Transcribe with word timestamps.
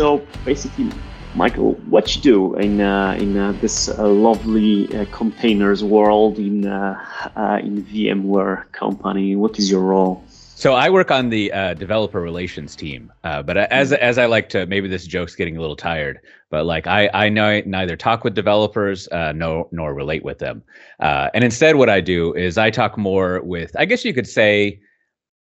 So 0.00 0.26
basically, 0.46 0.88
Michael, 1.34 1.74
what 1.90 2.16
you 2.16 2.22
do 2.22 2.54
in 2.54 2.80
uh, 2.80 3.18
in 3.20 3.36
uh, 3.36 3.52
this 3.60 3.90
uh, 3.90 4.08
lovely 4.08 4.88
uh, 4.96 5.04
containers 5.12 5.84
world 5.84 6.38
in 6.38 6.66
uh, 6.66 6.98
uh, 7.36 7.60
in 7.62 7.84
VMware 7.84 8.72
company? 8.72 9.36
What 9.36 9.58
is 9.58 9.70
your 9.70 9.82
role? 9.82 10.24
So 10.30 10.72
I 10.72 10.88
work 10.88 11.10
on 11.10 11.28
the 11.28 11.52
developer 11.78 12.18
relations 12.18 12.74
team, 12.74 13.12
but 13.22 13.58
as 13.58 13.92
as 13.92 14.16
I 14.16 14.24
like 14.24 14.48
to, 14.54 14.64
maybe 14.64 14.88
this 14.88 15.06
joke's 15.06 15.34
getting 15.34 15.58
a 15.58 15.60
little 15.60 15.76
tired, 15.76 16.20
but 16.48 16.64
like 16.64 16.86
I 16.86 17.10
I 17.12 17.28
neither 17.28 17.94
talk 17.94 18.24
with 18.24 18.34
developers, 18.34 19.06
no 19.12 19.68
nor 19.70 19.92
relate 19.92 20.24
with 20.24 20.38
them, 20.38 20.62
and 20.98 21.44
instead 21.44 21.76
what 21.76 21.90
I 21.90 22.00
do 22.00 22.32
is 22.32 22.56
I 22.56 22.70
talk 22.70 22.96
more 22.96 23.42
with, 23.42 23.76
I 23.78 23.84
guess 23.84 24.02
you 24.06 24.14
could 24.14 24.26
say 24.26 24.80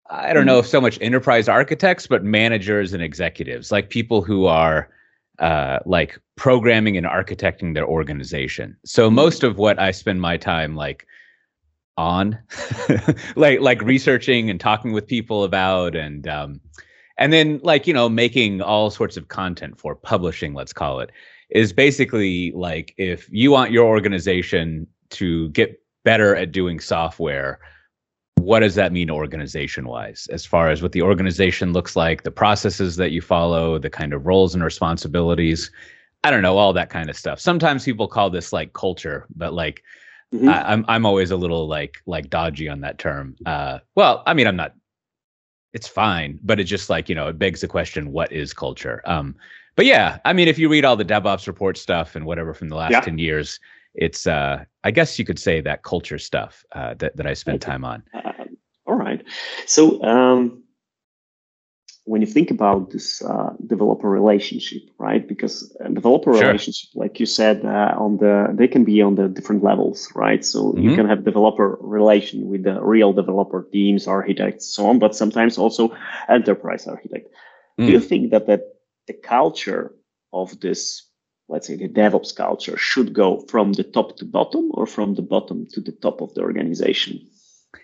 I 0.09 0.33
don't 0.33 0.45
know 0.45 0.59
if 0.59 0.67
so 0.67 0.79
much 0.79 0.99
enterprise 1.01 1.49
architects, 1.49 2.05
but 2.05 2.23
managers 2.23 2.93
and 2.93 3.01
executives, 3.01 3.71
like 3.71 3.89
people 3.89 4.21
who 4.21 4.45
are 4.45 4.89
uh, 5.39 5.79
like 5.85 6.19
programming 6.35 6.95
and 6.97 7.05
architecting 7.05 7.73
their 7.73 7.87
organization. 7.87 8.77
So 8.85 9.07
mm-hmm. 9.07 9.15
most 9.15 9.43
of 9.43 9.57
what 9.57 9.79
I 9.79 9.91
spend 9.91 10.21
my 10.21 10.37
time 10.37 10.75
like 10.75 11.07
on, 11.97 12.37
like 13.35 13.61
like 13.61 13.81
researching 13.81 14.49
and 14.49 14.59
talking 14.59 14.93
with 14.93 15.07
people 15.07 15.43
about, 15.43 15.95
and 15.95 16.27
um, 16.27 16.61
and 17.17 17.33
then 17.33 17.59
like 17.63 17.87
you 17.87 17.93
know 17.93 18.07
making 18.07 18.61
all 18.61 18.91
sorts 18.91 19.17
of 19.17 19.29
content 19.29 19.79
for 19.79 19.95
publishing, 19.95 20.53
let's 20.53 20.73
call 20.73 20.99
it, 20.99 21.11
is 21.49 21.73
basically 21.73 22.51
like 22.51 22.93
if 22.97 23.27
you 23.31 23.51
want 23.51 23.71
your 23.71 23.85
organization 23.85 24.85
to 25.09 25.49
get 25.49 25.81
better 26.03 26.35
at 26.35 26.51
doing 26.51 26.79
software 26.79 27.59
what 28.35 28.59
does 28.59 28.75
that 28.75 28.91
mean 28.91 29.09
organization 29.09 29.87
wise 29.87 30.27
as 30.31 30.45
far 30.45 30.69
as 30.69 30.81
what 30.81 30.91
the 30.91 31.01
organization 31.01 31.73
looks 31.73 31.95
like 31.95 32.23
the 32.23 32.31
processes 32.31 32.95
that 32.95 33.11
you 33.11 33.21
follow 33.21 33.79
the 33.79 33.89
kind 33.89 34.13
of 34.13 34.25
roles 34.25 34.53
and 34.53 34.63
responsibilities 34.63 35.71
i 36.23 36.29
don't 36.29 36.41
know 36.41 36.57
all 36.57 36.73
that 36.73 36.89
kind 36.89 37.09
of 37.09 37.17
stuff 37.17 37.39
sometimes 37.39 37.85
people 37.85 38.07
call 38.07 38.29
this 38.29 38.51
like 38.53 38.73
culture 38.73 39.25
but 39.35 39.53
like 39.53 39.83
mm-hmm. 40.33 40.49
I, 40.49 40.59
am 40.59 40.65
I'm, 40.67 40.85
I'm 40.87 41.05
always 41.05 41.31
a 41.31 41.37
little 41.37 41.67
like 41.67 41.97
like 42.05 42.29
dodgy 42.29 42.69
on 42.69 42.81
that 42.81 42.99
term 42.99 43.35
uh 43.45 43.79
well 43.95 44.21
i 44.27 44.33
mean 44.33 44.47
i'm 44.47 44.57
not 44.57 44.75
it's 45.73 45.87
fine 45.87 46.39
but 46.43 46.59
it 46.59 46.65
just 46.65 46.89
like 46.89 47.09
you 47.09 47.15
know 47.15 47.27
it 47.27 47.39
begs 47.39 47.61
the 47.61 47.67
question 47.67 48.11
what 48.11 48.31
is 48.31 48.53
culture 48.53 49.01
um 49.05 49.35
but 49.75 49.85
yeah 49.85 50.19
i 50.25 50.33
mean 50.33 50.47
if 50.47 50.59
you 50.59 50.69
read 50.69 50.85
all 50.85 50.95
the 50.95 51.05
devops 51.05 51.47
report 51.47 51.77
stuff 51.77 52.15
and 52.15 52.25
whatever 52.25 52.53
from 52.53 52.69
the 52.69 52.75
last 52.75 52.91
yeah. 52.91 53.01
10 53.01 53.17
years 53.17 53.59
it's 53.95 54.27
uh 54.27 54.63
i 54.83 54.91
guess 54.91 55.17
you 55.17 55.25
could 55.25 55.39
say 55.39 55.61
that 55.61 55.83
culture 55.83 56.17
stuff 56.17 56.63
uh 56.73 56.93
that, 56.95 57.15
that 57.15 57.25
i 57.25 57.33
spend 57.33 57.63
okay. 57.63 57.71
time 57.71 57.83
on 57.85 58.03
uh, 58.13 58.31
all 58.87 58.95
right. 58.95 59.23
So 59.65 60.01
um, 60.03 60.63
when 62.05 62.21
you 62.21 62.27
think 62.27 62.51
about 62.51 62.91
this 62.91 63.21
uh, 63.23 63.53
developer 63.65 64.09
relationship, 64.09 64.83
right? 64.99 65.27
Because 65.27 65.75
developer 65.93 66.33
sure. 66.33 66.47
relationship, 66.47 66.89
like 66.93 67.19
you 67.19 67.25
said, 67.25 67.65
uh, 67.65 67.95
on 67.97 68.17
the 68.17 68.53
they 68.53 68.67
can 68.67 68.83
be 68.83 69.01
on 69.01 69.15
the 69.15 69.27
different 69.27 69.63
levels, 69.63 70.09
right? 70.13 70.45
So 70.45 70.65
mm-hmm. 70.65 70.81
you 70.81 70.95
can 70.95 71.07
have 71.07 71.25
developer 71.25 71.77
relation 71.81 72.47
with 72.47 72.63
the 72.63 72.81
real 72.81 73.11
developer 73.11 73.67
teams, 73.71 74.07
architects, 74.07 74.67
so 74.67 74.87
on, 74.87 74.99
but 74.99 75.15
sometimes 75.15 75.57
also 75.57 75.95
enterprise 76.29 76.87
architect. 76.87 77.27
Mm. 77.79 77.87
Do 77.87 77.91
you 77.91 77.99
mm. 77.99 78.05
think 78.05 78.31
that 78.31 78.45
that 78.47 78.61
the 79.07 79.13
culture 79.13 79.95
of 80.31 80.59
this 80.59 81.04
let's 81.47 81.67
say 81.67 81.75
the 81.75 81.87
DevOps 81.87 82.35
culture 82.35 82.77
should 82.77 83.13
go 83.13 83.41
from 83.41 83.73
the 83.73 83.83
top 83.83 84.17
to 84.17 84.25
bottom 84.25 84.71
or 84.73 84.85
from 84.85 85.15
the 85.15 85.21
bottom 85.21 85.67
to 85.71 85.81
the 85.81 85.91
top 85.91 86.21
of 86.21 86.33
the 86.33 86.41
organization? 86.41 87.19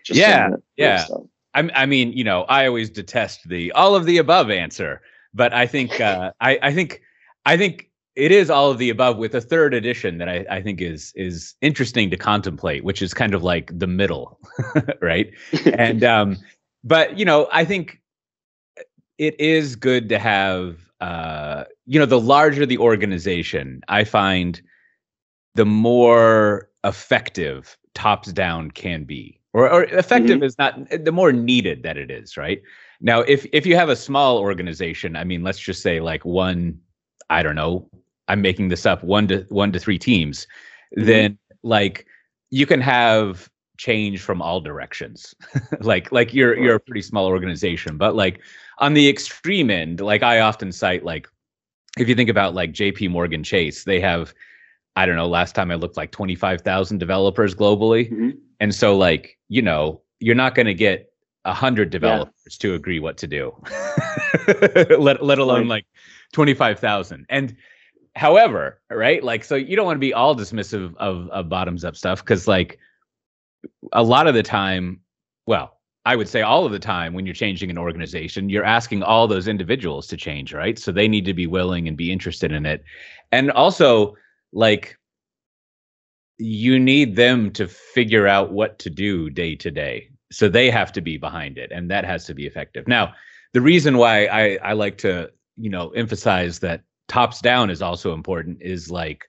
Just 0.03 0.19
yeah, 0.19 0.49
yeah. 0.77 1.05
I, 1.53 1.69
I 1.75 1.85
mean, 1.85 2.13
you 2.13 2.23
know, 2.23 2.43
I 2.43 2.65
always 2.67 2.89
detest 2.89 3.47
the 3.47 3.71
all 3.73 3.95
of 3.95 4.05
the 4.05 4.17
above 4.17 4.49
answer, 4.49 5.01
but 5.33 5.53
I 5.53 5.67
think 5.67 5.99
uh, 5.99 6.31
I, 6.41 6.59
I 6.61 6.73
think 6.73 7.01
I 7.45 7.57
think 7.57 7.89
it 8.15 8.31
is 8.31 8.49
all 8.49 8.71
of 8.71 8.77
the 8.77 8.89
above 8.89 9.17
with 9.17 9.33
a 9.35 9.41
third 9.41 9.73
edition 9.73 10.17
that 10.17 10.29
I, 10.29 10.45
I 10.49 10.61
think 10.61 10.81
is 10.81 11.13
is 11.15 11.55
interesting 11.61 12.09
to 12.09 12.17
contemplate, 12.17 12.83
which 12.83 13.01
is 13.01 13.13
kind 13.13 13.33
of 13.33 13.43
like 13.43 13.77
the 13.77 13.87
middle, 13.87 14.39
right? 15.01 15.31
and 15.65 16.03
um, 16.03 16.37
but 16.83 17.17
you 17.17 17.25
know, 17.25 17.47
I 17.51 17.65
think 17.65 18.01
it 19.17 19.39
is 19.39 19.75
good 19.75 20.09
to 20.09 20.19
have 20.19 20.77
uh, 21.01 21.65
you 21.85 21.99
know, 21.99 22.05
the 22.05 22.19
larger 22.19 22.65
the 22.65 22.77
organization, 22.77 23.81
I 23.87 24.03
find 24.03 24.61
the 25.55 25.65
more 25.65 26.69
effective 26.83 27.77
tops 27.93 28.31
down 28.31 28.71
can 28.71 29.03
be 29.03 29.39
or, 29.53 29.69
or 29.69 29.83
effective 29.83 30.37
mm-hmm. 30.37 30.43
is 30.43 30.57
not 30.57 30.79
the 31.03 31.11
more 31.11 31.31
needed 31.31 31.83
that 31.83 31.97
it 31.97 32.09
is 32.09 32.37
right 32.37 32.61
now 33.01 33.19
if 33.21 33.45
if 33.51 33.65
you 33.65 33.75
have 33.75 33.89
a 33.89 33.95
small 33.95 34.37
organization 34.37 35.15
i 35.15 35.23
mean 35.23 35.43
let's 35.43 35.59
just 35.59 35.81
say 35.81 35.99
like 35.99 36.23
one 36.23 36.79
i 37.29 37.43
don't 37.43 37.55
know 37.55 37.87
i'm 38.29 38.41
making 38.41 38.69
this 38.69 38.85
up 38.85 39.03
one 39.03 39.27
to 39.27 39.45
one 39.49 39.71
to 39.71 39.79
three 39.79 39.99
teams 39.99 40.47
mm-hmm. 40.97 41.05
then 41.05 41.37
like 41.63 42.05
you 42.49 42.65
can 42.65 42.81
have 42.81 43.49
change 43.77 44.21
from 44.21 44.41
all 44.41 44.61
directions 44.61 45.35
like 45.81 46.11
like 46.11 46.33
you're 46.33 46.57
you're 46.57 46.75
a 46.75 46.79
pretty 46.79 47.01
small 47.01 47.25
organization 47.25 47.97
but 47.97 48.15
like 48.15 48.39
on 48.81 48.93
the 48.93 49.07
extreme 49.07 49.69
end 49.69 50.01
like 50.01 50.23
i 50.23 50.39
often 50.39 50.71
cite 50.71 51.05
like 51.05 51.27
if 51.97 52.09
you 52.09 52.15
think 52.15 52.29
about 52.29 52.53
like 52.53 52.73
jp 52.73 53.09
morgan 53.09 53.43
chase 53.43 53.85
they 53.85 53.99
have 53.99 54.33
i 54.97 55.05
don't 55.05 55.15
know 55.15 55.27
last 55.27 55.55
time 55.55 55.71
i 55.71 55.75
looked 55.75 55.97
like 55.97 56.11
25000 56.11 56.97
developers 56.97 57.55
globally 57.55 58.11
mm-hmm. 58.11 58.31
And 58.61 58.73
so, 58.73 58.95
like, 58.95 59.37
you 59.49 59.63
know, 59.63 60.01
you're 60.19 60.35
not 60.35 60.53
going 60.53 60.67
to 60.67 60.75
get 60.75 61.11
a 61.45 61.53
hundred 61.53 61.89
developers 61.89 62.31
yeah. 62.45 62.57
to 62.59 62.75
agree 62.75 62.99
what 62.99 63.17
to 63.17 63.27
do, 63.27 63.51
let 64.99 65.23
let 65.23 65.39
alone 65.39 65.61
right. 65.61 65.67
like 65.67 65.85
twenty 66.31 66.53
five 66.53 66.77
thousand. 66.77 67.25
And 67.27 67.57
however, 68.15 68.79
right, 68.91 69.23
like, 69.23 69.43
so 69.43 69.55
you 69.55 69.75
don't 69.75 69.87
want 69.87 69.95
to 69.95 69.99
be 69.99 70.13
all 70.13 70.35
dismissive 70.35 70.95
of 70.97 71.27
of 71.29 71.49
bottoms 71.49 71.83
up 71.83 71.95
stuff 71.95 72.23
because, 72.23 72.47
like, 72.47 72.77
a 73.93 74.03
lot 74.03 74.27
of 74.27 74.35
the 74.35 74.43
time, 74.43 74.99
well, 75.47 75.79
I 76.05 76.15
would 76.15 76.27
say 76.27 76.41
all 76.41 76.65
of 76.65 76.71
the 76.71 76.79
time 76.79 77.13
when 77.13 77.25
you're 77.25 77.35
changing 77.35 77.69
an 77.69 77.77
organization, 77.77 78.49
you're 78.49 78.65
asking 78.65 79.03
all 79.03 79.27
those 79.27 79.47
individuals 79.47 80.07
to 80.07 80.17
change, 80.17 80.53
right? 80.53 80.79
So 80.79 80.91
they 80.91 81.07
need 81.07 81.25
to 81.25 81.33
be 81.33 81.45
willing 81.45 81.87
and 81.87 81.95
be 81.95 82.11
interested 82.11 82.51
in 82.51 82.65
it. 82.65 82.83
And 83.31 83.51
also, 83.51 84.15
like, 84.51 84.97
you 86.39 86.79
need 86.79 87.15
them 87.15 87.51
to 87.51 87.67
figure 87.67 88.27
out 88.27 88.51
what 88.51 88.79
to 88.79 88.89
do 88.89 89.29
day 89.29 89.55
to 89.55 89.69
day. 89.69 90.09
So 90.31 90.49
they 90.49 90.71
have 90.71 90.91
to 90.93 91.01
be 91.01 91.17
behind 91.17 91.57
it, 91.59 91.71
and 91.71 91.91
that 91.91 92.03
has 92.05 92.25
to 92.25 92.33
be 92.33 92.47
effective. 92.47 92.87
Now, 92.87 93.13
the 93.53 93.61
reason 93.61 93.97
why 93.97 94.25
I, 94.25 94.57
I 94.63 94.73
like 94.73 94.97
to, 94.99 95.29
you 95.57 95.69
know, 95.69 95.89
emphasize 95.89 96.59
that 96.59 96.81
tops 97.09 97.41
down 97.41 97.69
is 97.69 97.81
also 97.81 98.13
important 98.13 98.57
is 98.61 98.89
like 98.89 99.27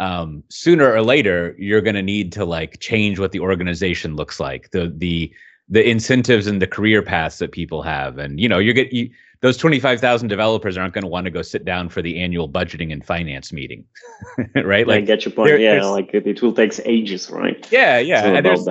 um, 0.00 0.42
sooner 0.50 0.92
or 0.92 1.00
later 1.00 1.54
you're 1.58 1.80
going 1.80 1.94
to 1.94 2.02
need 2.02 2.32
to 2.32 2.44
like 2.44 2.80
change 2.80 3.18
what 3.20 3.30
the 3.30 3.40
organization 3.40 4.16
looks 4.16 4.40
like, 4.40 4.70
the 4.72 4.92
the 4.96 5.32
the 5.72 5.88
incentives 5.88 6.46
and 6.46 6.60
the 6.60 6.66
career 6.66 7.02
paths 7.02 7.38
that 7.38 7.50
people 7.50 7.82
have, 7.82 8.18
and 8.18 8.38
you 8.38 8.46
know, 8.46 8.58
you're 8.58 8.74
get 8.74 8.92
you, 8.92 9.10
those 9.40 9.56
25,000 9.56 10.28
developers 10.28 10.76
aren't 10.76 10.92
going 10.92 11.02
to 11.02 11.08
want 11.08 11.24
to 11.24 11.30
go 11.30 11.40
sit 11.40 11.64
down 11.64 11.88
for 11.88 12.02
the 12.02 12.20
annual 12.20 12.46
budgeting 12.46 12.92
and 12.92 13.04
finance 13.04 13.54
meeting, 13.54 13.84
right? 14.54 14.86
Like, 14.86 14.98
I 14.98 15.00
get 15.00 15.24
your 15.24 15.32
point. 15.32 15.48
There, 15.48 15.58
yeah, 15.58 15.82
like 15.86 16.12
it, 16.12 16.26
it, 16.26 16.42
will 16.42 16.52
take 16.52 16.78
ages, 16.84 17.30
right? 17.30 17.66
Yeah, 17.72 17.98
yeah. 17.98 18.42
There's, 18.42 18.68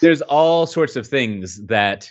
there's 0.00 0.22
all 0.22 0.66
sorts 0.66 0.96
of 0.96 1.06
things 1.06 1.64
that, 1.66 2.10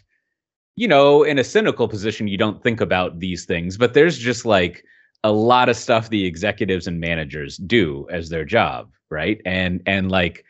you 0.75 0.87
know, 0.87 1.23
in 1.23 1.39
a 1.39 1.43
cynical 1.43 1.87
position, 1.87 2.27
you 2.27 2.37
don't 2.37 2.61
think 2.61 2.79
about 2.79 3.19
these 3.19 3.43
things, 3.45 3.75
but 3.75 3.95
there's 3.95 4.19
just 4.19 4.45
like 4.45 4.85
a 5.23 5.31
lot 5.31 5.67
of 5.67 5.75
stuff 5.75 6.09
the 6.09 6.25
executives 6.25 6.85
and 6.85 6.99
managers 6.99 7.57
do 7.57 8.07
as 8.11 8.29
their 8.29 8.45
job, 8.45 8.91
right? 9.09 9.41
And 9.45 9.81
and 9.87 10.11
like 10.11 10.45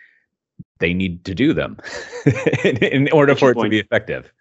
they 0.79 0.94
need 0.94 1.25
to 1.25 1.35
do 1.35 1.53
them 1.53 1.77
in, 2.63 2.77
in 2.77 3.12
order 3.12 3.35
for 3.35 3.51
it 3.51 3.56
point. 3.56 3.65
to 3.65 3.69
be 3.69 3.79
effective. 3.79 4.31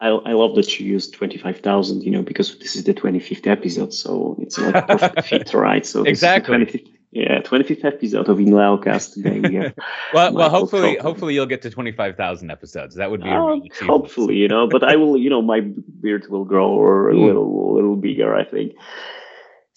I, 0.00 0.08
I 0.08 0.32
love 0.32 0.54
that 0.56 0.78
you 0.78 0.86
use 0.86 1.10
25,000, 1.10 2.02
you 2.02 2.10
know, 2.10 2.22
because 2.22 2.58
this 2.58 2.76
is 2.76 2.84
the 2.84 2.92
25th 2.92 3.46
episode. 3.46 3.94
So 3.94 4.36
it's 4.40 4.58
like 4.58 4.74
a 4.74 4.82
perfect 4.82 5.24
fit, 5.26 5.54
right? 5.54 5.86
So 5.86 6.04
exactly. 6.04 6.54
25th, 6.54 6.88
yeah, 7.12 7.40
25th 7.40 7.84
episode 7.84 8.28
of 8.28 8.36
InLeoCast 8.36 9.14
today. 9.14 9.72
well, 10.12 10.34
well, 10.34 10.50
hopefully, 10.50 10.98
hopefully 10.98 11.32
you'll 11.32 11.46
get 11.46 11.62
to 11.62 11.70
25,000 11.70 12.50
episodes. 12.50 12.94
That 12.96 13.10
would 13.10 13.22
be 13.22 13.30
uh, 13.30 13.56
hopefully, 13.86 14.36
you 14.36 14.48
know, 14.48 14.68
but 14.68 14.84
I 14.84 14.96
will, 14.96 15.16
you 15.16 15.30
know, 15.30 15.40
my 15.40 15.60
beard 15.60 16.26
will 16.28 16.44
grow 16.44 17.08
a 17.08 17.14
hmm. 17.14 17.24
little, 17.24 17.72
a 17.72 17.74
little 17.74 17.96
bigger, 17.96 18.34
I 18.34 18.44
think. 18.44 18.74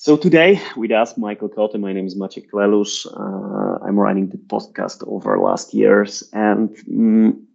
So 0.01 0.15
today 0.15 0.61
with 0.77 0.91
us, 0.91 1.17
Michael 1.17 1.49
Coté. 1.49 1.77
My 1.77 1.91
name 1.91 2.07
is 2.07 2.15
Maciek 2.15 2.51
Lelus. 2.53 3.05
Uh, 3.05 3.83
I'm 3.85 3.99
running 3.99 4.29
the 4.29 4.37
podcast 4.37 5.05
over 5.05 5.37
last 5.37 5.73
years 5.73 6.23
and 6.31 6.73
um, 6.89 7.45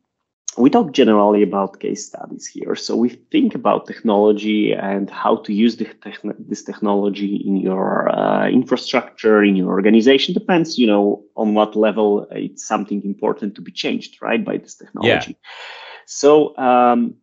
we 0.58 0.68
talk 0.68 0.92
generally 0.92 1.42
about 1.42 1.80
case 1.80 2.04
studies 2.08 2.46
here. 2.46 2.74
So 2.74 2.96
we 2.96 3.08
think 3.08 3.54
about 3.54 3.86
technology 3.86 4.74
and 4.74 5.08
how 5.08 5.36
to 5.36 5.54
use 5.54 5.78
this 5.78 6.62
technology 6.62 7.36
in 7.36 7.56
your 7.56 8.10
uh, 8.10 8.46
infrastructure, 8.50 9.42
in 9.42 9.56
your 9.56 9.70
organization. 9.70 10.34
Depends, 10.34 10.76
you 10.76 10.86
know, 10.86 11.24
on 11.36 11.54
what 11.54 11.74
level 11.74 12.26
it's 12.30 12.68
something 12.68 13.02
important 13.04 13.54
to 13.54 13.62
be 13.62 13.72
changed, 13.72 14.20
right, 14.20 14.44
by 14.44 14.58
this 14.58 14.74
technology. 14.74 15.30
Yeah. 15.30 15.48
So 16.04 16.54
um, 16.58 17.14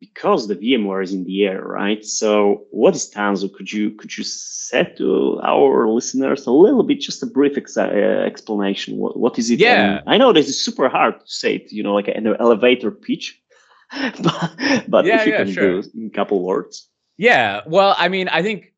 because 0.00 0.48
the 0.48 0.56
VMware 0.56 1.04
is 1.04 1.12
in 1.12 1.24
the 1.24 1.44
air, 1.44 1.62
right? 1.62 2.04
So 2.04 2.64
what 2.70 2.96
is 2.96 3.10
Tanzu? 3.10 3.52
Could 3.52 3.70
you 3.70 3.90
could 3.92 4.16
you 4.16 4.24
set 4.24 4.96
to 4.96 5.38
our 5.44 5.88
listeners 5.88 6.46
a 6.46 6.50
little 6.50 6.82
bit, 6.82 7.00
just 7.00 7.22
a 7.22 7.26
brief 7.26 7.56
ex- 7.58 7.76
uh, 7.76 7.82
explanation? 8.26 8.96
What 8.96 9.18
what 9.18 9.38
is 9.38 9.50
it? 9.50 9.60
Yeah, 9.60 9.98
and 9.98 10.02
I 10.06 10.16
know 10.16 10.32
this 10.32 10.48
is 10.48 10.64
super 10.64 10.88
hard 10.88 11.20
to 11.20 11.26
say 11.26 11.56
it, 11.56 11.70
you 11.70 11.82
know, 11.82 11.94
like 11.94 12.08
an 12.08 12.26
elevator 12.26 12.90
pitch, 12.90 13.40
but, 14.22 14.84
but 14.88 15.04
yeah, 15.04 15.20
if 15.20 15.26
you 15.26 15.32
yeah, 15.32 15.44
can 15.44 15.52
sure. 15.52 15.82
do 15.82 15.90
in 15.94 16.06
a 16.06 16.10
couple 16.10 16.42
words. 16.42 16.88
Yeah, 17.18 17.60
well, 17.66 17.94
I 17.98 18.08
mean, 18.08 18.28
I 18.28 18.42
think 18.42 18.72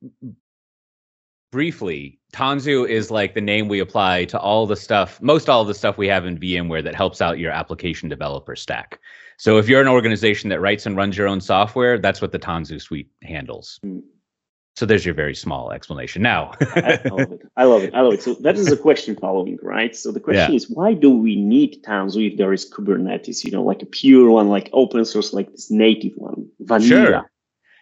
briefly, 1.53 2.19
Tanzu 2.33 2.89
is 2.89 3.13
like 3.13 3.35
the 3.35 3.41
name 3.41 3.69
we 3.69 3.79
apply 3.79 4.25
to 4.25 4.41
all 4.41 4.67
the 4.67 4.75
stuff, 4.75 5.23
most 5.23 5.49
all 5.49 5.65
the 5.65 5.75
stuff 5.75 5.97
we 5.97 6.09
have 6.09 6.27
in 6.27 6.39
VMware 6.39 6.83
that 6.83 6.97
helps 6.97 7.23
out 7.23 7.39
your 7.39 7.53
application 7.53 8.09
developer 8.09 8.57
stack. 8.57 8.99
So 9.39 9.59
if 9.59 9.69
you're 9.69 9.81
an 9.81 9.89
organization 9.89 10.51
that 10.51 10.61
writes 10.61 10.87
and 10.87 10.97
runs 10.97 11.17
your 11.17 11.29
own 11.29 11.41
software, 11.41 11.99
that's 11.99 12.21
what 12.21 12.33
the 12.33 12.39
Tanzu 12.39 12.81
suite 12.81 13.11
handles. 13.23 13.81
Mm. 13.85 14.03
So 14.75 14.87
there's 14.87 15.05
your 15.05 15.15
very 15.15 15.35
small 15.35 15.71
explanation. 15.71 16.23
Now, 16.23 16.53
I, 16.61 16.99
love 17.05 17.33
it. 17.33 17.43
I 17.57 17.65
love 17.65 17.83
it. 17.83 17.95
I 17.95 18.01
love 18.01 18.15
it. 18.15 18.23
So 18.23 18.35
that 18.41 18.57
is 18.57 18.73
a 18.73 18.77
question 18.77 19.17
following, 19.17 19.59
right? 19.63 19.95
So 19.95 20.11
the 20.13 20.21
question 20.21 20.53
yeah. 20.53 20.57
is, 20.57 20.71
why 20.71 20.95
do 20.95 21.11
we 21.11 21.37
need 21.37 21.83
Tanzu 21.85 22.33
if 22.33 22.39
there 22.39 22.55
is 22.55 22.71
Kubernetes? 22.71 23.45
You 23.45 23.51
know, 23.51 23.63
like 23.63 23.83
a 23.83 23.87
pure 23.87 24.31
one, 24.31 24.49
like 24.49 24.71
open 24.73 25.05
source, 25.05 25.35
like 25.35 25.51
this 25.51 25.71
native 25.71 26.13
one, 26.17 26.49
vanilla. 26.61 26.89
Sure. 26.89 27.31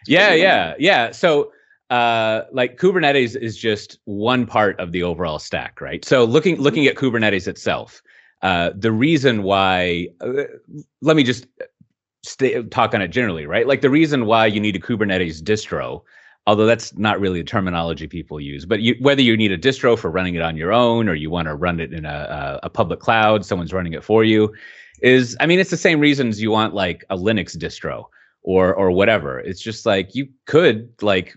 Yeah, 0.05 0.33
yeah, 0.33 0.73
yeah. 0.79 1.11
So 1.11 1.53
uh, 1.89 2.43
like 2.51 2.77
Kubernetes 2.77 3.35
is 3.35 3.57
just 3.57 3.99
one 4.05 4.45
part 4.45 4.79
of 4.79 4.91
the 4.91 5.03
overall 5.03 5.39
stack, 5.39 5.79
right? 5.79 6.03
So 6.03 6.25
looking 6.25 6.55
looking 6.57 6.87
at 6.87 6.95
Kubernetes 6.95 7.47
itself, 7.47 8.01
uh, 8.41 8.71
the 8.75 8.91
reason 8.91 9.43
why, 9.43 10.07
uh, 10.21 10.43
let 11.01 11.15
me 11.15 11.23
just 11.23 11.45
stay, 12.23 12.61
talk 12.63 12.93
on 12.93 13.01
it 13.01 13.09
generally, 13.09 13.45
right? 13.45 13.67
Like 13.67 13.81
the 13.81 13.89
reason 13.89 14.25
why 14.25 14.45
you 14.47 14.59
need 14.59 14.75
a 14.75 14.79
Kubernetes 14.79 15.41
distro, 15.41 16.01
although 16.47 16.65
that's 16.65 16.97
not 16.97 17.19
really 17.19 17.41
the 17.41 17.47
terminology 17.47 18.07
people 18.07 18.39
use, 18.39 18.65
but 18.65 18.81
you, 18.81 18.95
whether 18.99 19.21
you 19.21 19.37
need 19.37 19.51
a 19.51 19.57
distro 19.57 19.97
for 19.97 20.09
running 20.09 20.35
it 20.35 20.41
on 20.41 20.57
your 20.57 20.73
own 20.73 21.07
or 21.07 21.13
you 21.13 21.29
want 21.29 21.47
to 21.47 21.55
run 21.55 21.79
it 21.79 21.93
in 21.93 22.05
a, 22.05 22.59
a, 22.61 22.67
a 22.67 22.69
public 22.69 22.99
cloud, 22.99 23.45
someone's 23.45 23.73
running 23.73 23.93
it 23.93 24.03
for 24.03 24.23
you, 24.23 24.53
is 25.01 25.35
I 25.39 25.45
mean 25.45 25.59
it's 25.59 25.71
the 25.71 25.77
same 25.77 25.99
reasons 25.99 26.41
you 26.41 26.51
want 26.51 26.73
like 26.73 27.03
a 27.09 27.17
Linux 27.17 27.57
distro 27.57 28.05
or 28.43 28.73
or 28.73 28.91
whatever. 28.91 29.39
It's 29.39 29.61
just 29.61 29.85
like 29.85 30.15
you 30.15 30.27
could 30.45 30.89
like 31.01 31.35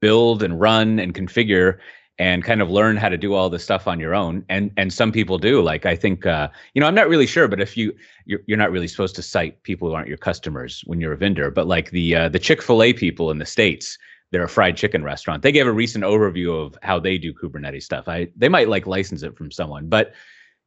build 0.00 0.42
and 0.42 0.60
run 0.60 0.98
and 0.98 1.14
configure 1.14 1.78
and 2.18 2.44
kind 2.44 2.60
of 2.60 2.70
learn 2.70 2.96
how 2.96 3.08
to 3.08 3.16
do 3.16 3.34
all 3.34 3.48
this 3.48 3.64
stuff 3.64 3.88
on 3.88 3.98
your 3.98 4.14
own. 4.14 4.44
And 4.48 4.70
and 4.76 4.92
some 4.92 5.12
people 5.12 5.38
do 5.38 5.62
like 5.62 5.86
i 5.86 5.96
think 5.96 6.26
uh, 6.26 6.48
you 6.74 6.80
know 6.80 6.86
i'm 6.86 6.94
not 6.94 7.08
really 7.08 7.26
sure 7.26 7.48
but 7.48 7.60
if 7.60 7.76
you 7.76 7.94
you're, 8.24 8.40
you're 8.46 8.58
not 8.58 8.70
really 8.70 8.88
supposed 8.88 9.16
to 9.16 9.22
cite 9.22 9.62
people 9.62 9.88
who 9.88 9.94
aren't 9.94 10.08
your 10.08 10.18
customers 10.18 10.82
when 10.86 11.00
you're 11.00 11.12
a 11.12 11.16
vendor 11.16 11.50
but 11.50 11.66
like 11.66 11.90
the 11.90 12.14
uh, 12.14 12.28
the 12.28 12.38
chick-fil-a 12.38 12.92
people 12.92 13.30
in 13.30 13.38
the 13.38 13.46
states 13.46 13.98
they're 14.30 14.44
a 14.44 14.48
fried 14.48 14.78
chicken 14.78 15.04
restaurant. 15.04 15.42
They 15.42 15.52
gave 15.52 15.66
a 15.66 15.72
recent 15.72 16.04
overview 16.04 16.58
of 16.64 16.78
how 16.82 16.98
they 16.98 17.18
do 17.18 17.34
kubernetes 17.34 17.82
stuff. 17.82 18.08
I 18.08 18.28
they 18.36 18.48
might 18.48 18.68
like 18.68 18.86
license 18.86 19.22
it 19.22 19.36
from 19.36 19.50
someone 19.50 19.88
but 19.88 20.12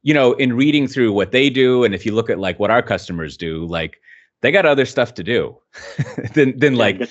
you 0.02 0.14
know 0.14 0.34
in 0.34 0.52
reading 0.52 0.86
through 0.86 1.12
what 1.12 1.32
they 1.32 1.50
do 1.50 1.84
and 1.84 1.94
if 1.94 2.06
you 2.06 2.12
look 2.12 2.30
at 2.30 2.38
like 2.38 2.58
what 2.58 2.70
our 2.70 2.82
customers 2.82 3.36
do 3.36 3.66
like 3.66 4.00
they 4.42 4.52
got 4.52 4.66
other 4.66 4.86
stuff 4.86 5.14
to 5.14 5.24
do. 5.24 5.56
Than 6.34 6.58
than 6.58 6.74
yeah, 6.74 6.78
like 6.78 7.10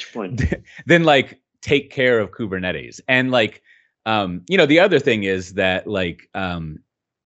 than 0.85 1.03
like 1.03 1.41
take 1.61 1.91
care 1.91 2.19
of 2.19 2.31
Kubernetes. 2.31 2.99
And 3.07 3.31
like, 3.31 3.61
um, 4.05 4.41
you 4.47 4.57
know, 4.57 4.65
the 4.65 4.79
other 4.79 4.99
thing 4.99 5.23
is 5.23 5.53
that 5.53 5.87
like, 5.87 6.29
um, 6.33 6.79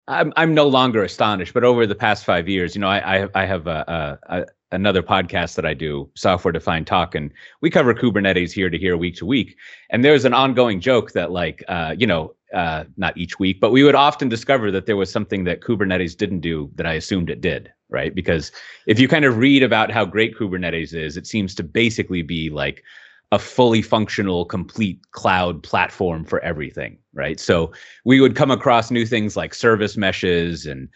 I'm 0.07 0.33
I'm 0.35 0.53
no 0.55 0.67
longer 0.67 1.03
astonished, 1.03 1.53
but 1.53 1.63
over 1.63 1.85
the 1.85 1.95
past 1.95 2.25
five 2.25 2.49
years, 2.49 2.75
you 2.75 2.81
know, 2.81 2.89
I 2.89 3.17
I, 3.23 3.27
I 3.35 3.45
have 3.45 3.67
a, 3.67 4.19
a, 4.27 4.39
a, 4.39 4.45
another 4.71 5.03
podcast 5.03 5.55
that 5.55 5.65
I 5.65 5.73
do, 5.73 6.09
Software 6.15 6.51
Defined 6.51 6.87
Talk, 6.87 7.13
and 7.15 7.31
we 7.61 7.69
cover 7.69 7.93
Kubernetes 7.93 8.51
here 8.51 8.69
to 8.69 8.77
here, 8.77 8.97
week 8.97 9.15
to 9.17 9.25
week. 9.25 9.55
And 9.91 10.03
there's 10.03 10.25
an 10.25 10.33
ongoing 10.33 10.79
joke 10.79 11.11
that 11.11 11.31
like, 11.31 11.63
uh, 11.67 11.95
you 11.97 12.07
know, 12.07 12.33
uh, 12.53 12.85
not 12.97 13.15
each 13.17 13.37
week, 13.37 13.59
but 13.59 13.71
we 13.71 13.83
would 13.83 13.95
often 13.95 14.29
discover 14.29 14.71
that 14.71 14.87
there 14.87 14.97
was 14.97 15.11
something 15.11 15.43
that 15.43 15.61
Kubernetes 15.61 16.17
didn't 16.17 16.39
do 16.39 16.71
that 16.75 16.87
I 16.87 16.93
assumed 16.93 17.29
it 17.29 17.41
did, 17.41 17.71
right? 17.89 18.13
Because 18.13 18.51
if 18.87 18.99
you 18.99 19.07
kind 19.07 19.25
of 19.25 19.37
read 19.37 19.61
about 19.61 19.91
how 19.91 20.05
great 20.05 20.35
Kubernetes 20.35 20.93
is, 20.93 21.17
it 21.17 21.27
seems 21.27 21.53
to 21.55 21.63
basically 21.63 22.23
be 22.23 22.49
like 22.49 22.83
a 23.31 23.39
fully 23.39 23.81
functional, 23.81 24.45
complete 24.45 24.99
cloud 25.11 25.61
platform 25.61 26.25
for 26.25 26.39
everything, 26.39 26.97
right? 27.13 27.39
So 27.39 27.71
we 28.03 28.19
would 28.21 28.35
come 28.35 28.49
across 28.49 28.89
new 28.89 29.05
things 29.05 29.37
like 29.37 29.53
service 29.53 29.95
meshes 29.95 30.65
and 30.65 30.89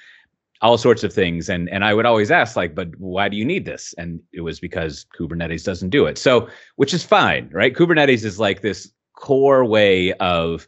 all 0.61 0.77
sorts 0.77 1.03
of 1.03 1.13
things. 1.13 1.49
And, 1.49 1.69
and 1.69 1.83
I 1.83 1.93
would 1.93 2.05
always 2.05 2.31
ask, 2.31 2.55
like, 2.55 2.73
but 2.73 2.95
why 2.97 3.29
do 3.29 3.37
you 3.37 3.45
need 3.45 3.65
this? 3.65 3.93
And 3.97 4.19
it 4.31 4.41
was 4.41 4.59
because 4.59 5.05
Kubernetes 5.17 5.63
doesn't 5.63 5.89
do 5.89 6.05
it. 6.05 6.17
So, 6.17 6.47
which 6.77 6.93
is 6.93 7.03
fine, 7.03 7.49
right? 7.51 7.75
Kubernetes 7.75 8.23
is 8.23 8.39
like 8.39 8.61
this 8.61 8.91
core 9.15 9.65
way 9.65 10.13
of 10.13 10.65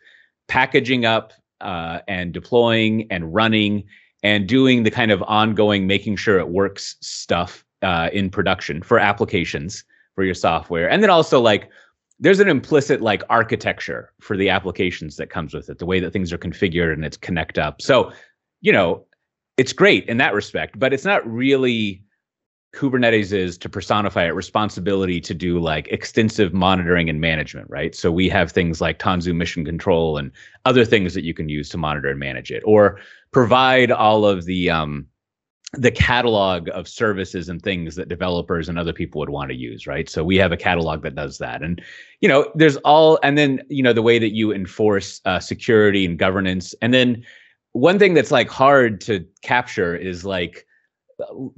packaging 0.47 1.05
up 1.05 1.33
uh, 1.61 1.99
and 2.07 2.31
deploying 2.31 3.07
and 3.09 3.33
running 3.33 3.85
and 4.21 4.47
doing 4.47 4.83
the 4.83 4.91
kind 4.91 5.11
of 5.11 5.23
ongoing 5.23 5.87
making 5.87 6.17
sure 6.17 6.37
it 6.37 6.49
works 6.49 6.95
stuff 7.01 7.65
uh, 7.81 8.09
in 8.13 8.29
production 8.29 8.83
for 8.83 8.99
applications 8.99 9.83
for 10.15 10.23
your 10.23 10.33
software. 10.33 10.89
And 10.89 11.03
then 11.03 11.09
also 11.09 11.39
like 11.39 11.69
there's 12.19 12.39
an 12.39 12.47
implicit 12.47 13.01
like 13.01 13.21
architecture 13.29 14.11
for 14.21 14.37
the 14.37 14.49
applications 14.49 15.17
that 15.17 15.29
comes 15.29 15.53
with 15.53 15.69
it, 15.69 15.79
the 15.79 15.85
way 15.85 15.99
that 15.99 16.11
things 16.11 16.31
are 16.31 16.37
configured 16.37 16.93
and 16.93 17.05
it's 17.05 17.17
connect 17.17 17.57
up. 17.57 17.81
So, 17.81 18.11
you 18.61 18.71
know, 18.71 19.05
it's 19.57 19.73
great 19.73 20.07
in 20.07 20.17
that 20.17 20.33
respect, 20.33 20.79
but 20.79 20.93
it's 20.93 21.05
not 21.05 21.29
really 21.29 22.01
Kubernetes 22.75 23.31
is 23.31 23.57
to 23.59 23.69
personify 23.69 24.25
it 24.25 24.35
responsibility 24.35 25.21
to 25.21 25.33
do 25.33 25.59
like 25.59 25.87
extensive 25.87 26.53
monitoring 26.53 27.09
and 27.09 27.21
management, 27.21 27.69
right? 27.69 27.95
So 27.95 28.11
we 28.11 28.27
have 28.29 28.51
things 28.51 28.81
like 28.81 28.99
Tanzu 28.99 29.33
Mission 29.33 29.63
Control 29.63 30.17
and 30.17 30.29
other 30.65 30.83
things 30.83 31.13
that 31.13 31.23
you 31.23 31.33
can 31.33 31.47
use 31.47 31.69
to 31.69 31.77
monitor 31.77 32.09
and 32.09 32.19
manage 32.19 32.51
it, 32.51 32.63
or 32.65 32.99
provide 33.31 33.91
all 33.91 34.25
of 34.25 34.43
the 34.43 34.69
um, 34.69 35.07
the 35.77 35.91
catalog 35.91 36.69
of 36.69 36.87
services 36.87 37.49
and 37.49 37.61
things 37.61 37.95
that 37.95 38.09
developers 38.09 38.69
and 38.69 38.77
other 38.77 38.93
people 38.93 39.19
would 39.19 39.29
want 39.29 39.49
to 39.49 39.55
use 39.55 39.87
right? 39.87 40.09
So 40.09 40.23
we 40.23 40.37
have 40.37 40.51
a 40.51 40.57
catalog 40.57 41.01
that 41.03 41.15
does 41.15 41.37
that. 41.39 41.61
And 41.61 41.81
you 42.21 42.29
know 42.29 42.51
there's 42.55 42.77
all 42.77 43.19
and 43.23 43.37
then 43.37 43.61
you 43.69 43.83
know 43.83 43.93
the 43.93 44.01
way 44.01 44.19
that 44.19 44.33
you 44.33 44.53
enforce 44.53 45.21
uh, 45.25 45.39
security 45.39 46.05
and 46.05 46.17
governance. 46.17 46.73
And 46.81 46.93
then 46.93 47.23
one 47.73 47.99
thing 47.99 48.13
that's 48.13 48.31
like 48.31 48.49
hard 48.49 49.01
to 49.01 49.25
capture 49.41 49.95
is 49.95 50.25
like 50.25 50.65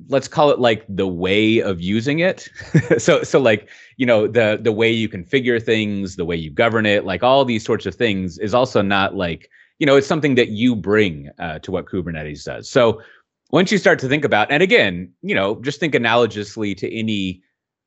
let's 0.07 0.27
call 0.27 0.51
it 0.51 0.59
like 0.59 0.85
the 0.87 1.07
way 1.07 1.59
of 1.59 1.81
using 1.81 2.19
it. 2.19 2.49
So 2.99 3.23
so 3.23 3.39
like 3.39 3.69
you 3.97 4.05
know 4.05 4.27
the 4.27 4.59
the 4.61 4.71
way 4.71 4.91
you 4.91 5.09
configure 5.09 5.61
things 5.61 6.15
the 6.15 6.25
way 6.25 6.35
you 6.35 6.49
govern 6.49 6.85
it 6.85 7.05
like 7.05 7.23
all 7.23 7.45
these 7.45 7.63
sorts 7.63 7.85
of 7.85 7.95
things 7.95 8.37
is 8.39 8.53
also 8.53 8.81
not 8.81 9.15
like 9.15 9.49
you 9.79 9.85
know 9.85 9.95
it's 9.95 10.07
something 10.07 10.35
that 10.35 10.49
you 10.49 10.75
bring 10.75 11.29
uh, 11.39 11.59
to 11.59 11.71
what 11.71 11.85
kubernetes 11.85 12.43
does. 12.43 12.69
So 12.69 13.01
once 13.51 13.71
you 13.71 13.77
start 13.77 13.99
to 13.99 14.07
think 14.07 14.25
about 14.25 14.51
and 14.51 14.61
again 14.63 15.11
you 15.21 15.35
know 15.35 15.61
just 15.61 15.79
think 15.79 15.93
analogously 15.93 16.75
to 16.75 16.93
any 16.93 17.41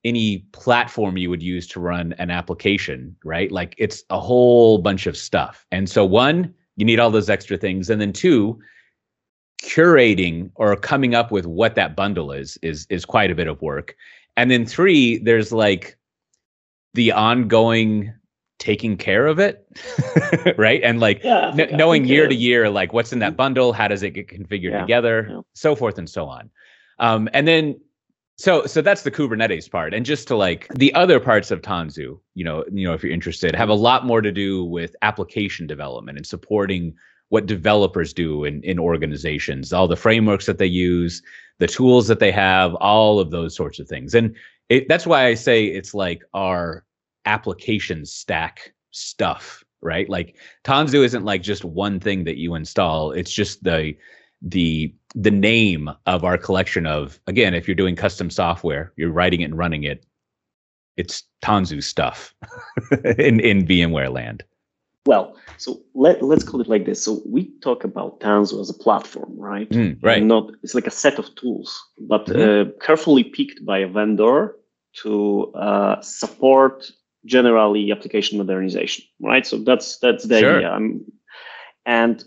any 0.05 0.39
platform 0.53 1.17
you 1.17 1.29
would 1.29 1.43
use 1.43 1.67
to 1.67 1.81
run 1.81 2.15
an 2.15 2.31
application 2.31 3.17
right? 3.25 3.53
Like 3.53 3.75
it's 3.79 4.03
a 4.11 4.19
whole 4.19 4.79
bunch 4.79 5.07
of 5.07 5.17
stuff. 5.17 5.67
And 5.71 5.89
so 5.89 6.05
one 6.05 6.55
you 6.77 6.85
need 6.85 7.01
all 7.01 7.11
those 7.11 7.29
extra 7.29 7.59
things. 7.59 7.91
And 7.91 8.01
then 8.01 8.13
two 8.13 8.59
curating 9.63 10.51
or 10.55 10.75
coming 10.77 11.15
up 11.15 11.31
with 11.31 11.47
what 11.47 11.75
that 11.75 11.95
bundle 11.95 12.33
is 12.33 12.59
is 12.63 12.87
is 12.89 13.05
quite 13.05 13.31
a 13.31 13.35
bit 13.35 13.47
of 13.47 13.61
work. 13.61 13.95
And 14.37 14.51
then 14.51 14.65
three 14.65 15.19
there's 15.19 15.53
like 15.53 15.99
the 16.95 17.13
ongoing 17.13 18.13
taking 18.61 18.97
care 18.97 19.27
of 19.27 19.41
it 19.41 19.67
right? 20.59 20.81
And 20.85 21.01
like 21.01 21.25
yeah, 21.25 21.53
n- 21.59 21.77
knowing 21.77 22.05
year 22.05 22.29
to 22.29 22.35
year 22.35 22.71
like 22.71 22.93
what's 22.93 23.13
in 23.13 23.19
that 23.19 23.37
bundle? 23.37 23.73
How 23.73 23.89
does 23.89 24.03
it 24.05 24.11
get 24.11 24.29
configured 24.29 24.73
yeah, 24.73 24.81
together? 24.83 25.27
Yeah. 25.29 25.41
so 25.55 25.75
forth 25.75 25.99
and 25.99 26.09
so 26.09 26.27
on. 26.27 26.51
Um, 27.01 27.29
and 27.33 27.49
then 27.49 27.81
so 28.37 28.67
so 28.67 28.83
that's 28.83 29.03
the 29.03 29.11
kubernetes 29.11 29.69
part. 29.69 29.95
And 29.95 30.07
just 30.07 30.29
to 30.29 30.37
like 30.37 30.69
the 30.75 30.95
other 30.95 31.19
parts 31.19 31.51
of 31.51 31.63
tanzu 31.63 32.21
you 32.35 32.45
know 32.45 32.65
you 32.71 32.87
know 32.87 32.93
if 32.93 33.03
you're 33.03 33.13
interested 33.13 33.55
have 33.55 33.71
a 33.71 33.75
lot 33.75 34.07
more 34.07 34.21
to 34.21 34.31
do 34.31 34.63
with 34.65 34.95
application 35.03 35.67
development 35.67 36.19
and 36.19 36.27
supporting 36.27 36.95
what 37.31 37.47
developers 37.47 38.13
do 38.13 38.45
in, 38.45 38.63
in 38.63 38.79
organizations 38.79 39.73
all 39.73 39.89
the 39.89 39.97
frameworks 39.97 40.47
that 40.47 40.59
they 40.59 40.67
use 40.67 41.23
the 41.59 41.67
tools 41.67 42.09
that 42.09 42.19
they 42.19 42.33
have 42.33 42.75
all 42.77 43.21
of 43.21 43.31
those 43.31 43.55
sorts 43.55 43.79
of 43.79 43.89
things. 43.89 44.15
And 44.15 44.35
it, 44.69 44.87
that's 44.89 45.07
why 45.07 45.27
i 45.27 45.35
say 45.35 45.65
it's 45.65 45.95
like 45.95 46.23
our 46.35 46.85
application 47.31 48.05
stack 48.05 48.73
stuff, 48.91 49.65
right? 49.81 50.09
Like 50.09 50.37
Tanzu 50.65 51.05
isn't 51.05 51.25
like 51.25 51.43
just 51.43 51.65
one 51.65 52.01
thing 52.01 52.25
that 52.25 52.37
you 52.37 52.55
install. 52.55 53.13
It's 53.13 53.33
just 53.33 53.63
the 53.63 53.97
the 54.43 54.93
the 55.15 55.31
name 55.31 55.91
of 56.07 56.25
our 56.25 56.39
collection 56.39 56.87
of 56.87 57.21
again, 57.27 57.55
if 57.55 57.69
you're 57.69 57.83
doing 57.83 57.97
custom 57.97 58.31
software, 58.31 58.93
you're 58.97 59.13
writing 59.13 59.43
it 59.43 59.45
and 59.45 59.59
running 59.59 59.85
it, 59.85 60.05
it's 60.97 61.23
Tanzu 61.43 61.83
stuff 61.83 62.35
in 63.19 63.41
in 63.41 63.67
VMware 63.67 64.13
land. 64.13 64.43
Well, 65.07 65.37
so 65.57 65.81
let 65.95 66.23
let's 66.23 66.45
call 66.45 66.61
it 66.61 66.69
like 66.69 66.85
this. 66.85 67.03
So 67.05 67.23
we 67.25 67.51
talk 67.61 67.85
about 67.85 68.21
Tanzu 68.21 68.61
as 68.61 68.71
a 68.71 68.75
platform, 68.75 69.33
right? 69.39 69.71
Mm, 69.71 69.99
right. 70.03 70.19
And 70.19 70.29
not 70.29 70.51
it's 70.63 70.75
like 70.75 70.89
a 70.89 70.99
set 71.05 71.19
of 71.19 71.35
tools, 71.37 71.71
but 72.01 72.27
mm-hmm. 72.27 72.71
uh, 72.71 72.73
carefully 72.85 73.25
picked 73.25 73.65
by 73.65 73.79
a 73.79 73.89
vendor 73.89 74.57
to 75.03 75.53
uh, 75.55 76.01
support 76.01 76.91
generally 77.25 77.93
application 77.93 78.39
modernization, 78.39 79.05
right? 79.21 79.47
So 79.47 79.59
that's 79.59 79.99
that's 79.99 80.25
the 80.25 80.41
sure. 80.41 80.57
idea. 80.57 80.73
Um, 80.73 81.05
and 81.87 82.23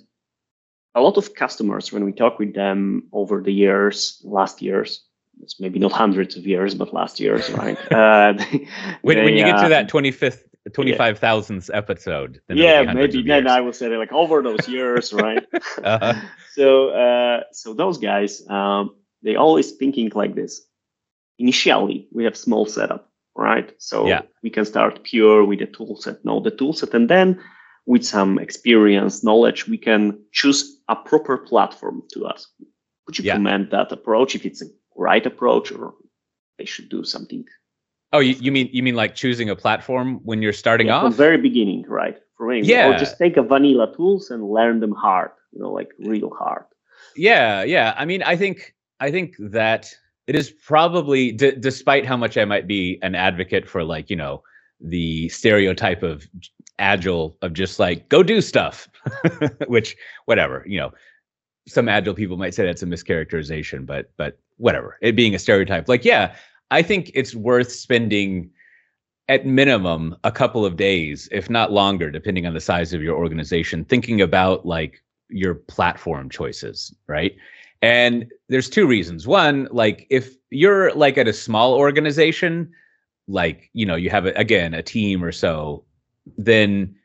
a 0.96 1.02
lot 1.02 1.18
of 1.18 1.34
customers, 1.34 1.92
when 1.92 2.06
we 2.06 2.12
talk 2.12 2.40
with 2.40 2.54
them 2.54 3.08
over 3.12 3.42
the 3.42 3.54
years, 3.54 4.22
last 4.24 4.62
years, 4.62 5.04
it's 5.42 5.60
maybe 5.60 5.80
not 5.80 5.92
hundreds 5.92 6.36
of 6.38 6.46
years, 6.46 6.76
but 6.76 6.94
last 6.94 7.20
years, 7.20 7.50
right? 7.52 7.78
uh, 7.92 8.34
they, 8.38 8.68
when, 9.02 9.18
they, 9.18 9.24
when 9.24 9.34
you 9.36 9.46
get 9.46 9.62
to 9.62 9.70
that 9.70 9.90
25th 9.90 10.44
25,000th 10.70 11.70
yeah. 11.70 11.78
episode. 11.78 12.42
yeah, 12.50 12.94
maybe 12.94 13.22
then 13.22 13.48
I 13.48 13.60
will 13.62 13.74
say 13.74 13.90
that 13.90 13.98
like 13.98 14.14
over 14.14 14.42
those 14.42 14.68
years, 14.68 15.12
right? 15.14 15.46
uh-huh. 15.84 16.14
So, 16.54 16.90
uh, 16.90 17.44
so 17.52 17.74
those 17.74 17.98
guys, 17.98 18.48
um, 18.50 18.96
they 19.24 19.36
always 19.36 19.72
thinking 19.72 20.12
like 20.16 20.36
this. 20.36 20.62
Initially, 21.38 22.08
we 22.12 22.24
have 22.24 22.38
small 22.38 22.66
setup, 22.66 23.12
right? 23.36 23.74
So 23.78 24.08
yeah. 24.08 24.22
we 24.42 24.50
can 24.50 24.66
start 24.66 25.04
pure 25.04 25.44
with 25.44 25.60
the 25.60 25.68
toolset, 25.68 26.24
know 26.24 26.40
the 26.40 26.52
toolset, 26.52 26.94
and 26.94 27.10
then 27.10 27.40
with 27.86 28.06
some 28.06 28.40
experience, 28.40 29.24
knowledge, 29.24 29.68
we 29.68 29.78
can 29.78 30.20
choose 30.32 30.80
a 30.88 30.96
proper 30.96 31.38
platform 31.38 32.04
to 32.14 32.26
us. 32.26 32.48
Would 33.08 33.20
you 33.20 33.26
yeah. 33.26 33.34
comment 33.34 33.72
that 33.72 33.92
approach 33.92 34.36
if 34.36 34.46
it's 34.46 34.62
a 34.62 34.66
right 34.96 35.26
approach 35.26 35.72
or 35.72 35.94
they 36.58 36.66
should 36.66 36.90
do 36.90 37.04
something 37.04 37.46
Oh, 38.14 38.20
you, 38.20 38.36
you 38.36 38.52
mean 38.52 38.70
you 38.72 38.84
mean 38.84 38.96
like 38.96 39.16
choosing 39.16 39.50
a 39.50 39.56
platform 39.56 40.20
when 40.24 40.42
you're 40.42 40.54
starting 40.54 40.88
yeah, 40.88 40.98
off? 40.98 41.02
From 41.02 41.12
the 41.12 41.18
very 41.18 41.38
beginning, 41.38 41.84
right? 41.88 42.16
For 42.38 42.48
me, 42.48 42.62
yeah. 42.62 42.88
Or 42.88 42.98
just 42.98 43.18
take 43.18 43.38
a 43.38 43.42
vanilla 43.42 43.92
tools 43.96 44.30
and 44.30 44.48
learn 44.48 44.80
them 44.80 44.94
hard, 44.94 45.32
you 45.52 45.60
know, 45.60 45.72
like 45.72 45.90
real 45.98 46.30
hard. 46.30 46.66
Yeah, 47.16 47.64
yeah. 47.64 47.96
I 47.98 48.06
mean, 48.06 48.22
I 48.22 48.38
think 48.38 48.76
I 49.00 49.10
think 49.10 49.36
that 49.40 49.96
it 50.28 50.36
is 50.36 50.52
probably, 50.52 51.32
d- 51.32 51.56
despite 51.60 52.06
how 52.06 52.18
much 52.18 52.38
I 52.38 52.46
might 52.46 52.68
be 52.68 53.00
an 53.02 53.16
advocate 53.16 53.68
for, 53.68 53.84
like 53.84 54.10
you 54.10 54.16
know, 54.16 54.44
the 54.80 55.30
stereotype 55.30 56.04
of 56.04 56.28
agile 56.80 57.38
of 57.42 57.54
just 57.54 57.80
like 57.80 58.10
go 58.10 58.24
do 58.24 58.42
stuff, 58.42 58.90
which 59.68 59.96
whatever, 60.26 60.64
you 60.68 60.78
know, 60.78 60.92
some 61.68 61.88
agile 61.88 62.14
people 62.14 62.38
might 62.38 62.54
say 62.54 62.66
that's 62.66 62.84
a 62.84 62.86
mischaracterization, 62.88 63.86
but 63.86 64.12
but 64.18 64.40
whatever. 64.58 64.98
It 65.02 65.16
being 65.16 65.36
a 65.36 65.40
stereotype, 65.40 65.88
like 65.88 66.06
yeah, 66.06 66.36
I 66.72 66.82
think 66.82 67.12
it's 67.14 67.36
worth 67.36 67.72
spending 67.72 68.50
at 69.30 69.46
minimum 69.46 70.16
a 70.24 70.32
couple 70.32 70.66
of 70.66 70.76
days, 70.76 71.30
if 71.32 71.50
not 71.50 71.72
longer, 71.72 72.12
depending 72.12 72.46
on 72.46 72.54
the 72.54 72.60
size 72.60 72.94
of 72.94 73.02
your 73.02 73.18
organization, 73.18 73.86
thinking 73.86 74.22
about 74.22 74.66
like 74.66 75.02
your 75.30 75.56
platform 75.56 76.30
choices, 76.30 76.94
right? 77.08 77.36
And 77.84 78.32
there's 78.48 78.70
two 78.70 78.88
reasons. 78.88 79.28
One, 79.28 79.68
like 79.70 80.08
if 80.10 80.36
you're 80.50 80.94
like 80.94 81.18
at 81.18 81.28
a 81.28 81.34
small 81.34 81.74
organization, 81.74 82.72
like, 83.28 83.70
you 83.74 83.86
know, 83.86 83.96
you 83.96 84.10
have 84.10 84.26
again 84.26 84.74
a 84.74 84.82
team 84.82 85.22
or 85.22 85.34
so, 85.34 85.84
then 86.38 86.96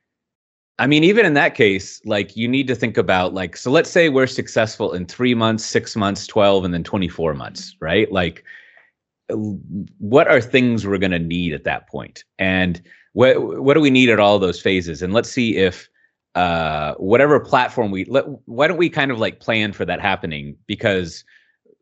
I 0.78 0.86
mean, 0.86 1.02
even 1.02 1.26
in 1.26 1.34
that 1.34 1.56
case, 1.56 2.00
like 2.04 2.36
you 2.36 2.46
need 2.46 2.68
to 2.68 2.76
think 2.76 2.96
about 2.96 3.34
like, 3.34 3.56
so 3.56 3.72
let's 3.72 3.90
say 3.90 4.08
we're 4.08 4.28
successful 4.28 4.92
in 4.92 5.06
three 5.06 5.34
months, 5.34 5.64
six 5.64 5.96
months, 5.96 6.28
12, 6.28 6.66
and 6.66 6.72
then 6.72 6.84
24 6.84 7.34
months, 7.34 7.74
right? 7.80 8.10
Like 8.12 8.44
what 9.98 10.28
are 10.28 10.40
things 10.40 10.86
we're 10.86 10.98
going 10.98 11.10
to 11.10 11.18
need 11.18 11.52
at 11.52 11.64
that 11.64 11.88
point 11.88 12.24
and 12.38 12.80
what 13.12 13.62
what 13.62 13.74
do 13.74 13.80
we 13.80 13.90
need 13.90 14.08
at 14.08 14.20
all 14.20 14.38
those 14.38 14.60
phases 14.60 15.02
and 15.02 15.12
let's 15.12 15.30
see 15.30 15.56
if 15.56 15.88
uh, 16.38 16.94
whatever 16.94 17.40
platform 17.40 17.90
we 17.90 18.04
let 18.04 18.24
why 18.46 18.68
don't 18.68 18.76
we 18.76 18.88
kind 18.88 19.10
of 19.10 19.18
like 19.18 19.40
plan 19.40 19.72
for 19.72 19.84
that 19.84 20.00
happening? 20.00 20.56
Because 20.66 21.24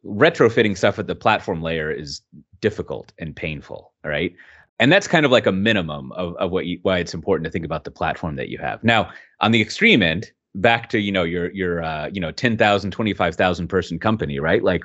retrofitting 0.04 0.76
stuff 0.76 0.98
at 0.98 1.06
the 1.06 1.14
platform 1.14 1.62
layer 1.62 1.90
is 1.90 2.22
difficult 2.60 3.12
and 3.18 3.34
painful 3.36 3.92
right? 4.04 4.34
And 4.78 4.92
that's 4.92 5.08
kind 5.08 5.24
of 5.24 5.32
like 5.32 5.46
a 5.46 5.52
minimum 5.52 6.12
of, 6.12 6.36
of 6.36 6.50
what 6.50 6.66
you, 6.66 6.78
why 6.82 6.98
it's 6.98 7.14
important 7.14 7.44
to 7.46 7.50
think 7.50 7.64
about 7.64 7.84
the 7.84 7.90
platform 7.90 8.36
that 8.36 8.48
you 8.48 8.58
have. 8.58 8.82
Now 8.84 9.10
on 9.40 9.52
the 9.52 9.62
extreme 9.62 10.02
end 10.02 10.30
back 10.54 10.88
to 10.90 10.98
you 10.98 11.12
know 11.12 11.24
your 11.24 11.52
your 11.52 11.82
uh, 11.82 12.08
you 12.12 12.20
know 12.20 12.32
10,000 12.32 12.90
25,000 12.90 13.68
person 13.68 13.98
company 13.98 14.38
right? 14.38 14.62
Like 14.62 14.82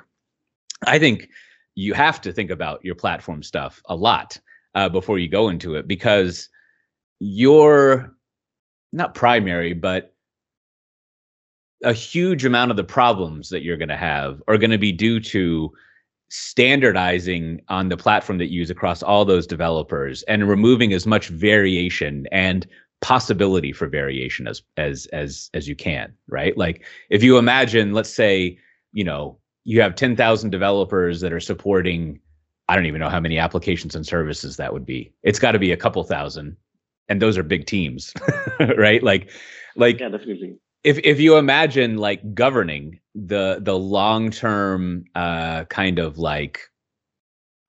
i 0.88 0.98
think 1.00 1.30
you 1.76 1.94
have 1.94 2.20
to 2.22 2.34
think 2.34 2.50
about 2.52 2.84
your 2.84 2.96
platform 2.96 3.44
stuff 3.44 3.82
a 3.86 3.96
lot 3.96 4.40
uh, 4.76 4.90
before 4.90 5.20
you 5.20 5.28
go 5.28 5.50
into 5.50 5.76
it 5.76 5.88
because 5.88 6.50
your 7.20 8.16
not 8.92 9.16
primary 9.16 9.74
but 9.74 10.14
a 11.84 11.94
huge 11.94 12.46
amount 12.46 12.72
of 12.72 12.78
the 12.78 12.84
problems 12.84 13.50
that 13.50 13.64
you're 13.64 13.78
going 13.78 13.90
to 13.90 13.98
have 13.98 14.42
are 14.48 14.58
going 14.58 14.72
to 14.72 14.78
be 14.78 14.92
due 14.92 15.20
to 15.20 15.72
standardizing 16.30 17.60
on 17.68 17.90
the 17.90 17.98
platform 17.98 18.38
that 18.38 18.52
you 18.52 18.60
use 18.60 18.70
across 18.70 19.04
all 19.04 19.26
those 19.26 19.46
developers 19.46 20.24
and 20.24 20.48
removing 20.48 20.94
as 20.94 21.06
much 21.06 21.28
variation 21.28 22.26
and 22.32 22.68
possibility 23.02 23.74
for 23.74 23.88
variation 23.88 24.48
as 24.48 24.62
as 24.78 25.08
as 25.08 25.50
as 25.56 25.68
you 25.68 25.76
can 25.76 26.14
right 26.28 26.56
like 26.56 26.86
if 27.10 27.24
you 27.24 27.38
imagine 27.38 27.94
let's 27.94 28.14
say 28.14 28.58
you 28.94 29.04
know 29.04 29.38
you 29.64 29.82
have 29.82 29.96
10,000 29.96 30.50
developers 30.50 31.22
that 31.22 31.34
are 31.34 31.40
supporting 31.40 32.20
I 32.70 32.76
don't 32.76 32.86
even 32.86 33.02
know 33.02 33.10
how 33.10 33.20
many 33.20 33.38
applications 33.38 33.96
and 33.96 34.08
services 34.08 34.56
that 34.56 34.72
would 34.72 34.86
be. 34.86 35.12
It's 35.24 35.40
got 35.40 35.52
to 35.52 35.60
be 35.60 35.74
a 35.74 35.78
couple 35.78 36.04
thousand 36.06 36.56
and 37.12 37.22
those 37.22 37.38
are 37.38 37.44
big 37.44 37.66
teams, 37.66 38.14
right? 38.78 39.04
Like 39.04 39.30
like 39.76 40.00
Yeah, 40.00 40.10
definitely. 40.10 40.58
If 40.86 40.98
if 41.04 41.20
you 41.20 41.36
imagine 41.36 41.98
like 41.98 42.34
governing 42.34 43.02
the 43.14 43.60
the 43.62 43.78
long-term 43.78 45.04
uh 45.14 45.66
kind 45.66 46.00
of 46.00 46.18
like 46.18 46.62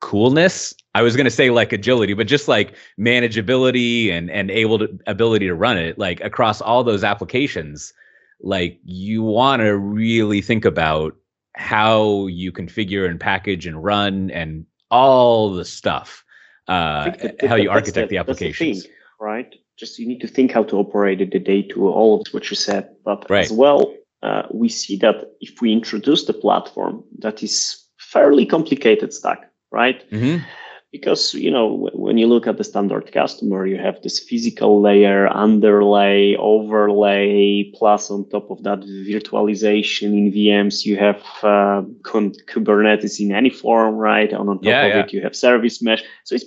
coolness, 0.01 0.73
I 0.95 1.03
was 1.03 1.17
going 1.17 1.25
to 1.25 1.31
say 1.31 1.51
like 1.51 1.73
agility, 1.73 2.15
but 2.15 2.29
just 2.29 2.47
like 2.47 2.77
manageability 2.99 4.13
and 4.13 4.31
and 4.31 4.49
able 4.51 4.79
to 4.79 4.97
ability 5.09 5.49
to 5.49 5.55
run 5.55 5.77
it 5.77 5.99
like 5.99 6.21
across 6.21 6.61
all 6.61 6.85
those 6.85 7.03
applications, 7.03 7.93
like 8.41 8.79
you 8.85 9.25
want 9.25 9.61
to 9.61 9.77
really 9.77 10.41
think 10.41 10.65
about 10.65 11.17
how 11.57 12.29
you 12.29 12.53
configure 12.53 13.11
and 13.11 13.19
package 13.19 13.67
and 13.67 13.83
run 13.83 14.31
and 14.31 14.65
all 14.91 15.53
the 15.53 15.65
stuff, 15.65 16.25
uh, 16.69 17.11
how 17.41 17.57
you 17.57 17.71
architect 17.71 18.09
the, 18.09 18.15
the 18.15 18.19
applications. 18.19 18.85
The 18.85 19.02
right? 19.23 19.55
Just 19.79 19.99
you 19.99 20.07
need 20.07 20.21
to 20.21 20.29
think 20.29 20.53
how 20.53 20.65
to 20.65 20.77
operate 20.77 21.19
the 21.19 21.39
day 21.39 21.63
to 21.63 21.89
all 21.89 22.21
of 22.21 22.27
what 22.33 22.51
you 22.51 22.57
said, 22.57 22.89
but 23.05 23.25
right. 23.31 23.45
as 23.45 23.53
well, 23.53 23.95
uh, 24.23 24.43
we 24.53 24.69
see 24.69 24.97
that 24.99 25.31
if 25.41 25.61
we 25.63 25.73
introduce 25.73 26.27
the 26.27 26.35
platform 26.35 27.03
that 27.21 27.43
is 27.43 27.87
fairly 27.99 28.45
complicated 28.45 29.13
stack, 29.15 29.51
right? 29.71 30.09
Mm-hmm 30.11 30.45
because 30.93 31.33
you 31.33 31.51
know 31.51 31.89
when 31.95 32.19
you 32.19 32.27
look 32.27 32.47
at 32.47 32.59
the 32.59 32.65
standard 32.65 33.11
customer 33.13 33.67
you 33.67 33.79
have 33.79 34.01
this 34.03 34.21
physical 34.21 34.81
layer 34.81 35.27
underlay 35.29 36.37
overlay 36.37 37.65
plus 37.75 38.11
on 38.11 38.29
top 38.29 38.51
of 38.51 38.63
that 38.63 38.81
virtualization 38.81 40.13
in 40.13 40.31
vms 40.31 40.85
you 40.85 40.97
have 40.97 41.23
uh, 41.43 41.83
kubernetes 42.05 43.19
in 43.19 43.33
any 43.33 43.51
form 43.51 43.95
right 43.97 44.33
and 44.33 44.49
on 44.49 44.57
top 44.57 44.65
yeah, 44.65 44.85
of 44.85 44.95
yeah. 44.95 45.01
it 45.01 45.13
you 45.13 45.23
have 45.23 45.35
service 45.35 45.83
mesh 45.83 46.03
so 46.25 46.35
it's 46.35 46.45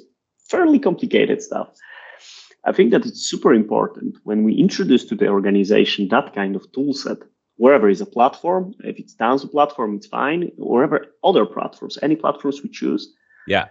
fairly 0.48 0.79
complicated 0.79 1.41
stuff 1.41 1.70
i 2.65 2.72
think 2.72 2.91
that 2.91 3.05
it's 3.05 3.22
super 3.22 3.53
important 3.53 4.17
when 4.24 4.43
we 4.43 4.53
introduce 4.53 5.05
to 5.05 5.15
the 5.15 5.27
organization 5.27 6.07
that 6.07 6.34
kind 6.34 6.55
of 6.55 6.72
tool 6.72 6.93
set 6.93 7.17
wherever 7.57 7.89
is 7.89 8.01
a 8.01 8.05
platform 8.05 8.74
if 8.84 9.00
it's 9.00 9.15
Tanzu 9.15 9.50
platform 9.50 9.95
it's 9.95 10.07
fine 10.07 10.51
wherever 10.57 11.05
other 11.24 11.45
platforms 11.45 11.98
any 12.01 12.15
platforms 12.15 12.62
we 12.62 12.69
choose 12.69 13.13
yeah 13.48 13.67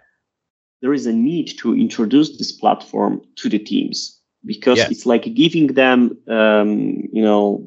there 0.85 0.93
is 0.93 1.07
a 1.07 1.13
need 1.13 1.47
to 1.59 1.75
introduce 1.75 2.37
this 2.37 2.53
platform 2.53 3.23
to 3.37 3.49
the 3.49 3.59
teams 3.59 4.21
because 4.45 4.79
yeah. 4.79 4.89
it's 4.91 5.07
like 5.07 5.33
giving 5.35 5.69
them, 5.69 6.17
um, 6.29 7.09
you 7.13 7.23
know, 7.23 7.65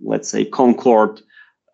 let's 0.00 0.28
say 0.28 0.44
Concorde 0.44 1.20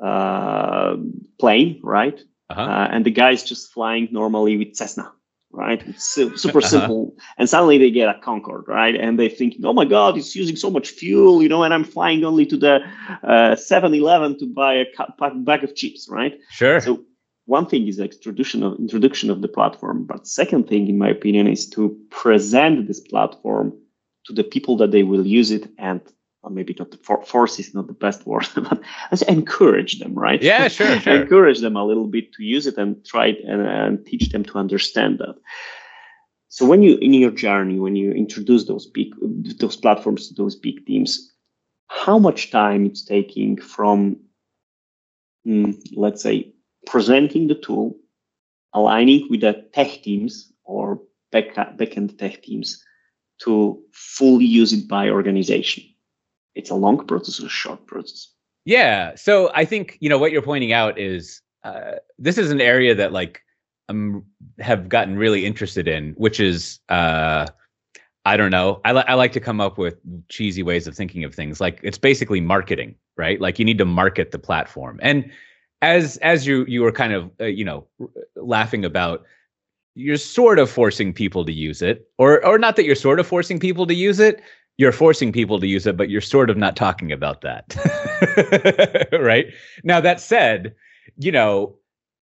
uh, 0.04 0.96
plane, 1.40 1.80
right? 1.82 2.20
Uh-huh. 2.50 2.60
Uh, 2.60 2.88
and 2.90 3.06
the 3.06 3.10
guy 3.10 3.30
is 3.30 3.42
just 3.42 3.72
flying 3.72 4.08
normally 4.10 4.56
with 4.58 4.74
Cessna, 4.74 5.10
right? 5.58 5.82
It's 5.86 6.04
super 6.14 6.58
uh-huh. 6.58 6.60
simple. 6.60 7.16
And 7.36 7.48
suddenly 7.48 7.78
they 7.78 7.90
get 7.90 8.08
a 8.08 8.18
Concorde, 8.20 8.68
right? 8.68 8.94
And 8.94 9.18
they 9.18 9.28
think, 9.28 9.56
oh 9.64 9.72
my 9.72 9.84
God, 9.84 10.16
it's 10.16 10.34
using 10.34 10.56
so 10.56 10.70
much 10.70 10.88
fuel, 10.90 11.42
you 11.42 11.48
know, 11.48 11.64
and 11.64 11.74
I'm 11.74 11.84
flying 11.84 12.24
only 12.24 12.46
to 12.46 12.56
the 12.56 12.80
uh, 13.22 13.56
7 13.56 13.92
Eleven 13.94 14.38
to 14.38 14.46
buy 14.46 14.74
a 14.74 15.34
bag 15.34 15.64
of 15.64 15.74
chips, 15.74 16.08
right? 16.08 16.38
Sure. 16.50 16.80
So 16.80 17.04
one 17.46 17.66
thing 17.66 17.88
is 17.88 17.96
the 17.96 18.04
introduction 18.04 18.62
of, 18.62 18.78
introduction 18.78 19.30
of 19.30 19.42
the 19.42 19.48
platform, 19.48 20.04
but 20.04 20.26
second 20.26 20.68
thing, 20.68 20.88
in 20.88 20.98
my 20.98 21.08
opinion, 21.08 21.48
is 21.48 21.68
to 21.70 21.98
present 22.10 22.86
this 22.86 23.00
platform 23.00 23.72
to 24.26 24.32
the 24.32 24.44
people 24.44 24.76
that 24.76 24.92
they 24.92 25.02
will 25.02 25.26
use 25.26 25.50
it 25.50 25.68
and 25.78 26.00
well, 26.42 26.52
maybe 26.52 26.74
not 26.78 26.94
for, 27.02 27.24
force 27.24 27.58
is 27.58 27.74
not 27.74 27.86
the 27.86 27.92
best 27.92 28.26
word, 28.26 28.48
but 28.54 28.80
let's 29.10 29.22
encourage 29.22 29.98
them, 29.98 30.14
right? 30.14 30.42
Yeah, 30.42 30.68
sure, 30.68 30.98
sure. 31.00 31.22
encourage 31.22 31.60
them 31.60 31.76
a 31.76 31.84
little 31.84 32.06
bit 32.06 32.32
to 32.34 32.44
use 32.44 32.66
it 32.66 32.78
and 32.78 33.04
try 33.04 33.28
it 33.28 33.38
and, 33.44 33.62
and 33.62 34.06
teach 34.06 34.30
them 34.30 34.44
to 34.44 34.58
understand 34.58 35.18
that. 35.18 35.34
So 36.48 36.66
when 36.66 36.82
you 36.82 36.96
in 36.98 37.12
your 37.14 37.30
journey, 37.30 37.78
when 37.78 37.94
you 37.94 38.12
introduce 38.12 38.64
those 38.64 38.86
big 38.86 39.12
those 39.58 39.76
platforms 39.76 40.28
to 40.28 40.34
those 40.34 40.56
big 40.56 40.86
teams, 40.86 41.30
how 41.88 42.18
much 42.18 42.50
time 42.50 42.86
it's 42.86 43.04
taking 43.04 43.58
from, 43.58 44.16
mm, 45.46 45.76
let's 45.94 46.22
say, 46.22 46.52
presenting 46.86 47.48
the 47.48 47.54
tool, 47.54 47.96
aligning 48.72 49.26
with 49.28 49.42
the 49.42 49.64
tech 49.74 50.02
teams 50.02 50.50
or 50.64 51.00
back 51.32 51.54
backend 51.54 52.16
tech 52.18 52.42
teams 52.42 52.82
to 53.42 53.78
fully 53.92 54.46
use 54.46 54.72
it 54.72 54.88
by 54.88 55.10
organization? 55.10 55.84
It's 56.58 56.70
a 56.70 56.74
long 56.74 57.06
process 57.06 57.40
or 57.40 57.46
a 57.46 57.48
short 57.48 57.86
process? 57.86 58.28
Yeah. 58.64 59.14
So 59.14 59.50
I 59.54 59.64
think 59.64 59.96
you 60.00 60.08
know 60.08 60.18
what 60.18 60.32
you're 60.32 60.42
pointing 60.42 60.72
out 60.72 60.98
is 60.98 61.40
uh, 61.64 61.92
this 62.18 62.36
is 62.36 62.50
an 62.50 62.60
area 62.60 62.94
that 62.96 63.12
like 63.12 63.42
I'm 63.88 64.24
have 64.58 64.88
gotten 64.88 65.16
really 65.16 65.46
interested 65.46 65.88
in, 65.88 66.12
which 66.18 66.40
is 66.40 66.80
uh, 66.88 67.46
I 68.24 68.36
don't 68.36 68.50
know. 68.50 68.80
I, 68.84 68.92
li- 68.92 69.04
I 69.06 69.14
like 69.14 69.32
to 69.32 69.40
come 69.40 69.60
up 69.60 69.78
with 69.78 69.96
cheesy 70.28 70.62
ways 70.62 70.86
of 70.86 70.94
thinking 70.94 71.24
of 71.24 71.34
things. 71.34 71.60
Like 71.60 71.80
it's 71.82 71.96
basically 71.96 72.40
marketing, 72.40 72.96
right? 73.16 73.40
Like 73.40 73.58
you 73.58 73.64
need 73.64 73.78
to 73.78 73.86
market 73.86 74.32
the 74.32 74.38
platform. 74.38 74.98
And 75.00 75.30
as 75.80 76.16
as 76.18 76.46
you 76.46 76.64
you 76.66 76.82
were 76.82 76.92
kind 76.92 77.12
of 77.12 77.30
uh, 77.40 77.44
you 77.44 77.64
know 77.64 77.86
laughing 78.36 78.84
about, 78.84 79.24
you're 79.94 80.16
sort 80.16 80.58
of 80.58 80.68
forcing 80.68 81.12
people 81.12 81.44
to 81.44 81.52
use 81.52 81.82
it, 81.82 82.10
or 82.18 82.44
or 82.44 82.58
not 82.58 82.76
that 82.76 82.84
you're 82.84 82.96
sort 82.96 83.20
of 83.20 83.26
forcing 83.26 83.60
people 83.60 83.86
to 83.86 83.94
use 83.94 84.18
it. 84.18 84.42
You're 84.78 84.92
forcing 84.92 85.32
people 85.32 85.60
to 85.60 85.66
use 85.66 85.86
it, 85.86 85.96
but 85.96 86.08
you're 86.08 86.20
sort 86.20 86.50
of 86.50 86.56
not 86.56 86.76
talking 86.76 87.12
about 87.12 87.42
that, 87.42 89.08
right? 89.20 89.46
Now 89.84 90.00
that 90.00 90.20
said, 90.20 90.74
you 91.18 91.32
know 91.32 91.78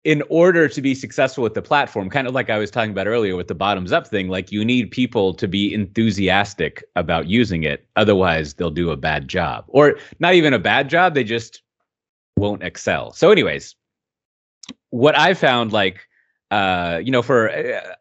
in 0.05 0.23
order 0.31 0.67
to 0.67 0.81
be 0.81 0.95
successful 0.95 1.45
with 1.45 1.55
the 1.55 1.61
platform, 1.61 2.09
kind 2.09 2.27
of 2.27 2.35
like 2.35 2.49
I 2.49 2.57
was 2.57 2.71
talking 2.71 2.91
about 2.91 3.07
earlier 3.07 3.37
with 3.37 3.49
the 3.49 3.55
bottoms 3.55 3.93
up 3.93 4.07
thing, 4.07 4.29
like 4.29 4.51
you 4.51 4.65
need 4.65 4.91
people 4.91 5.35
to 5.35 5.47
be 5.47 5.75
enthusiastic 5.75 6.83
about 6.97 7.29
using 7.29 7.65
it. 7.65 7.87
Otherwise, 7.97 8.55
they'll 8.55 8.71
do 8.71 8.91
a 8.91 8.97
bad 8.97 9.29
job 9.29 9.65
or 9.69 9.97
not 10.19 10.35
even 10.35 10.55
a 10.55 10.59
bad 10.59 10.89
job. 10.89 11.15
They 11.15 11.25
just 11.25 11.63
won't 12.37 12.63
excel. 12.63 13.13
So, 13.13 13.31
anyways, 13.31 13.77
what 14.89 15.19
I 15.19 15.35
found 15.35 15.73
like, 15.73 16.09
uh, 16.51 17.01
you 17.05 17.13
know, 17.13 17.23
for, 17.23 17.51
uh, 17.51 17.95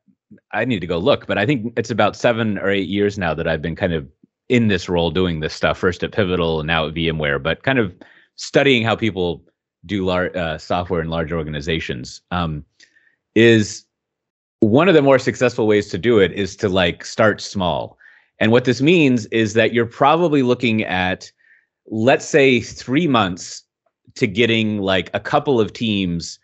I 0.53 0.63
need 0.63 0.79
to 0.79 0.87
go 0.87 0.99
look, 0.99 1.27
but 1.27 1.37
I 1.37 1.45
think 1.45 1.73
it's 1.75 1.91
about 1.91 2.15
seven 2.15 2.57
or 2.59 2.69
eight 2.69 2.87
years 2.87 3.17
now 3.17 3.33
that 3.33 3.47
I've 3.47 3.61
been 3.61 3.75
kind 3.75 3.93
of 3.93 4.07
in 4.49 4.67
this 4.67 4.89
role 4.89 5.11
doing 5.11 5.39
this 5.39 5.53
stuff, 5.53 5.77
first 5.77 6.03
at 6.03 6.11
Pivotal 6.11 6.59
and 6.59 6.67
now 6.67 6.87
at 6.87 6.95
VMware, 6.95 7.41
but 7.41 7.63
kind 7.63 7.79
of 7.79 7.95
studying 8.35 8.83
how 8.83 8.95
people 8.95 9.43
do 9.85 10.03
large 10.03 10.35
uh, 10.35 10.57
software 10.57 11.01
in 11.01 11.09
large 11.09 11.31
organizations 11.31 12.21
um, 12.31 12.65
is 13.35 13.85
one 14.59 14.89
of 14.89 14.95
the 14.95 15.01
more 15.01 15.19
successful 15.19 15.67
ways 15.67 15.87
to 15.89 15.97
do 15.97 16.19
it 16.19 16.33
is 16.33 16.55
to 16.57 16.67
like 16.67 17.05
start 17.05 17.39
small. 17.39 17.97
And 18.39 18.51
what 18.51 18.65
this 18.65 18.81
means 18.81 19.25
is 19.27 19.53
that 19.53 19.73
you're 19.73 19.85
probably 19.85 20.41
looking 20.41 20.83
at 20.83 21.31
let's 21.91 22.25
say 22.25 22.59
three 22.59 23.07
months 23.07 23.63
to 24.15 24.27
getting 24.27 24.79
like 24.79 25.09
a 25.13 25.19
couple 25.19 25.59
of 25.59 25.73
teams 25.73 26.39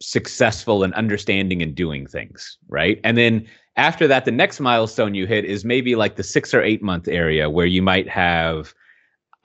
successful 0.00 0.82
and 0.84 0.92
understanding 0.94 1.62
and 1.62 1.74
doing 1.74 2.06
things 2.06 2.58
right? 2.68 3.00
And 3.04 3.16
then 3.16 3.46
after 3.76 4.06
that 4.06 4.24
the 4.24 4.30
next 4.30 4.60
milestone 4.60 5.14
you 5.14 5.26
hit 5.26 5.44
is 5.44 5.64
maybe 5.64 5.96
like 5.96 6.16
the 6.16 6.22
six 6.22 6.54
or 6.54 6.62
eight 6.62 6.82
month 6.82 7.08
area 7.08 7.50
where 7.50 7.66
you 7.66 7.82
might 7.82 8.08
have 8.08 8.74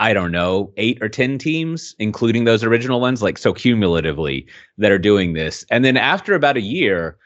I 0.01 0.13
don't 0.13 0.31
know, 0.31 0.71
eight 0.77 0.97
or 1.01 1.09
10 1.09 1.37
teams, 1.37 1.93
including 1.99 2.45
those 2.45 2.63
original 2.63 3.01
ones, 3.01 3.21
like 3.21 3.37
so 3.37 3.53
cumulatively 3.53 4.47
that 4.77 4.93
are 4.93 4.97
doing 4.97 5.33
this. 5.33 5.65
And 5.69 5.83
then 5.83 5.97
after 5.97 6.33
about 6.33 6.55
a 6.55 6.61
year, 6.61 7.17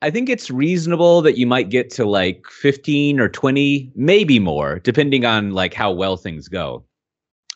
I 0.00 0.10
think 0.10 0.30
it's 0.30 0.50
reasonable 0.50 1.20
that 1.22 1.36
you 1.36 1.46
might 1.46 1.68
get 1.68 1.90
to 1.90 2.06
like 2.06 2.44
15 2.48 3.20
or 3.20 3.28
20, 3.28 3.92
maybe 3.94 4.38
more, 4.38 4.78
depending 4.78 5.26
on 5.26 5.52
like 5.52 5.74
how 5.74 5.92
well 5.92 6.16
things 6.16 6.48
go. 6.48 6.82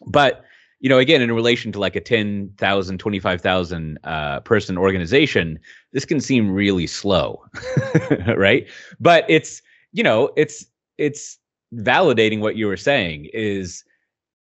But, 0.06 0.44
you 0.80 0.88
know, 0.88 0.98
again, 0.98 1.22
in 1.22 1.32
relation 1.32 1.72
to 1.72 1.78
like 1.78 1.96
a 1.96 2.00
10,000, 2.00 2.98
25,000 2.98 3.98
uh, 4.04 4.40
person 4.40 4.76
organization, 4.76 5.58
this 5.92 6.04
can 6.04 6.20
seem 6.20 6.50
really 6.50 6.86
slow, 6.86 7.42
right? 8.36 8.66
But 9.00 9.24
it's, 9.28 9.62
you 9.92 10.02
know, 10.02 10.30
it's, 10.36 10.66
it's 10.98 11.38
validating 11.74 12.40
what 12.40 12.56
you 12.56 12.66
were 12.66 12.76
saying 12.76 13.28
is, 13.32 13.84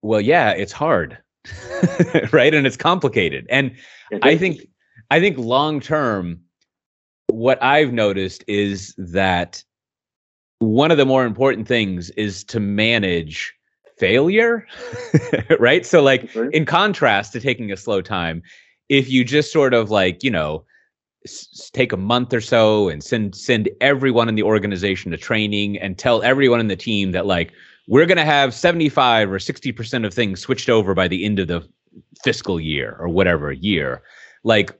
well 0.02 0.22
yeah 0.22 0.52
it's 0.52 0.72
hard 0.72 1.18
right? 2.32 2.54
And 2.54 2.68
it's 2.68 2.78
complicated. 2.78 3.48
And 3.50 3.76
i 4.22 4.38
think 4.38 4.68
i 5.10 5.20
think 5.20 5.38
long 5.38 5.80
term 5.80 6.42
what 7.28 7.62
i've 7.64 7.94
noticed 7.94 8.44
is 8.48 8.94
that 8.98 9.64
one 10.60 10.92
of 10.92 10.98
the 10.98 11.06
more 11.06 11.26
important 11.26 11.68
things 11.68 12.10
is 12.12 12.44
to 12.44 12.60
manage 12.60 13.54
failure 14.02 14.66
right 15.60 15.86
so 15.86 16.02
like 16.02 16.36
in 16.52 16.66
contrast 16.66 17.32
to 17.32 17.40
taking 17.40 17.72
a 17.72 17.78
slow 17.78 18.02
time 18.02 18.42
if 18.90 19.10
you 19.10 19.24
just 19.24 19.54
sort 19.54 19.74
of 19.74 19.92
like 19.92 20.24
you 20.24 20.32
know 20.32 20.66
s- 21.26 21.70
take 21.72 21.92
a 21.94 21.98
month 21.98 22.34
or 22.34 22.42
so 22.42 22.90
and 22.90 23.04
send 23.04 23.36
send 23.36 23.70
everyone 23.80 24.28
in 24.28 24.36
the 24.36 24.44
organization 24.44 25.12
to 25.12 25.18
training 25.18 25.78
and 25.78 26.00
tell 26.00 26.24
everyone 26.24 26.60
in 26.60 26.68
the 26.68 26.76
team 26.76 27.12
that 27.12 27.28
like 27.28 27.54
we're 27.88 28.06
going 28.06 28.18
to 28.18 28.26
have 28.26 28.54
75 28.54 29.32
or 29.32 29.38
60% 29.38 30.06
of 30.06 30.14
things 30.14 30.40
switched 30.40 30.70
over 30.70 30.94
by 30.94 31.08
the 31.08 31.26
end 31.26 31.40
of 31.40 31.48
the 31.48 31.68
fiscal 32.24 32.60
year 32.60 32.96
or 33.00 33.10
whatever 33.10 33.52
year. 33.52 34.02
Like, 34.44 34.72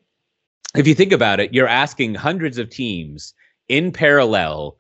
if 0.76 0.88
you 0.88 0.96
think 0.96 1.12
about 1.12 1.40
it, 1.40 1.54
you're 1.54 1.68
asking 1.68 2.16
hundreds 2.16 2.58
of 2.58 2.70
teams 2.70 3.34
in 3.68 3.92
parallel 3.92 4.78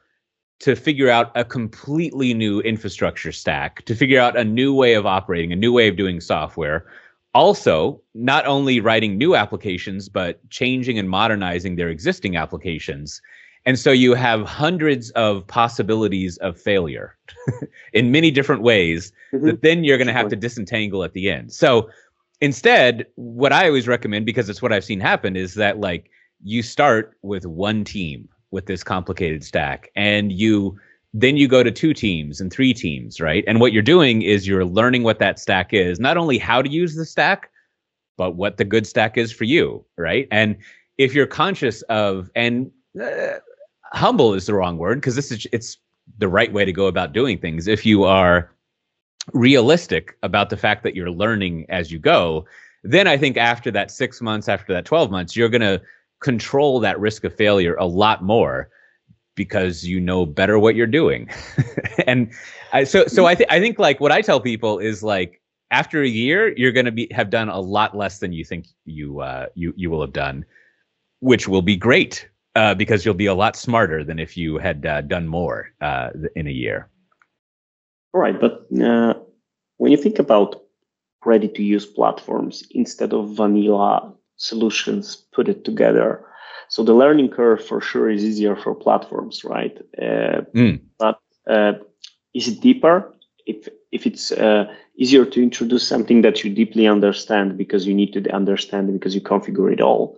to 0.62 0.76
figure 0.76 1.10
out 1.10 1.32
a 1.36 1.44
completely 1.44 2.34
new 2.36 2.62
infrastructure 2.62 3.32
stack, 3.32 3.84
to 3.86 3.96
figure 3.96 4.20
out 4.20 4.38
a 4.38 4.44
new 4.44 4.74
way 4.74 4.94
of 4.94 5.08
operating, 5.08 5.52
a 5.52 5.56
new 5.56 5.74
way 5.74 5.88
of 5.88 5.98
doing 5.98 6.22
software. 6.22 6.86
Also, 7.34 8.00
not 8.14 8.46
only 8.46 8.80
writing 8.80 9.18
new 9.18 9.36
applications, 9.36 10.08
but 10.08 10.48
changing 10.50 11.00
and 11.00 11.10
modernizing 11.10 11.78
their 11.78 11.90
existing 11.90 12.36
applications. 12.36 13.22
And 13.66 13.80
so 13.80 13.92
you 13.92 14.14
have 14.14 14.44
hundreds 14.44 15.10
of 15.12 15.46
possibilities 15.48 16.38
of 16.38 16.60
failure 16.62 17.18
in 17.94 18.12
many 18.12 18.30
different 18.30 18.62
ways 18.62 19.12
mm-hmm. 19.34 19.48
that 19.48 19.62
then 19.64 19.84
you're 19.84 19.98
going 19.98 20.08
to 20.08 20.14
have 20.14 20.30
to 20.30 20.36
disentangle 20.36 21.04
at 21.04 21.14
the 21.14 21.32
end. 21.32 21.52
So 21.52 21.90
instead, 22.40 23.08
what 23.16 23.52
I 23.52 23.66
always 23.66 23.88
recommend, 23.88 24.28
because 24.28 24.48
it's 24.48 24.62
what 24.62 24.74
I've 24.74 24.84
seen 24.84 25.00
happen, 25.00 25.36
is 25.36 25.56
that 25.56 25.80
like 25.80 26.12
you 26.44 26.62
start 26.62 27.18
with 27.24 27.48
one 27.48 27.84
team 27.84 28.30
with 28.52 28.66
this 28.66 28.84
complicated 28.84 29.44
stack 29.44 29.90
and 29.96 30.32
you 30.32 30.78
then 31.14 31.36
you 31.36 31.48
go 31.48 31.62
to 31.62 31.72
two 31.72 31.94
teams 31.94 32.40
and 32.40 32.54
three 32.54 32.74
teams, 32.74 33.20
right? 33.20 33.44
And 33.46 33.60
what 33.60 33.74
you're 33.74 33.82
doing 33.82 34.22
is 34.22 34.48
you're 34.48 34.64
learning 34.64 35.04
what 35.04 35.20
that 35.20 35.40
stack 35.40 35.74
is, 35.74 36.00
not 36.00 36.16
only 36.16 36.38
how 36.38 36.62
to 36.62 36.70
use 36.70 36.96
the 36.96 37.06
stack, 37.06 37.50
but 38.18 38.36
what 38.36 38.56
the 38.56 38.64
good 38.64 38.88
stack 38.88 39.18
is 39.18 39.30
for 39.30 39.44
you, 39.44 39.84
right? 39.98 40.26
And 40.32 40.56
if 40.98 41.14
you're 41.14 41.28
conscious 41.28 41.82
of, 41.84 42.30
and 42.34 42.72
uh, 43.02 43.40
humble 43.94 44.34
is 44.34 44.46
the 44.46 44.54
wrong 44.54 44.78
word 44.78 44.96
because 44.96 45.16
this 45.16 45.32
is 45.32 45.46
it's 45.52 45.78
the 46.18 46.28
right 46.28 46.52
way 46.54 46.66
to 46.66 46.72
go 46.72 46.88
about 46.88 47.14
doing 47.14 47.38
things 47.38 47.68
if 47.68 47.86
you 47.86 48.04
are 48.04 48.52
realistic 49.34 50.18
about 50.24 50.50
the 50.50 50.58
fact 50.58 50.84
that 50.84 50.96
you're 50.96 51.12
learning 51.12 51.66
as 51.70 51.92
you 51.92 52.00
go 52.00 52.46
then 52.84 53.08
i 53.08 53.18
think 53.18 53.38
after 53.38 53.70
that 53.72 53.92
6 53.92 54.22
months 54.22 54.50
after 54.50 54.74
that 54.74 54.86
12 54.86 55.12
months 55.12 55.36
you're 55.36 55.50
going 55.50 55.62
to 55.62 55.82
control 56.22 56.80
that 56.80 57.00
risk 57.00 57.24
of 57.24 57.36
failure 57.36 57.76
a 57.76 57.86
lot 57.86 58.24
more 58.24 58.70
because 59.36 59.86
you 59.86 60.00
know 60.00 60.26
better 60.26 60.60
what 60.60 60.76
you're 60.76 60.88
doing 60.88 61.30
and 62.08 62.32
I, 62.74 62.84
so 62.84 63.08
so 63.08 63.26
i 63.26 63.36
think 63.36 63.52
i 63.52 63.60
think 63.60 63.80
like 63.80 64.00
what 64.00 64.12
i 64.12 64.22
tell 64.22 64.40
people 64.40 64.80
is 64.80 65.04
like 65.04 65.42
after 65.72 66.02
a 66.02 66.08
year 66.08 66.54
you're 66.58 66.72
going 66.72 66.86
to 66.86 66.92
be 66.92 67.08
have 67.12 67.30
done 67.30 67.50
a 67.50 67.60
lot 67.60 67.96
less 67.96 68.20
than 68.20 68.34
you 68.34 68.46
think 68.46 68.68
you 68.86 69.22
uh 69.22 69.48
you 69.56 69.74
you 69.76 69.90
will 69.90 70.02
have 70.02 70.14
done 70.14 70.46
which 71.22 71.48
will 71.48 71.62
be 71.62 71.76
great 71.76 72.28
uh, 72.56 72.76
because 72.76 73.06
you'll 73.06 73.14
be 73.14 73.28
a 73.28 73.34
lot 73.34 73.56
smarter 73.56 74.04
than 74.04 74.20
if 74.20 74.36
you 74.36 74.58
had 74.58 74.86
uh, 74.86 75.02
done 75.02 75.28
more 75.28 75.72
uh, 75.82 76.10
in 76.36 76.48
a 76.48 76.52
year. 76.52 76.90
All 78.14 78.20
right, 78.20 78.40
but 78.40 78.68
uh, 78.84 79.14
when 79.78 79.92
you 79.92 79.98
think 79.98 80.20
about 80.20 80.62
ready 81.24 81.48
to 81.48 81.64
use 81.64 81.86
platforms 81.86 82.64
instead 82.72 83.14
of 83.14 83.30
vanilla 83.30 84.14
solutions 84.42 85.16
put 85.34 85.48
it 85.48 85.64
together, 85.64 86.24
so 86.70 86.84
the 86.84 86.94
learning 86.94 87.30
curve 87.30 87.64
for 87.66 87.82
sure 87.82 88.10
is 88.10 88.24
easier 88.24 88.56
for 88.56 88.74
platforms, 88.74 89.44
right? 89.44 89.78
Mm. 90.00 90.82
But 90.98 91.20
uh, 91.48 91.74
is 92.34 92.48
it 92.48 92.62
deeper? 92.62 93.14
If 93.46 93.68
if 93.92 94.06
it's 94.06 94.32
easier 95.02 95.26
to 95.26 95.42
introduce 95.42 95.88
something 95.88 96.22
that 96.22 96.44
you 96.44 96.54
deeply 96.54 96.88
understand 96.88 97.58
because 97.58 97.88
you 97.88 97.94
need 97.94 98.14
to 98.14 98.32
understand 98.32 98.94
because 98.94 99.16
you 99.16 99.22
configure 99.22 99.72
it 99.72 99.82
all 99.82 100.18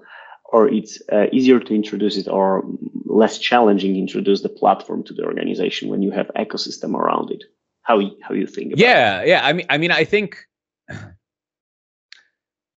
or 0.51 0.67
it's 0.67 1.01
uh, 1.11 1.25
easier 1.31 1.59
to 1.59 1.73
introduce 1.73 2.17
it 2.17 2.27
or 2.27 2.63
less 3.05 3.37
challenging 3.37 3.95
introduce 3.95 4.41
the 4.41 4.49
platform 4.49 5.03
to 5.03 5.13
the 5.13 5.23
organization 5.23 5.89
when 5.89 6.01
you 6.01 6.11
have 6.11 6.27
ecosystem 6.35 6.95
around 6.95 7.31
it 7.31 7.43
how 7.83 8.01
how 8.21 8.33
you 8.33 8.47
think 8.47 8.73
yeah 8.75 9.21
it? 9.21 9.27
yeah 9.29 9.45
i 9.45 9.53
mean 9.53 9.65
i 9.69 9.77
mean 9.77 9.91
i 9.91 10.03
think 10.03 10.45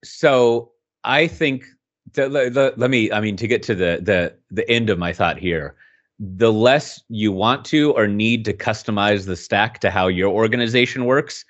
so 0.05 0.73
i 1.05 1.27
think 1.27 1.67
the, 2.15 2.75
let 2.77 2.91
me 2.91 3.11
i 3.13 3.21
mean 3.21 3.37
to 3.37 3.47
get 3.47 3.63
to 3.63 3.75
the 3.75 3.99
the 4.03 4.35
the 4.51 4.69
end 4.71 4.91
of 4.91 4.99
my 4.99 5.13
thought 5.13 5.39
here 5.39 5.75
the 6.19 6.53
less 6.53 7.03
you 7.09 7.33
want 7.33 7.65
to 7.65 7.93
or 7.93 8.07
need 8.07 8.45
to 8.45 8.53
customize 8.53 9.27
the 9.27 9.37
stack 9.37 9.81
to 9.81 9.91
how 9.91 10.07
your 10.07 10.31
organization 10.31 11.07
works 11.07 11.45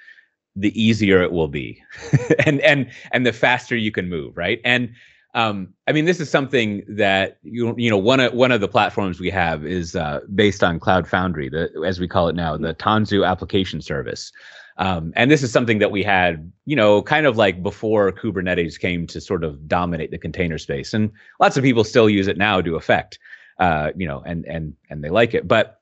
the 0.57 0.81
easier 0.81 1.23
it 1.23 1.33
will 1.33 1.49
be. 1.49 1.83
And 2.47 2.61
and 2.61 2.91
and 3.13 3.27
the 3.27 3.33
faster 3.33 3.77
you 3.77 3.91
can 3.91 4.09
move 4.09 4.37
right? 4.37 4.61
And 4.65 4.93
um, 5.35 5.75
I 5.89 5.93
mean, 5.93 6.05
this 6.05 6.21
is 6.21 6.31
something 6.31 6.85
that 6.89 7.39
you 7.43 7.75
you 7.77 7.91
know 7.91 7.99
one 7.99 8.21
of 8.21 8.33
one 8.35 8.53
of 8.53 8.61
the 8.61 8.69
platforms 8.69 9.19
we 9.19 9.31
have 9.31 9.67
is 9.67 9.97
uh, 9.97 10.21
based 10.35 10.63
on 10.63 10.79
Cloud 10.79 11.09
Foundry, 11.09 11.49
the 11.49 11.71
as 11.87 11.99
we 11.99 12.07
call 12.07 12.29
it 12.29 12.37
now, 12.37 12.57
the 12.57 12.75
Tanzu 12.75 13.27
application 13.27 13.81
service. 13.81 14.31
Um, 14.77 15.13
and 15.15 15.31
this 15.31 15.43
is 15.43 15.53
something 15.53 15.79
that 15.79 15.93
we 15.93 16.03
had, 16.03 16.51
you 16.65 16.75
know, 16.75 17.03
kind 17.03 17.27
of 17.27 17.37
like 17.37 17.63
before 17.63 18.11
Kubernetes 18.11 18.79
came 18.79 19.07
to 19.07 19.21
sort 19.21 19.45
of 19.45 19.69
dominate 19.69 20.11
the 20.11 20.19
container 20.19 20.59
space, 20.59 20.93
and 20.93 21.13
lots 21.41 21.57
of 21.57 21.63
people 21.63 21.85
still 21.85 22.11
use 22.11 22.27
it 22.27 22.37
now 22.37 22.61
to 22.61 22.75
effect, 22.75 23.19
uh, 23.59 23.91
you 23.97 24.07
know, 24.07 24.23
and 24.27 24.45
and 24.47 24.75
and 24.91 25.05
they 25.05 25.11
like 25.11 25.33
it, 25.33 25.47
but 25.47 25.81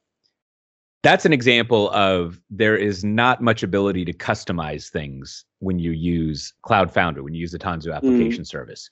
that's 1.03 1.25
an 1.25 1.33
example 1.33 1.91
of 1.91 2.41
there 2.49 2.77
is 2.77 3.03
not 3.03 3.43
much 3.43 3.63
ability 3.63 4.05
to 4.05 4.13
customize 4.13 4.89
things 4.89 5.45
when 5.59 5.79
you 5.79 5.91
use 5.91 6.55
Cloud 6.63 6.93
Foundry, 6.93 7.23
when 7.23 7.35
you 7.35 7.41
use 7.41 7.53
the 7.53 7.59
Tanzu 7.59 7.89
mm. 7.89 7.97
application 7.97 8.43
mm. 8.43 8.47
service. 8.47 8.89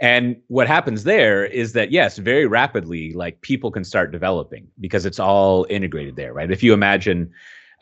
And 0.00 0.36
what 0.48 0.66
happens 0.66 1.04
there 1.04 1.44
is 1.44 1.74
that 1.74 1.92
yes, 1.92 2.16
very 2.16 2.46
rapidly, 2.46 3.12
like 3.12 3.42
people 3.42 3.70
can 3.70 3.84
start 3.84 4.10
developing 4.10 4.66
because 4.80 5.04
it's 5.04 5.18
all 5.20 5.66
integrated 5.68 6.16
there, 6.16 6.32
right? 6.32 6.50
If 6.50 6.62
you 6.62 6.72
imagine 6.72 7.30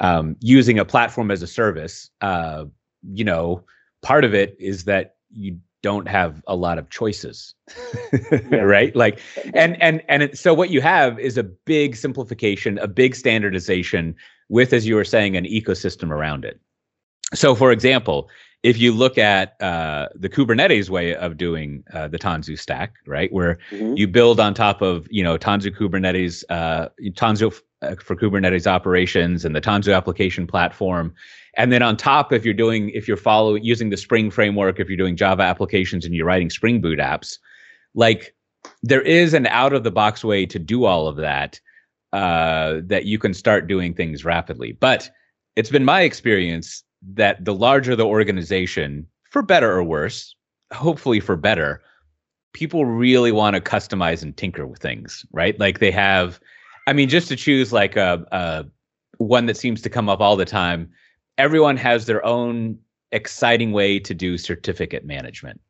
um, 0.01 0.37
using 0.41 0.79
a 0.79 0.85
platform 0.85 1.31
as 1.31 1.43
a 1.43 1.47
service, 1.47 2.11
uh, 2.21 2.65
you 3.13 3.25
know, 3.25 3.65
part 4.03 4.25
of 4.25 4.35
it 4.35 4.57
is 4.59 4.85
that 4.85 5.17
you 5.31 5.59
don't 5.83 6.09
have 6.09 6.43
a 6.49 6.57
lot 6.57 6.79
of 6.79 6.91
choices 6.91 7.55
right? 8.51 8.95
Like 8.97 9.21
and 9.55 9.81
and 9.81 10.03
and 10.09 10.25
it, 10.25 10.39
so 10.39 10.53
what 10.53 10.71
you 10.71 10.81
have 10.81 11.19
is 11.19 11.39
a 11.39 11.43
big 11.43 11.95
simplification 11.95 12.79
a 12.79 12.89
big 12.89 13.15
standardization 13.15 14.17
with 14.49 14.73
as 14.73 14.87
you 14.87 14.97
were 14.97 15.05
saying 15.05 15.37
an 15.37 15.45
ecosystem 15.45 16.11
around 16.11 16.45
it. 16.45 16.61
So 17.35 17.55
for 17.55 17.71
example 17.71 18.29
if 18.63 18.77
you 18.79 18.93
look 18.93 19.19
at 19.19 19.61
uh, 19.63 20.09
the 20.15 20.29
kubernetes 20.29 20.91
way 20.91 21.15
of 21.15 21.37
doing 21.37 21.85
uh, 21.93 22.09
the 22.09 22.19
tanzu 22.19 22.59
stack 22.59 22.95
right 23.07 23.33
where 23.33 23.59
mm-hmm. 23.71 23.95
you 23.97 24.09
build 24.09 24.41
on 24.41 24.55
top 24.55 24.83
of 24.83 25.07
you 25.11 25.23
know 25.23 25.39
tanzu 25.39 25.71
kubernetes 25.71 26.45
uh, 26.51 26.89
tanzu 27.13 27.57
uh, 27.83 27.95
for 28.03 28.17
kubernetes 28.17 28.67
operations 28.67 29.45
and 29.45 29.55
the 29.55 29.61
tanzu 29.61 29.95
application 29.95 30.47
platform 30.47 31.15
and 31.59 31.73
then 31.73 31.83
on 31.83 31.97
top, 31.97 32.33
if 32.33 32.45
you're 32.45 32.55
doing, 32.55 32.91
if 32.91 33.09
you're 33.09 33.17
following 33.17 33.65
using 33.65 33.91
the 33.91 33.97
Spring 33.97 34.31
framework, 34.31 34.79
if 34.79 34.89
you're 34.89 34.97
doing 34.97 35.17
Java 35.17 35.43
applications 35.43 36.05
and 36.05 36.15
you're 36.15 36.25
writing 36.25 36.51
Spring 36.51 36.81
Boot 36.81 37.01
apps, 37.01 37.37
like 37.95 38.33
there 38.85 39.03
is 39.03 39.35
an 39.35 39.49
out 39.49 39.73
of 39.73 39.83
the 39.83 39.91
box 39.91 40.25
way 40.25 40.47
to 40.47 40.59
do 40.59 40.85
all 40.85 41.09
of 41.09 41.17
that 41.17 41.61
uh, 42.13 42.77
that 42.85 43.07
you 43.07 43.19
can 43.19 43.35
start 43.35 43.67
doing 43.67 43.93
things 43.93 44.25
rapidly. 44.25 44.71
But 44.71 45.11
it's 45.57 45.69
been 45.69 45.85
my 45.85 46.03
experience 46.03 46.85
that 47.03 47.45
the 47.45 47.55
larger 47.55 47.97
the 47.97 48.07
organization, 48.07 49.07
for 49.31 49.43
better 49.43 49.73
or 49.73 49.85
worse, 49.85 50.35
hopefully 50.73 51.21
for 51.21 51.37
better, 51.37 51.83
people 52.53 52.85
really 52.85 53.33
want 53.33 53.55
to 53.55 53.61
customize 53.61 54.23
and 54.23 54.37
tinker 54.37 54.67
with 54.67 54.81
things, 54.81 55.25
right? 55.33 55.59
Like 55.59 55.79
they 55.79 55.91
have, 55.91 56.41
I 56.87 56.93
mean, 56.93 57.09
just 57.09 57.29
to 57.29 57.37
choose 57.37 57.73
like 57.73 57.97
a, 57.97 58.25
a 58.33 58.67
one 59.19 59.47
that 59.47 59.57
seems 59.57 59.83
to 59.83 59.91
come 59.91 60.09
up 60.09 60.21
all 60.21 60.37
the 60.37 60.45
time 60.45 60.91
everyone 61.39 61.77
has 61.77 62.05
their 62.05 62.25
own 62.27 62.79
exciting 63.13 63.73
way 63.73 63.99
to 64.01 64.13
do 64.13 64.37
certificate 64.37 65.07
management. 65.07 65.61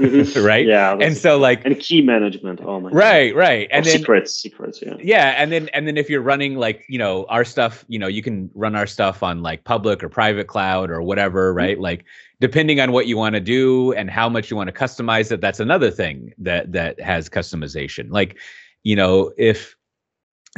Mm-hmm. 0.00 0.44
right? 0.44 0.66
Yeah. 0.66 0.96
And 1.00 1.16
so 1.16 1.38
like 1.38 1.64
and 1.64 1.78
key 1.78 2.02
management. 2.02 2.60
Oh 2.62 2.80
my 2.80 2.90
Right, 2.90 3.32
God. 3.32 3.38
right. 3.38 3.68
And 3.70 3.84
then 3.84 3.98
secrets, 3.98 4.34
secrets, 4.34 4.82
yeah. 4.82 4.94
Yeah. 5.00 5.34
And 5.36 5.50
then 5.50 5.68
and 5.70 5.86
then 5.86 5.96
if 5.96 6.10
you're 6.10 6.22
running 6.22 6.56
like, 6.56 6.84
you 6.88 6.98
know, 6.98 7.24
our 7.28 7.44
stuff, 7.44 7.84
you 7.88 7.98
know, 7.98 8.06
you 8.06 8.22
can 8.22 8.50
run 8.54 8.74
our 8.74 8.86
stuff 8.86 9.22
on 9.22 9.42
like 9.42 9.64
public 9.64 10.02
or 10.02 10.08
private 10.08 10.46
cloud 10.46 10.90
or 10.90 11.02
whatever, 11.02 11.50
mm-hmm. 11.50 11.58
right? 11.58 11.76
Mm-hmm. 11.76 11.82
Like 11.82 12.04
depending 12.40 12.80
on 12.80 12.92
what 12.92 13.06
you 13.06 13.16
want 13.16 13.34
to 13.34 13.40
do 13.40 13.92
and 13.94 14.10
how 14.10 14.28
much 14.28 14.50
you 14.50 14.56
want 14.56 14.68
to 14.68 14.74
customize 14.74 15.32
it, 15.32 15.40
that's 15.40 15.60
another 15.60 15.90
thing 15.90 16.32
that 16.38 16.72
that 16.72 17.00
has 17.00 17.28
customization. 17.28 18.10
Like, 18.10 18.36
you 18.82 18.96
know, 18.96 19.32
if 19.38 19.76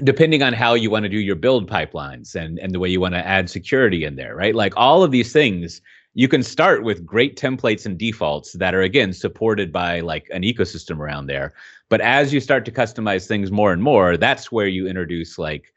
depending 0.05 0.43
on 0.43 0.53
how 0.53 0.75
you 0.75 0.91
want 0.91 1.05
to 1.05 1.09
do 1.09 1.19
your 1.19 1.37
build 1.37 1.69
pipelines 1.69 2.35
and 2.35 2.59
and 2.59 2.73
the 2.73 2.79
way 2.79 2.89
you 2.89 3.01
want 3.01 3.15
to 3.15 3.27
add 3.27 3.51
security 3.51 4.05
in 4.05 4.17
there 4.17 4.37
right 4.37 4.55
like 4.55 4.73
all 4.77 5.03
of 5.03 5.11
these 5.11 5.33
things 5.33 5.81
you 6.19 6.27
can 6.27 6.43
start 6.43 6.83
with 6.83 7.07
great 7.07 7.37
templates 7.37 7.87
and 7.87 7.97
defaults 7.97 8.55
that 8.55 8.75
are 8.75 8.83
again 8.83 9.13
supported 9.13 9.73
by 9.73 10.01
like 10.01 10.29
an 10.33 10.43
ecosystem 10.43 10.99
around 10.99 11.29
there. 11.29 11.55
But 11.91 12.01
as 12.01 12.33
you 12.33 12.41
start 12.41 12.65
to 12.65 12.73
customize 12.73 13.29
things 13.29 13.53
more 13.53 13.73
and 13.73 13.81
more 13.81 14.17
that's 14.17 14.51
where 14.51 14.67
you 14.67 14.89
introduce 14.89 15.39
like 15.39 15.73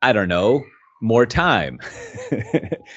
i 0.00 0.12
don't 0.14 0.28
know 0.28 0.64
more 1.02 1.26
time 1.26 1.78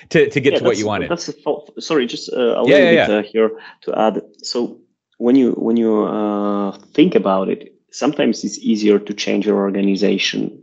to 0.10 0.30
to 0.30 0.40
get 0.40 0.54
yeah, 0.54 0.60
to 0.60 0.64
what 0.64 0.78
you 0.78 0.88
wanted. 0.88 1.12
that's 1.12 1.28
a 1.28 1.34
fault. 1.34 1.70
sorry 1.84 2.06
just 2.08 2.32
uh, 2.32 2.38
a 2.40 2.64
yeah, 2.66 2.76
little 2.76 2.94
yeah, 2.94 3.08
bit 3.08 3.26
uh, 3.26 3.28
here 3.28 3.52
to 3.82 4.00
add. 4.00 4.22
So 4.42 4.80
when 5.18 5.36
you 5.36 5.52
when 5.54 5.76
you 5.76 6.06
uh, 6.06 6.72
think 6.94 7.14
about 7.14 7.50
it 7.50 7.76
sometimes 7.92 8.46
it's 8.46 8.58
easier 8.60 9.00
to 9.00 9.14
change 9.14 9.46
your 9.46 9.58
organization 9.58 10.61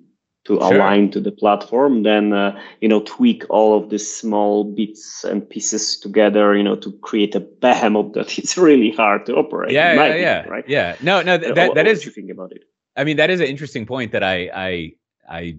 to 0.48 0.54
sure. 0.54 0.76
align 0.76 1.10
to 1.10 1.20
the 1.20 1.30
platform 1.30 2.04
then 2.04 2.32
uh, 2.32 2.58
you 2.80 2.88
know 2.88 3.00
tweak 3.00 3.44
all 3.50 3.76
of 3.76 3.90
the 3.90 3.98
small 3.98 4.64
bits 4.64 5.22
and 5.22 5.48
pieces 5.48 5.98
together 6.00 6.56
you 6.56 6.62
know 6.62 6.74
to 6.74 6.90
create 7.02 7.34
a 7.34 7.40
behemoth 7.40 8.12
that 8.14 8.38
is 8.38 8.56
really 8.56 8.90
hard 8.90 9.26
to 9.26 9.34
operate 9.36 9.70
yeah 9.70 9.92
yeah, 9.92 10.14
yeah. 10.14 10.48
right? 10.48 10.64
Yeah. 10.66 10.96
No 11.02 11.20
no 11.20 11.36
th- 11.36 11.54
that, 11.54 11.74
that 11.74 11.86
is 11.86 12.04
you 12.06 12.10
think 12.10 12.30
about 12.30 12.52
it? 12.52 12.64
I 12.96 13.04
mean 13.04 13.18
that 13.18 13.28
is 13.28 13.40
an 13.40 13.46
interesting 13.46 13.84
point 13.84 14.10
that 14.12 14.22
i 14.22 14.48
i 14.54 14.92
i 15.28 15.58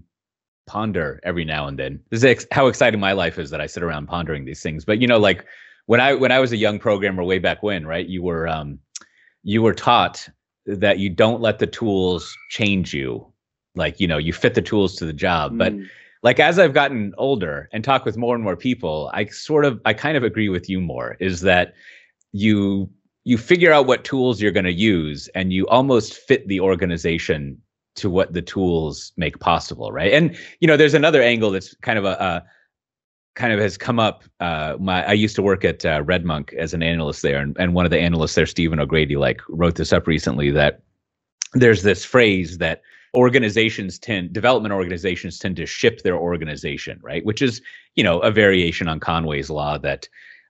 ponder 0.66 1.20
every 1.24 1.46
now 1.46 1.68
and 1.68 1.78
then. 1.78 2.00
This 2.10 2.20
is 2.20 2.26
ex- 2.26 2.48
how 2.52 2.68
exciting 2.68 3.00
my 3.00 3.12
life 3.12 3.38
is 3.38 3.52
that 3.52 3.62
i 3.62 3.68
sit 3.68 3.84
around 3.84 4.08
pondering 4.08 4.46
these 4.46 4.64
things. 4.64 4.86
But 4.86 5.00
you 5.00 5.08
know 5.08 5.20
like 5.20 5.46
when 5.86 6.02
i 6.02 6.16
when 6.16 6.32
i 6.32 6.40
was 6.40 6.52
a 6.52 6.58
young 6.58 6.80
programmer 6.80 7.24
way 7.24 7.38
back 7.38 7.62
when 7.62 7.86
right 7.86 8.08
you 8.08 8.24
were 8.24 8.48
um 8.48 8.80
you 9.44 9.62
were 9.62 9.74
taught 9.74 10.28
that 10.66 10.98
you 10.98 11.10
don't 11.10 11.42
let 11.42 11.60
the 11.60 11.68
tools 11.68 12.36
change 12.50 12.94
you 12.94 13.32
like 13.80 14.00
you 14.00 14.08
know 14.08 14.18
you 14.18 14.32
fit 14.32 14.54
the 14.54 14.62
tools 14.62 14.96
to 14.96 15.06
the 15.06 15.14
job 15.14 15.54
mm. 15.54 15.58
but 15.58 15.74
like 16.22 16.40
as 16.40 16.60
i've 16.60 16.74
gotten 16.74 17.14
older 17.18 17.68
and 17.74 17.84
talk 17.84 18.06
with 18.06 18.18
more 18.18 18.36
and 18.36 18.44
more 18.44 18.56
people 18.56 19.10
i 19.14 19.26
sort 19.26 19.66
of 19.66 19.82
i 19.86 19.94
kind 19.94 20.16
of 20.16 20.24
agree 20.24 20.50
with 20.50 20.70
you 20.70 20.80
more 20.80 21.18
is 21.20 21.42
that 21.42 21.74
you 22.32 22.88
you 23.24 23.38
figure 23.38 23.72
out 23.72 23.88
what 23.88 24.04
tools 24.04 24.42
you're 24.42 24.52
going 24.52 24.66
to 24.66 24.74
use 24.74 25.28
and 25.34 25.52
you 25.52 25.66
almost 25.68 26.14
fit 26.14 26.48
the 26.48 26.60
organization 26.60 27.60
to 27.96 28.10
what 28.10 28.34
the 28.34 28.42
tools 28.42 29.12
make 29.18 29.40
possible 29.40 29.92
right 29.92 30.14
and 30.14 30.38
you 30.60 30.68
know 30.68 30.78
there's 30.78 30.94
another 30.94 31.24
angle 31.24 31.50
that's 31.50 31.74
kind 31.76 31.98
of 31.98 32.06
a, 32.06 32.14
a 32.20 32.44
kind 33.40 33.54
of 33.54 33.60
has 33.60 33.78
come 33.78 34.00
up. 34.00 34.24
Uh, 34.42 34.76
my 34.80 35.06
I 35.08 35.14
used 35.14 35.36
to 35.38 35.42
work 35.42 35.64
at 35.64 35.86
uh, 35.86 36.04
RedMonk 36.04 36.54
as 36.56 36.74
an 36.74 36.84
analyst 36.84 37.22
there, 37.22 37.38
and, 37.38 37.56
and 37.58 37.74
one 37.74 37.86
of 37.86 37.92
the 37.92 38.00
analysts 38.00 38.36
there, 38.36 38.46
Stephen 38.46 38.80
O'Grady, 38.80 39.16
like 39.16 39.42
wrote 39.48 39.76
this 39.76 39.94
up 39.94 40.08
recently 40.08 40.52
that 40.52 40.82
there's 41.54 41.82
this 41.84 42.06
phrase 42.06 42.58
that 42.60 42.82
organizations 43.16 43.98
tend 44.00 44.34
development 44.34 44.74
organizations 44.74 45.40
tend 45.40 45.56
to 45.56 45.66
ship 45.66 46.02
their 46.04 46.18
organization 46.18 47.00
right? 47.02 47.26
Which 47.26 47.42
is 47.42 47.62
you 47.96 48.04
know 48.04 48.20
a 48.20 48.32
variation 48.32 48.88
on 48.88 49.00
conway's 49.00 49.50
law 49.50 49.78
that 49.80 50.08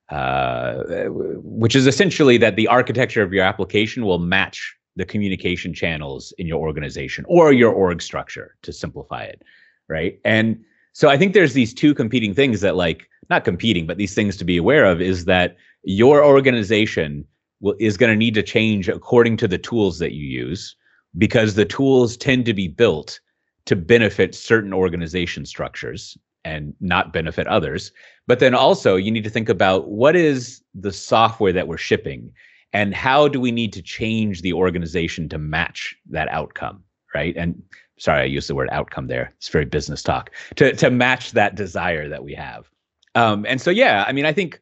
uh, 0.10 0.84
which 1.10 1.76
is 1.76 1.86
essentially 1.86 2.38
that 2.38 2.56
the 2.56 2.68
architecture 2.68 3.22
of 3.22 3.32
your 3.32 3.46
application 3.46 4.06
will 4.06 4.20
match 4.20 4.76
the 4.96 5.06
communication 5.06 5.74
channels 5.74 6.34
in 6.40 6.48
your 6.48 6.60
organization 6.60 7.26
or 7.28 7.54
your 7.54 7.72
org 7.72 8.02
structure 8.02 8.56
to 8.64 8.74
simplify 8.74 9.24
it 9.24 9.44
right? 9.90 10.20
And 10.24 10.64
so 10.94 11.10
I 11.10 11.18
think 11.18 11.34
there's 11.34 11.54
these 11.54 11.74
two 11.74 11.94
competing 11.94 12.34
things 12.34 12.62
that 12.62 12.76
like 12.76 13.10
not 13.30 13.44
competing, 13.44 13.86
but 13.86 13.98
these 13.98 14.16
things 14.16 14.38
to 14.38 14.46
be 14.46 14.58
aware 14.58 14.86
of 14.86 15.02
is 15.02 15.26
that 15.26 15.58
your 15.84 16.24
organization 16.24 17.26
will, 17.60 17.76
is 17.80 17.98
going 17.98 18.12
to 18.12 18.16
need 18.16 18.34
to 18.36 18.44
change 18.44 18.88
according 18.88 19.38
to 19.38 19.48
the 19.48 19.58
tools 19.58 20.00
that 20.00 20.14
you 20.14 20.26
use 20.26 20.76
because 21.18 21.56
the 21.56 21.66
tools 21.66 22.18
tend 22.18 22.46
to 22.46 22.54
be 22.54 22.68
built 22.68 23.20
to 23.66 23.76
benefit 23.76 24.36
certain 24.36 24.74
organization 24.74 25.46
structures 25.46 26.18
and 26.46 26.74
not 26.80 27.14
benefit 27.14 27.48
others. 27.48 27.92
But 28.28 28.40
then 28.40 28.56
also 28.56 28.96
you 28.96 29.12
need 29.12 29.24
to 29.24 29.30
think 29.30 29.50
about 29.50 29.90
what 29.90 30.16
is 30.16 30.62
the 30.74 30.92
software 30.92 31.54
that 31.54 31.68
we're 31.68 31.78
shipping 31.78 32.32
and 32.74 32.94
how 32.94 33.28
do 33.28 33.40
we 33.40 33.52
need 33.52 33.74
to 33.74 33.82
change 33.82 34.42
the 34.42 34.54
organization 34.54 35.28
to 35.30 35.38
match 35.38 35.96
that 36.10 36.30
outcome, 36.30 36.84
right? 37.14 37.36
And 37.36 37.62
sorry, 37.98 38.22
I 38.22 38.26
used 38.26 38.48
the 38.48 38.56
word 38.56 38.70
outcome 38.72 39.08
there. 39.08 39.34
It's 39.38 39.50
very 39.50 39.66
business 39.66 40.04
talk 40.04 40.32
to 40.56 40.74
to 40.74 40.90
match 40.90 41.32
that 41.32 41.56
desire 41.56 42.08
that 42.10 42.24
we 42.24 42.34
have. 42.36 42.70
Um, 43.16 43.46
and 43.48 43.60
so 43.60 43.72
yeah, 43.72 44.06
I 44.08 44.12
mean, 44.12 44.26
I 44.26 44.34
think, 44.34 44.62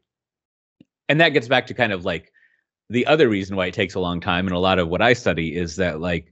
and 1.10 1.20
that 1.20 1.30
gets 1.30 1.48
back 1.48 1.68
to 1.68 1.74
kind 1.74 1.92
of 1.92 2.06
like 2.06 2.32
the 2.90 3.06
other 3.06 3.28
reason 3.28 3.56
why 3.56 3.68
it 3.68 3.74
takes 3.74 3.96
a 3.96 4.00
long 4.00 4.20
time, 4.20 4.48
and 4.48 4.56
a 4.56 4.60
lot 4.60 4.80
of 4.80 4.88
what 4.88 5.02
I 5.02 5.14
study 5.14 5.56
is 5.56 5.76
that 5.76 6.00
like 6.00 6.32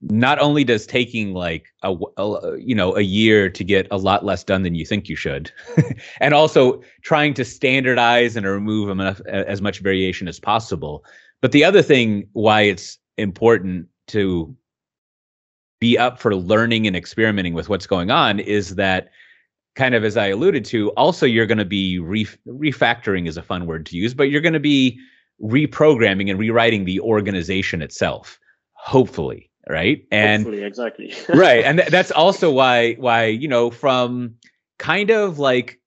not 0.00 0.40
only 0.40 0.64
does 0.64 0.86
taking 0.86 1.32
like 1.32 1.66
a, 1.82 1.94
a, 2.16 2.58
you 2.58 2.74
know 2.74 2.96
a 2.96 3.02
year 3.02 3.48
to 3.48 3.62
get 3.64 3.86
a 3.90 3.96
lot 3.96 4.24
less 4.24 4.42
done 4.42 4.62
than 4.62 4.74
you 4.74 4.84
think 4.84 5.08
you 5.08 5.16
should 5.16 5.52
and 6.20 6.34
also 6.34 6.82
trying 7.02 7.34
to 7.34 7.44
standardize 7.44 8.36
and 8.36 8.46
remove 8.46 8.88
enough, 8.88 9.20
as 9.26 9.62
much 9.62 9.80
variation 9.80 10.28
as 10.28 10.40
possible. 10.40 11.04
But 11.40 11.52
the 11.52 11.64
other 11.64 11.82
thing 11.82 12.28
why 12.32 12.62
it's 12.62 12.98
important 13.18 13.86
to 14.08 14.56
be 15.80 15.98
up 15.98 16.20
for 16.20 16.34
learning 16.34 16.86
and 16.86 16.96
experimenting 16.96 17.54
with 17.54 17.68
what's 17.68 17.86
going 17.86 18.10
on 18.10 18.38
is 18.38 18.76
that 18.76 19.10
kind 19.74 19.94
of 19.94 20.04
as 20.04 20.16
I 20.16 20.28
alluded 20.28 20.64
to, 20.66 20.90
also 20.90 21.26
you're 21.26 21.46
going 21.46 21.58
to 21.58 21.64
be 21.64 21.98
ref- 21.98 22.38
refactoring 22.46 23.26
is 23.26 23.36
a 23.36 23.42
fun 23.42 23.66
word 23.66 23.86
to 23.86 23.96
use, 23.96 24.14
but 24.14 24.30
you're 24.30 24.40
going 24.40 24.52
to 24.52 24.60
be 24.60 25.00
reprogramming 25.40 26.30
and 26.30 26.38
rewriting 26.38 26.84
the 26.84 27.00
organization 27.00 27.82
itself 27.82 28.38
hopefully 28.74 29.50
right 29.68 30.06
and 30.10 30.42
hopefully, 30.42 30.64
exactly 30.64 31.14
right 31.28 31.64
and 31.64 31.78
th- 31.78 31.90
that's 31.90 32.10
also 32.10 32.50
why 32.50 32.94
why 32.94 33.24
you 33.24 33.48
know 33.48 33.70
from 33.70 34.34
kind 34.78 35.10
of 35.10 35.38
like 35.38 35.78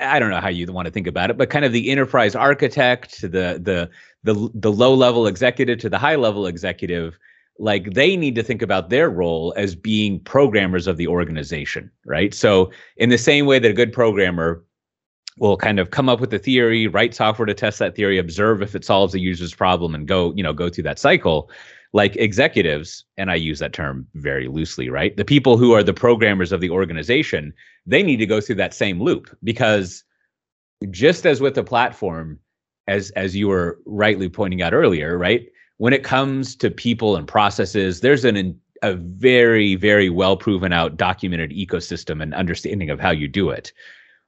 I 0.00 0.18
don't 0.18 0.30
know 0.30 0.40
how 0.40 0.48
you 0.48 0.70
want 0.72 0.86
to 0.86 0.92
think 0.92 1.06
about 1.06 1.30
it, 1.30 1.36
but 1.36 1.50
kind 1.50 1.64
of 1.64 1.72
the 1.72 1.90
enterprise 1.90 2.34
architect 2.34 3.18
to 3.20 3.28
the 3.28 3.60
the 3.62 3.90
the 4.22 4.50
the 4.54 4.72
low 4.72 4.94
level 4.94 5.26
executive 5.26 5.78
to 5.80 5.90
the 5.90 5.98
high 5.98 6.16
level 6.16 6.46
executive, 6.46 7.18
like 7.58 7.92
they 7.92 8.16
need 8.16 8.34
to 8.36 8.42
think 8.42 8.62
about 8.62 8.90
their 8.90 9.10
role 9.10 9.52
as 9.56 9.74
being 9.74 10.20
programmers 10.20 10.86
of 10.86 10.96
the 10.96 11.06
organization, 11.06 11.90
right? 12.06 12.32
So 12.32 12.70
in 12.96 13.10
the 13.10 13.18
same 13.18 13.46
way 13.46 13.58
that 13.58 13.70
a 13.70 13.74
good 13.74 13.92
programmer 13.92 14.64
will 15.38 15.56
kind 15.56 15.78
of 15.78 15.90
come 15.90 16.08
up 16.08 16.20
with 16.20 16.32
a 16.34 16.38
theory, 16.38 16.86
write 16.86 17.14
software 17.14 17.46
to 17.46 17.54
test 17.54 17.78
that 17.78 17.94
theory, 17.96 18.18
observe 18.18 18.62
if 18.62 18.74
it 18.74 18.84
solves 18.84 19.14
a 19.14 19.20
user's 19.20 19.54
problem, 19.54 19.94
and 19.94 20.08
go 20.08 20.32
you 20.34 20.42
know 20.42 20.52
go 20.52 20.68
through 20.68 20.84
that 20.84 20.98
cycle 20.98 21.50
like 21.92 22.16
executives, 22.16 23.04
and 23.18 23.30
I 23.30 23.34
use 23.34 23.58
that 23.58 23.74
term 23.74 24.06
very 24.14 24.48
loosely, 24.48 24.88
right? 24.88 25.14
The 25.16 25.24
people 25.24 25.58
who 25.58 25.72
are 25.72 25.82
the 25.82 25.92
programmers 25.92 26.50
of 26.50 26.60
the 26.60 26.70
organization, 26.70 27.52
they 27.84 28.02
need 28.02 28.16
to 28.16 28.26
go 28.26 28.40
through 28.40 28.54
that 28.56 28.72
same 28.72 29.00
loop 29.00 29.36
because 29.44 30.02
just 30.90 31.26
as 31.26 31.40
with 31.40 31.54
the 31.54 31.64
platform, 31.64 32.38
as 32.88 33.10
as 33.10 33.36
you 33.36 33.48
were 33.48 33.78
rightly 33.84 34.28
pointing 34.28 34.62
out 34.62 34.74
earlier, 34.74 35.18
right? 35.18 35.46
When 35.76 35.92
it 35.92 36.04
comes 36.04 36.56
to 36.56 36.70
people 36.70 37.16
and 37.16 37.28
processes, 37.28 38.00
there's 38.00 38.24
an 38.24 38.58
a 38.82 38.94
very 38.94 39.76
very 39.76 40.08
well 40.08 40.36
proven 40.36 40.72
out 40.72 40.96
documented 40.96 41.50
ecosystem 41.50 42.22
and 42.22 42.34
understanding 42.34 42.90
of 42.90 42.98
how 42.98 43.10
you 43.10 43.28
do 43.28 43.50
it. 43.50 43.72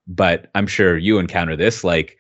But 0.06 0.50
I'm 0.54 0.66
sure 0.66 0.98
you 0.98 1.18
encounter 1.18 1.56
this 1.56 1.84
like 1.84 2.16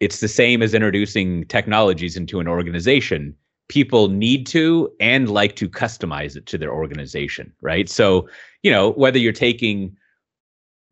it's 0.00 0.20
the 0.20 0.28
same 0.28 0.62
as 0.62 0.74
introducing 0.74 1.44
technologies 1.46 2.16
into 2.16 2.40
an 2.40 2.48
organization 2.48 3.34
people 3.68 4.08
need 4.08 4.46
to 4.46 4.90
and 4.98 5.30
like 5.30 5.54
to 5.56 5.68
customize 5.68 6.36
it 6.36 6.46
to 6.46 6.58
their 6.58 6.72
organization, 6.72 7.52
right? 7.60 7.88
So, 7.88 8.28
you 8.62 8.70
know, 8.70 8.90
whether 8.92 9.18
you're 9.18 9.32
taking, 9.32 9.96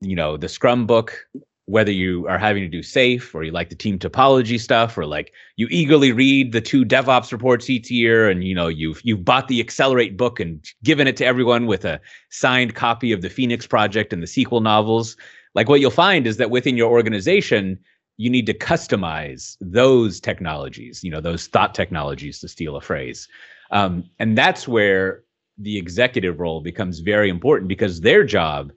you 0.03 0.15
know, 0.15 0.37
the 0.37 0.49
Scrum 0.49 0.87
book, 0.87 1.27
whether 1.65 1.91
you 1.91 2.29
are 2.29 2.39
having 2.39 2.63
to 2.63 2.69
do 2.69 2.81
SAFe 2.81 3.35
or 3.35 3.43
you 3.43 3.51
like 3.51 3.71
the 3.71 3.75
team 3.75 3.99
topology 3.99 4.61
stuff 4.61 4.97
or 4.97 5.05
like 5.05 5.33
you 5.57 5.67
eagerly 5.71 6.13
read 6.13 6.53
the 6.53 6.61
two 6.61 6.85
DevOps 6.85 7.33
reports 7.33 7.69
each 7.69 7.91
year 7.91 8.31
and 8.31 8.45
you 8.45 8.55
know 8.55 8.69
you've 8.69 9.01
you've 9.03 9.25
bought 9.25 9.49
the 9.49 9.59
Accelerate 9.59 10.17
book 10.17 10.39
and 10.39 10.65
given 10.85 11.09
it 11.09 11.17
to 11.17 11.27
everyone 11.27 11.67
with 11.67 11.85
a 11.85 12.01
signed 12.31 12.77
copy 12.77 13.11
of 13.11 13.21
the 13.21 13.31
Phoenix 13.31 13.67
project 13.67 14.13
and 14.13 14.23
the 14.23 14.29
sequel 14.29 14.61
novels. 14.61 15.17
Like 15.57 15.71
what 15.71 15.81
you'll 15.81 15.91
find 15.91 16.27
is 16.27 16.37
that 16.37 16.51
within 16.51 16.77
your 16.77 16.91
organization, 16.91 17.79
you 18.19 18.29
need 18.29 18.47
to 18.47 18.55
customize 18.55 19.57
those 19.61 20.21
technologies, 20.21 21.03
you 21.03 21.11
know, 21.11 21.23
those 21.23 21.47
thought 21.49 21.75
technologies, 21.75 22.39
to 22.41 22.49
steal 22.49 22.77
a 22.77 22.81
phrase. 22.81 23.27
Um, 23.71 24.05
and 24.19 24.37
that's 24.37 24.69
where 24.69 25.25
the 25.59 25.79
executive 25.79 26.39
role 26.39 26.61
becomes 26.61 27.01
very 27.01 27.31
important 27.31 27.69
because 27.69 28.03
their 28.03 28.23
job 28.23 28.71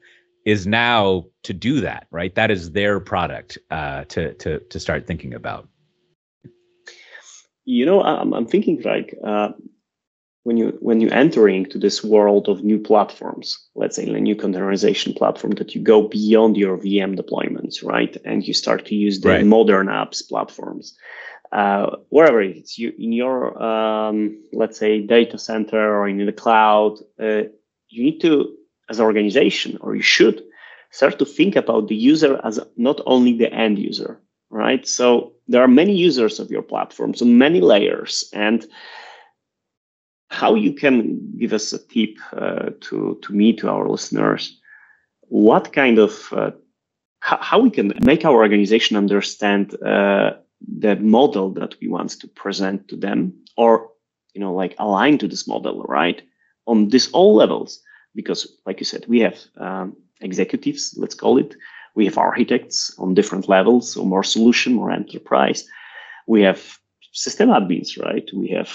is 0.45 0.65
now 0.65 1.25
to 1.43 1.53
do 1.53 1.81
that, 1.81 2.07
right? 2.11 2.33
That 2.35 2.49
is 2.49 2.71
their 2.71 3.01
product 3.01 3.57
uh, 3.69 4.05
to 4.05 4.33
to 4.35 4.59
to 4.59 4.79
start 4.79 5.05
thinking 5.05 5.33
about. 5.33 5.67
You 7.65 7.85
know, 7.85 8.01
I'm, 8.01 8.33
I'm 8.33 8.47
thinking 8.47 8.81
like 8.83 9.15
uh, 9.23 9.49
when 10.43 10.57
you 10.57 10.77
when 10.79 11.01
you 11.01 11.09
entering 11.09 11.65
to 11.65 11.77
this 11.77 12.03
world 12.03 12.47
of 12.47 12.63
new 12.63 12.79
platforms 12.79 13.57
let's 13.75 13.95
say 13.95 14.07
a 14.07 14.19
new 14.19 14.35
containerization 14.35 15.15
platform 15.15 15.53
that 15.53 15.75
you 15.75 15.81
go 15.81 16.07
beyond 16.07 16.55
your 16.57 16.77
vm 16.77 17.19
deployments 17.19 17.83
right? 17.83 18.15
And 18.25 18.47
you 18.47 18.53
start 18.53 18.85
to 18.85 18.95
use 18.95 19.19
the 19.19 19.29
right. 19.29 19.45
modern 19.45 19.87
apps 19.87 20.27
platforms. 20.27 20.97
Uh, 21.51 21.95
wherever 22.09 22.41
it's 22.41 22.77
you 22.77 22.93
in 22.99 23.11
your 23.11 23.61
um, 23.61 24.39
let's 24.53 24.77
say 24.77 25.01
data 25.01 25.37
center 25.37 25.95
or 25.97 26.07
in 26.07 26.23
the 26.23 26.31
cloud 26.31 26.99
uh, 27.19 27.43
you 27.87 28.03
need 28.03 28.19
to 28.21 28.55
as 28.87 28.99
an 28.99 29.05
organization 29.05 29.77
or 29.81 29.95
you 29.95 30.03
should 30.03 30.43
start 30.91 31.17
to 31.17 31.25
think 31.25 31.55
about 31.55 31.87
the 31.87 31.95
user 31.95 32.39
as 32.43 32.59
not 32.77 33.01
only 33.05 33.33
the 33.35 33.51
end 33.51 33.79
user 33.79 34.21
right? 34.51 34.87
So 34.87 35.33
there 35.47 35.61
are 35.61 35.67
many 35.67 35.95
users 35.95 36.39
of 36.39 36.51
your 36.51 36.61
platform 36.61 37.13
so 37.15 37.25
many 37.25 37.61
layers 37.61 38.29
and 38.31 38.65
how 40.39 40.55
you 40.55 40.73
can 40.73 40.97
give 41.37 41.53
us 41.53 41.73
a 41.73 41.79
tip 41.93 42.15
uh, 42.33 42.69
to 42.85 43.17
to 43.23 43.33
me 43.33 43.53
to 43.53 43.69
our 43.69 43.87
listeners 43.87 44.59
what 45.29 45.71
kind 45.73 45.99
of 45.99 46.33
uh, 46.33 46.51
how, 47.21 47.59
we 47.59 47.69
can 47.69 47.93
make 48.01 48.25
our 48.25 48.35
organization 48.35 48.97
understand 48.97 49.75
uh, 49.83 50.33
the 50.79 50.95
model 50.97 51.51
that 51.51 51.75
we 51.81 51.87
want 51.87 52.11
to 52.11 52.27
present 52.27 52.87
to 52.87 52.95
them 52.95 53.33
or 53.57 53.89
you 54.33 54.41
know 54.41 54.53
like 54.53 54.75
align 54.79 55.17
to 55.17 55.27
this 55.27 55.47
model 55.47 55.83
right 55.83 56.21
on 56.65 56.89
this 56.89 57.09
all 57.11 57.35
levels? 57.35 57.81
Because 58.15 58.47
like 58.65 58.79
you 58.79 58.85
said 58.85 59.05
we 59.07 59.19
have 59.19 59.37
um, 59.57 59.95
executives 60.21 60.95
let's 60.97 61.15
call 61.15 61.37
it. 61.37 61.55
We 61.95 62.05
have 62.05 62.17
architects 62.17 62.93
on 62.97 63.13
different 63.13 63.49
levels 63.49 63.93
so 63.93 64.03
more 64.05 64.23
solution 64.23 64.73
more 64.73 64.91
enterprise. 64.91 65.65
We 66.27 66.41
have 66.41 66.79
system 67.11 67.49
admins 67.49 68.01
right? 68.01 68.27
We 68.33 68.49
have 68.49 68.69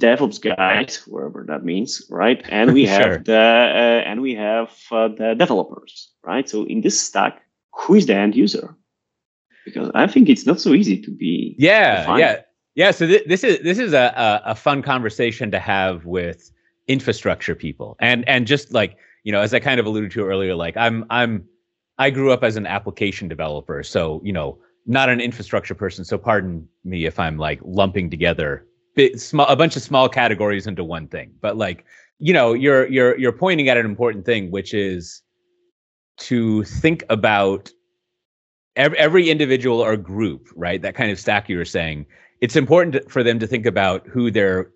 DevOps 0.00 0.40
guys, 0.40 1.02
wherever 1.06 1.44
that 1.48 1.64
means, 1.64 2.02
right? 2.10 2.44
And 2.48 2.72
we 2.72 2.86
have 2.96 3.02
sure. 3.02 3.18
the 3.18 3.36
uh, 3.36 4.08
and 4.08 4.20
we 4.20 4.34
have 4.34 4.70
uh, 4.90 5.08
the 5.08 5.34
developers, 5.38 6.10
right? 6.24 6.48
So 6.48 6.64
in 6.64 6.80
this 6.80 7.00
stack, 7.00 7.42
who 7.72 7.94
is 7.94 8.06
the 8.06 8.14
end 8.14 8.34
user? 8.34 8.76
Because 9.64 9.90
I 9.94 10.06
think 10.06 10.28
it's 10.28 10.46
not 10.46 10.60
so 10.60 10.74
easy 10.74 11.00
to 11.00 11.10
be. 11.10 11.54
Yeah, 11.58 12.00
defined. 12.00 12.20
yeah, 12.20 12.40
yeah. 12.74 12.90
So 12.90 13.06
th- 13.06 13.24
this 13.26 13.44
is 13.44 13.60
this 13.60 13.78
is 13.78 13.92
a, 13.92 14.12
a 14.44 14.50
a 14.50 14.54
fun 14.54 14.82
conversation 14.82 15.50
to 15.52 15.60
have 15.60 16.04
with 16.04 16.50
infrastructure 16.88 17.54
people, 17.54 17.96
and 18.00 18.28
and 18.28 18.46
just 18.46 18.72
like 18.72 18.96
you 19.22 19.30
know, 19.30 19.40
as 19.40 19.54
I 19.54 19.60
kind 19.60 19.78
of 19.78 19.86
alluded 19.86 20.10
to 20.12 20.24
earlier, 20.24 20.54
like 20.54 20.76
I'm 20.76 21.04
I'm 21.10 21.46
I 21.98 22.10
grew 22.10 22.32
up 22.32 22.42
as 22.42 22.56
an 22.56 22.66
application 22.66 23.28
developer, 23.28 23.82
so 23.84 24.20
you 24.24 24.32
know, 24.32 24.58
not 24.86 25.08
an 25.08 25.20
infrastructure 25.20 25.74
person. 25.74 26.04
So 26.04 26.18
pardon 26.18 26.68
me 26.84 27.06
if 27.06 27.18
I'm 27.18 27.38
like 27.38 27.60
lumping 27.62 28.10
together 28.10 28.66
big, 28.94 29.18
small, 29.18 29.46
a 29.46 29.56
bunch 29.56 29.76
of 29.76 29.82
small 29.82 30.08
categories 30.08 30.66
into 30.66 30.84
one 30.84 31.08
thing. 31.08 31.32
But 31.40 31.56
like, 31.56 31.84
you 32.18 32.32
know, 32.32 32.52
you're 32.52 32.86
you're 32.88 33.18
you're 33.18 33.32
pointing 33.32 33.68
at 33.68 33.76
an 33.76 33.86
important 33.86 34.24
thing, 34.24 34.50
which 34.50 34.74
is 34.74 35.22
to 36.18 36.62
think 36.64 37.04
about 37.10 37.70
every, 38.76 38.98
every 38.98 39.30
individual 39.30 39.80
or 39.80 39.96
group, 39.96 40.48
right? 40.54 40.80
That 40.80 40.94
kind 40.94 41.10
of 41.10 41.18
stack 41.18 41.48
you 41.48 41.58
were 41.58 41.64
saying. 41.64 42.06
It's 42.40 42.56
important 42.56 43.10
for 43.10 43.22
them 43.22 43.38
to 43.38 43.46
think 43.46 43.66
about 43.66 44.06
who 44.08 44.30
their 44.30 44.70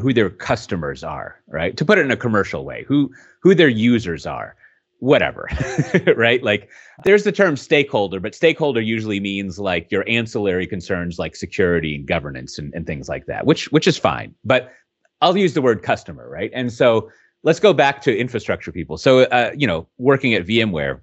who 0.00 0.12
their 0.12 0.30
customers 0.30 1.04
are, 1.04 1.40
right? 1.48 1.76
To 1.76 1.84
put 1.84 1.98
it 1.98 2.04
in 2.04 2.10
a 2.10 2.16
commercial 2.16 2.64
way, 2.64 2.84
who 2.86 3.12
who 3.40 3.54
their 3.54 3.68
users 3.68 4.26
are 4.26 4.56
whatever 4.98 5.48
right? 6.16 6.42
Like 6.42 6.68
there's 7.04 7.24
the 7.24 7.32
term 7.32 7.56
stakeholder 7.56 8.20
but 8.20 8.34
stakeholder 8.34 8.80
usually 8.80 9.20
means 9.20 9.58
like 9.58 9.90
your 9.90 10.04
ancillary 10.08 10.66
concerns 10.66 11.18
like 11.18 11.36
security 11.36 11.96
and 11.96 12.06
governance 12.06 12.58
and, 12.58 12.72
and 12.74 12.86
things 12.86 13.08
like 13.08 13.26
that 13.26 13.46
which 13.46 13.70
which 13.72 13.86
is 13.86 13.98
fine 13.98 14.34
but 14.44 14.72
i'll 15.20 15.36
use 15.36 15.54
the 15.54 15.62
word 15.62 15.82
customer 15.82 16.28
right? 16.28 16.50
And 16.54 16.72
so 16.72 17.10
let's 17.42 17.60
go 17.60 17.72
back 17.72 18.00
to 18.02 18.16
infrastructure 18.16 18.72
people. 18.72 18.96
So 18.96 19.20
uh, 19.24 19.52
you 19.56 19.66
know 19.66 19.86
working 19.98 20.34
at 20.34 20.46
vmware 20.46 21.00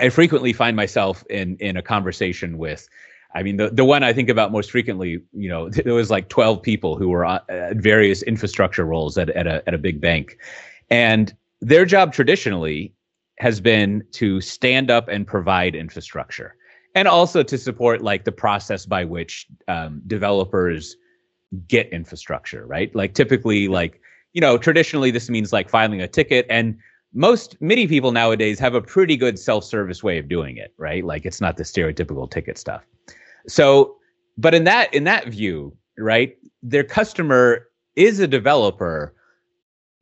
i 0.00 0.08
frequently 0.08 0.52
find 0.52 0.76
myself 0.76 1.24
in 1.30 1.56
in 1.58 1.76
a 1.76 1.82
conversation 1.82 2.58
with 2.58 2.88
I 3.34 3.42
mean, 3.42 3.56
the, 3.56 3.68
the 3.70 3.84
one 3.84 4.04
I 4.04 4.12
think 4.12 4.28
about 4.28 4.52
most 4.52 4.70
frequently, 4.70 5.20
you 5.32 5.48
know, 5.48 5.68
there 5.70 5.94
was 5.94 6.10
like 6.10 6.28
12 6.28 6.62
people 6.62 6.96
who 6.96 7.08
were 7.08 7.24
at 7.26 7.76
various 7.76 8.22
infrastructure 8.22 8.84
roles 8.84 9.18
at, 9.18 9.30
at, 9.30 9.46
a, 9.46 9.62
at 9.66 9.74
a 9.74 9.78
big 9.78 10.00
bank. 10.00 10.38
And 10.90 11.34
their 11.64 11.86
job 11.86 12.12
traditionally 12.12 12.92
has 13.38 13.58
been 13.58 14.04
to 14.12 14.40
stand 14.40 14.90
up 14.90 15.08
and 15.08 15.26
provide 15.26 15.74
infrastructure 15.74 16.54
and 16.94 17.08
also 17.08 17.42
to 17.42 17.56
support 17.56 18.02
like 18.02 18.24
the 18.24 18.32
process 18.32 18.84
by 18.84 19.02
which 19.04 19.46
um, 19.66 20.02
developers 20.06 20.96
get 21.66 21.88
infrastructure 21.90 22.66
right? 22.66 22.94
Like 22.94 23.14
typically 23.14 23.66
like 23.68 24.00
you 24.34 24.40
know 24.40 24.58
traditionally 24.58 25.10
this 25.10 25.30
means 25.30 25.52
like 25.52 25.70
filing 25.70 26.02
a 26.02 26.08
ticket 26.08 26.46
and 26.50 26.76
most 27.14 27.56
many 27.60 27.86
people 27.86 28.12
nowadays 28.12 28.58
have 28.58 28.74
a 28.74 28.82
pretty 28.82 29.16
good 29.16 29.38
self-service 29.38 30.02
way 30.02 30.18
of 30.18 30.28
doing 30.28 30.58
it 30.58 30.74
right? 30.76 31.04
Like 31.04 31.24
it's 31.24 31.40
not 31.40 31.56
the 31.56 31.64
stereotypical 31.64 32.30
ticket 32.30 32.58
stuff. 32.58 32.84
So 33.48 33.96
but 34.36 34.54
in 34.54 34.64
that 34.64 34.92
in 34.92 35.04
that 35.04 35.28
view 35.28 35.74
right 35.96 36.36
their 36.62 36.84
customer 36.84 37.68
is 37.96 38.18
a 38.20 38.26
developer 38.26 39.14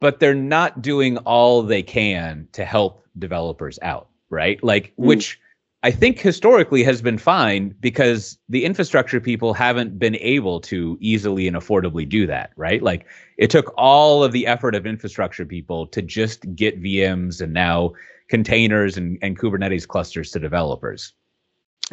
but 0.03 0.19
they're 0.19 0.35
not 0.35 0.83
doing 0.83 1.17
all 1.19 1.63
they 1.63 1.81
can 1.81 2.49
to 2.51 2.65
help 2.65 3.07
developers 3.21 3.79
out, 3.83 4.09
right? 4.31 4.63
Like, 4.65 4.87
mm. 4.89 5.07
which 5.07 5.41
I 5.85 5.93
think 5.93 6.19
historically 6.19 6.83
has 6.83 7.01
been 7.01 7.19
fine 7.19 7.73
because 7.79 8.37
the 8.49 8.65
infrastructure 8.65 9.21
people 9.21 9.55
haven't 9.55 10.01
been 10.01 10.17
able 10.17 10.59
to 10.63 10.99
easily 11.01 11.47
and 11.47 11.57
affordably 11.57 12.09
do 12.09 12.27
that, 12.27 12.51
right? 12.57 12.83
Like, 12.83 13.07
it 13.37 13.49
took 13.49 13.73
all 13.77 14.25
of 14.25 14.33
the 14.33 14.45
effort 14.45 14.75
of 14.75 14.87
infrastructure 14.87 15.47
people 15.47 15.87
to 15.87 16.03
just 16.03 16.53
get 16.57 16.83
VMs 16.83 17.41
and 17.41 17.53
now 17.53 17.93
containers 18.29 18.97
and, 18.97 19.19
and 19.23 19.39
Kubernetes 19.39 19.87
clusters 19.87 20.33
to 20.33 20.41
developers. 20.41 21.13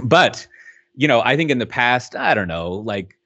But, 0.02 0.48
you 0.96 1.08
know, 1.08 1.22
I 1.22 1.36
think 1.36 1.52
in 1.52 1.60
the 1.60 1.68
past, 1.68 2.16
I 2.16 2.34
don't 2.34 2.48
know, 2.48 2.72
like 2.72 3.20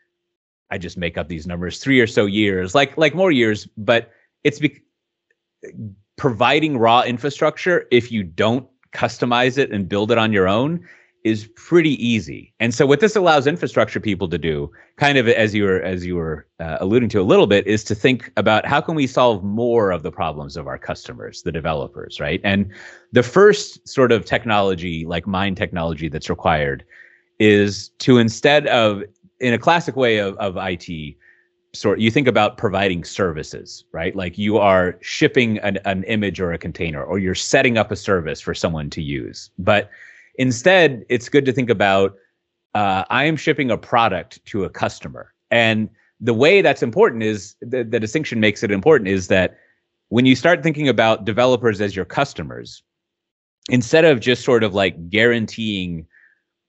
I 0.71 0.77
just 0.77 0.97
make 0.97 1.17
up 1.17 1.29
these 1.29 1.47
numbers, 1.47 1.79
three 1.79 2.01
or 2.01 2.07
so 2.07 2.25
years, 2.25 2.75
like 2.75 2.97
like 2.97 3.15
more 3.15 3.31
years, 3.31 3.65
but 3.77 4.11
it's 4.43 4.59
be- 4.59 4.81
providing 6.17 6.77
raw 6.77 7.01
infrastructure 7.01 7.85
if 7.91 8.11
you 8.11 8.23
don't 8.23 8.67
customize 8.93 9.57
it 9.57 9.71
and 9.71 9.89
build 9.89 10.11
it 10.11 10.17
on 10.17 10.31
your 10.31 10.47
own 10.47 10.85
is 11.23 11.47
pretty 11.55 12.05
easy. 12.05 12.53
And 12.59 12.73
so 12.73 12.85
what 12.85 12.99
this 12.99 13.15
allows 13.15 13.47
infrastructure 13.47 13.99
people 13.99 14.27
to 14.27 14.37
do, 14.37 14.69
kind 14.97 15.17
of 15.17 15.27
as 15.27 15.55
you 15.55 15.63
were 15.63 15.81
as 15.81 16.05
you 16.05 16.15
were 16.15 16.45
uh, 16.59 16.77
alluding 16.81 17.09
to 17.09 17.21
a 17.21 17.23
little 17.23 17.47
bit, 17.47 17.65
is 17.65 17.83
to 17.85 17.95
think 17.95 18.31
about 18.35 18.65
how 18.65 18.81
can 18.81 18.93
we 18.93 19.07
solve 19.07 19.43
more 19.43 19.91
of 19.91 20.03
the 20.03 20.11
problems 20.11 20.57
of 20.57 20.67
our 20.67 20.77
customers, 20.77 21.41
the 21.43 21.51
developers, 21.51 22.19
right? 22.19 22.41
And 22.43 22.69
the 23.13 23.23
first 23.23 23.87
sort 23.87 24.11
of 24.11 24.25
technology, 24.25 25.05
like 25.05 25.25
mine 25.25 25.55
technology, 25.55 26.09
that's 26.09 26.29
required, 26.29 26.83
is 27.39 27.89
to 27.99 28.17
instead 28.17 28.67
of 28.67 29.03
in 29.39 29.53
a 29.53 29.57
classic 29.57 29.95
way 29.95 30.17
of, 30.17 30.35
of 30.37 30.57
IT, 30.57 31.15
sort 31.73 31.99
you 31.99 32.11
think 32.11 32.27
about 32.27 32.57
providing 32.57 33.03
services 33.03 33.85
right? 33.91 34.15
Like 34.15 34.37
you 34.37 34.57
are 34.57 34.97
shipping 35.01 35.57
an, 35.59 35.79
an 35.85 36.03
image 36.03 36.39
or 36.39 36.53
a 36.53 36.57
container 36.57 37.03
or 37.03 37.19
you're 37.19 37.35
setting 37.35 37.77
up 37.77 37.91
a 37.91 37.95
service 37.95 38.39
for 38.39 38.53
someone 38.53 38.89
to 38.91 39.01
use. 39.01 39.49
But 39.57 39.89
instead 40.35 41.05
it's 41.09 41.29
good 41.29 41.45
to 41.45 41.51
think 41.51 41.69
about 41.69 42.15
uh, 42.75 43.03
i 43.11 43.23
am 43.23 43.35
shipping 43.35 43.69
a 43.69 43.77
product 43.77 44.43
to 44.45 44.63
a 44.63 44.69
customer. 44.69 45.33
And 45.51 45.89
the 46.19 46.33
way 46.33 46.61
that's 46.61 46.81
important 46.81 47.23
is 47.23 47.55
the, 47.61 47.83
the 47.83 47.99
distinction 47.99 48.39
makes 48.39 48.63
it 48.63 48.71
important 48.71 49.09
is 49.09 49.27
that 49.27 49.57
when 50.09 50.25
you 50.25 50.35
start 50.35 50.63
thinking 50.63 50.87
about 50.87 51.25
developers 51.25 51.81
as 51.81 51.95
your 51.95 52.05
customers 52.05 52.83
instead 53.69 54.05
of 54.05 54.19
just 54.19 54.43
sort 54.43 54.63
of 54.63 54.73
like 54.73 55.09
guaranteeing 55.09 56.05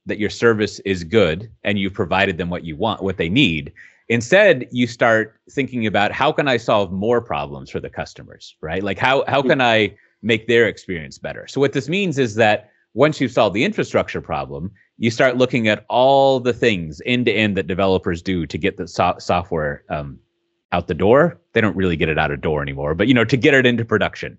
that 0.07 0.19
your 0.19 0.31
service 0.31 0.81
is 0.81 1.05
good 1.05 1.51
and 1.63 1.79
you've 1.79 1.95
provided 1.95 2.39
them 2.39 2.51
what 2.51 2.65
you 2.65 2.77
want 2.77 3.03
what 3.03 3.17
they 3.17 3.29
need 3.29 3.73
Instead, 4.09 4.69
you 4.71 4.87
start 4.87 5.41
thinking 5.51 5.87
about 5.87 6.13
how 6.13 6.31
can 6.31 6.47
I 6.47 6.59
solve 6.59 6.93
more 6.93 7.21
problems 7.21 7.71
for 7.71 7.81
the 7.81 7.89
customers, 7.89 8.55
right? 8.61 8.83
Like 8.83 8.99
how 8.99 9.25
how 9.27 9.43
can 9.43 9.61
I 9.61 9.97
make 10.23 10.47
their 10.47 10.69
experience 10.69 11.19
better? 11.19 11.47
So 11.47 11.61
what 11.61 11.73
this 11.73 11.89
means 11.89 12.19
is 12.19 12.35
that 12.35 12.71
once 12.93 13.21
you've 13.21 13.33
solved 13.33 13.57
the 13.57 13.65
infrastructure 13.65 14.21
problem, 14.21 14.71
you 14.99 15.11
start 15.11 15.37
looking 15.37 15.69
at 15.69 15.85
all 15.89 16.39
the 16.39 16.53
things 16.53 17.01
end 17.07 17.27
to 17.27 17.33
end 17.33 17.57
that 17.57 17.67
developers 17.67 18.23
do 18.23 18.47
to 18.47 18.59
get 18.59 18.77
the 18.77 18.87
so- 18.87 19.17
software 19.19 19.85
um, 19.89 20.19
out 20.73 20.87
the 20.87 20.95
door. 20.95 21.41
They 21.53 21.61
don't 21.61 21.77
really 21.77 21.97
get 21.97 22.09
it 22.09 22.19
out 22.19 22.31
of 22.31 22.41
door 22.41 22.63
anymore, 22.63 22.95
but 22.95 23.09
you 23.09 23.15
know 23.15 23.25
to 23.25 23.37
get 23.37 23.55
it 23.55 23.65
into 23.65 23.85
production. 23.85 24.39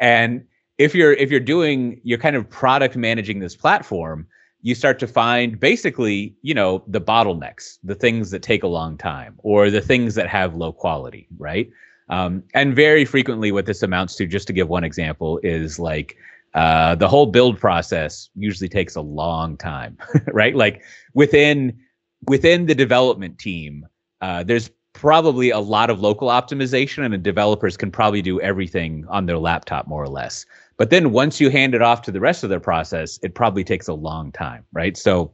And 0.00 0.44
if 0.78 0.94
you're 0.94 1.12
if 1.12 1.30
you're 1.30 1.40
doing 1.40 2.00
you're 2.02 2.18
kind 2.18 2.36
of 2.36 2.50
product 2.50 2.96
managing 2.96 3.38
this 3.38 3.54
platform, 3.54 4.26
you 4.64 4.74
start 4.74 4.98
to 4.98 5.06
find 5.06 5.60
basically, 5.60 6.34
you 6.40 6.54
know, 6.54 6.82
the 6.86 7.00
bottlenecks, 7.00 7.78
the 7.84 7.94
things 7.94 8.30
that 8.30 8.42
take 8.42 8.62
a 8.62 8.66
long 8.66 8.96
time, 8.96 9.34
or 9.42 9.68
the 9.68 9.82
things 9.82 10.14
that 10.14 10.26
have 10.26 10.54
low 10.54 10.72
quality, 10.72 11.28
right? 11.36 11.68
Um, 12.08 12.42
and 12.54 12.74
very 12.74 13.04
frequently, 13.04 13.52
what 13.52 13.66
this 13.66 13.82
amounts 13.82 14.16
to, 14.16 14.26
just 14.26 14.46
to 14.46 14.54
give 14.54 14.70
one 14.70 14.82
example, 14.82 15.38
is 15.42 15.78
like 15.78 16.16
uh, 16.54 16.94
the 16.94 17.06
whole 17.06 17.26
build 17.26 17.60
process 17.60 18.30
usually 18.34 18.70
takes 18.70 18.96
a 18.96 19.02
long 19.02 19.58
time, 19.58 19.98
right? 20.32 20.56
Like 20.56 20.82
within 21.12 21.78
within 22.26 22.64
the 22.64 22.74
development 22.74 23.38
team, 23.38 23.86
uh, 24.22 24.44
there's 24.44 24.70
probably 24.94 25.50
a 25.50 25.58
lot 25.58 25.90
of 25.90 26.00
local 26.00 26.28
optimization, 26.28 27.04
and 27.04 27.22
developers 27.22 27.76
can 27.76 27.90
probably 27.90 28.22
do 28.22 28.40
everything 28.40 29.04
on 29.10 29.26
their 29.26 29.38
laptop 29.38 29.86
more 29.86 30.02
or 30.02 30.08
less. 30.08 30.46
But 30.76 30.90
then 30.90 31.12
once 31.12 31.40
you 31.40 31.50
hand 31.50 31.74
it 31.74 31.82
off 31.82 32.02
to 32.02 32.10
the 32.10 32.20
rest 32.20 32.42
of 32.42 32.50
their 32.50 32.60
process, 32.60 33.18
it 33.22 33.34
probably 33.34 33.64
takes 33.64 33.88
a 33.88 33.94
long 33.94 34.32
time, 34.32 34.64
right? 34.72 34.96
So, 34.96 35.32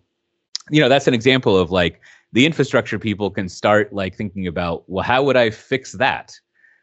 you 0.71 0.81
know, 0.81 0.89
that's 0.89 1.07
an 1.07 1.15
example 1.15 1.57
of 1.57 1.71
like 1.71 2.01
the 2.33 2.47
infrastructure 2.47 2.99
people 2.99 3.31
can 3.31 3.49
start 3.49 3.93
like 3.93 4.15
thinking 4.15 4.47
about, 4.47 4.85
well, 4.87 5.03
how 5.03 5.23
would 5.23 5.37
I 5.37 5.51
fix 5.51 5.93
that? 5.93 6.39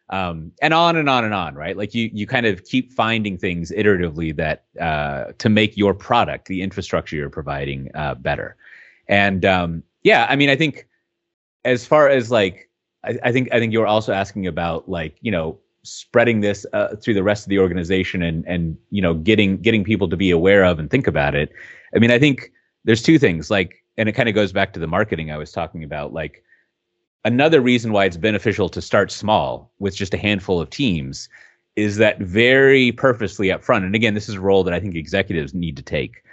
Um, 0.09 0.51
and 0.61 0.73
on 0.73 0.95
and 0.95 1.09
on 1.09 1.25
and 1.25 1.33
on, 1.33 1.55
right? 1.55 1.75
Like 1.75 1.93
you 1.93 2.09
you 2.13 2.25
kind 2.25 2.45
of 2.45 2.63
keep 2.63 2.93
finding 2.93 3.37
things 3.37 3.71
iteratively 3.71 4.35
that 4.37 4.63
uh, 4.79 5.33
to 5.37 5.49
make 5.49 5.75
your 5.75 5.93
product, 5.93 6.47
the 6.47 6.61
infrastructure 6.61 7.17
you're 7.17 7.29
providing, 7.29 7.91
uh, 7.93 8.15
better. 8.15 8.55
And 9.09 9.43
um, 9.43 9.83
yeah, 10.03 10.25
I 10.29 10.37
mean, 10.37 10.49
I 10.49 10.55
think 10.55 10.87
as 11.65 11.85
far 11.85 12.07
as 12.07 12.31
like, 12.31 12.69
I, 13.03 13.19
I 13.21 13.31
think 13.33 13.49
I 13.51 13.59
think 13.59 13.73
you're 13.73 13.85
also 13.85 14.13
asking 14.13 14.47
about 14.47 14.87
like 14.87 15.17
you 15.19 15.31
know 15.31 15.59
spreading 15.87 16.41
this 16.41 16.65
uh, 16.73 16.95
through 16.95 17.13
the 17.13 17.23
rest 17.23 17.45
of 17.45 17.49
the 17.49 17.59
organization 17.59 18.21
and 18.21 18.45
and 18.47 18.77
you 18.91 19.01
know 19.01 19.13
getting 19.13 19.57
getting 19.57 19.83
people 19.83 20.09
to 20.09 20.17
be 20.17 20.31
aware 20.31 20.63
of 20.63 20.79
and 20.79 20.89
think 20.89 21.07
about 21.07 21.35
it. 21.35 21.51
I 21.95 21.99
mean 21.99 22.11
i 22.11 22.19
think 22.19 22.51
there's 22.87 23.03
two 23.03 23.19
things 23.19 23.51
like 23.51 23.83
and 23.97 24.09
it 24.09 24.13
kind 24.13 24.29
of 24.29 24.35
goes 24.35 24.51
back 24.51 24.73
to 24.73 24.79
the 24.79 24.87
marketing 24.87 25.31
i 25.31 25.37
was 25.37 25.51
talking 25.51 25.83
about 25.83 26.13
like 26.13 26.43
another 27.25 27.61
reason 27.61 27.91
why 27.91 28.05
it's 28.05 28.17
beneficial 28.17 28.69
to 28.69 28.81
start 28.81 29.11
small 29.11 29.71
with 29.79 29.95
just 29.95 30.13
a 30.13 30.17
handful 30.17 30.59
of 30.59 30.69
teams 30.69 31.29
is 31.75 31.97
that 31.97 32.19
very 32.19 32.91
purposely 32.93 33.51
up 33.51 33.63
front 33.63 33.85
and 33.85 33.93
again 33.93 34.13
this 34.13 34.29
is 34.29 34.35
a 34.35 34.41
role 34.41 34.63
that 34.63 34.73
i 34.73 34.79
think 34.79 34.95
executives 34.95 35.53
need 35.53 35.75
to 35.75 35.83
take 35.83 36.23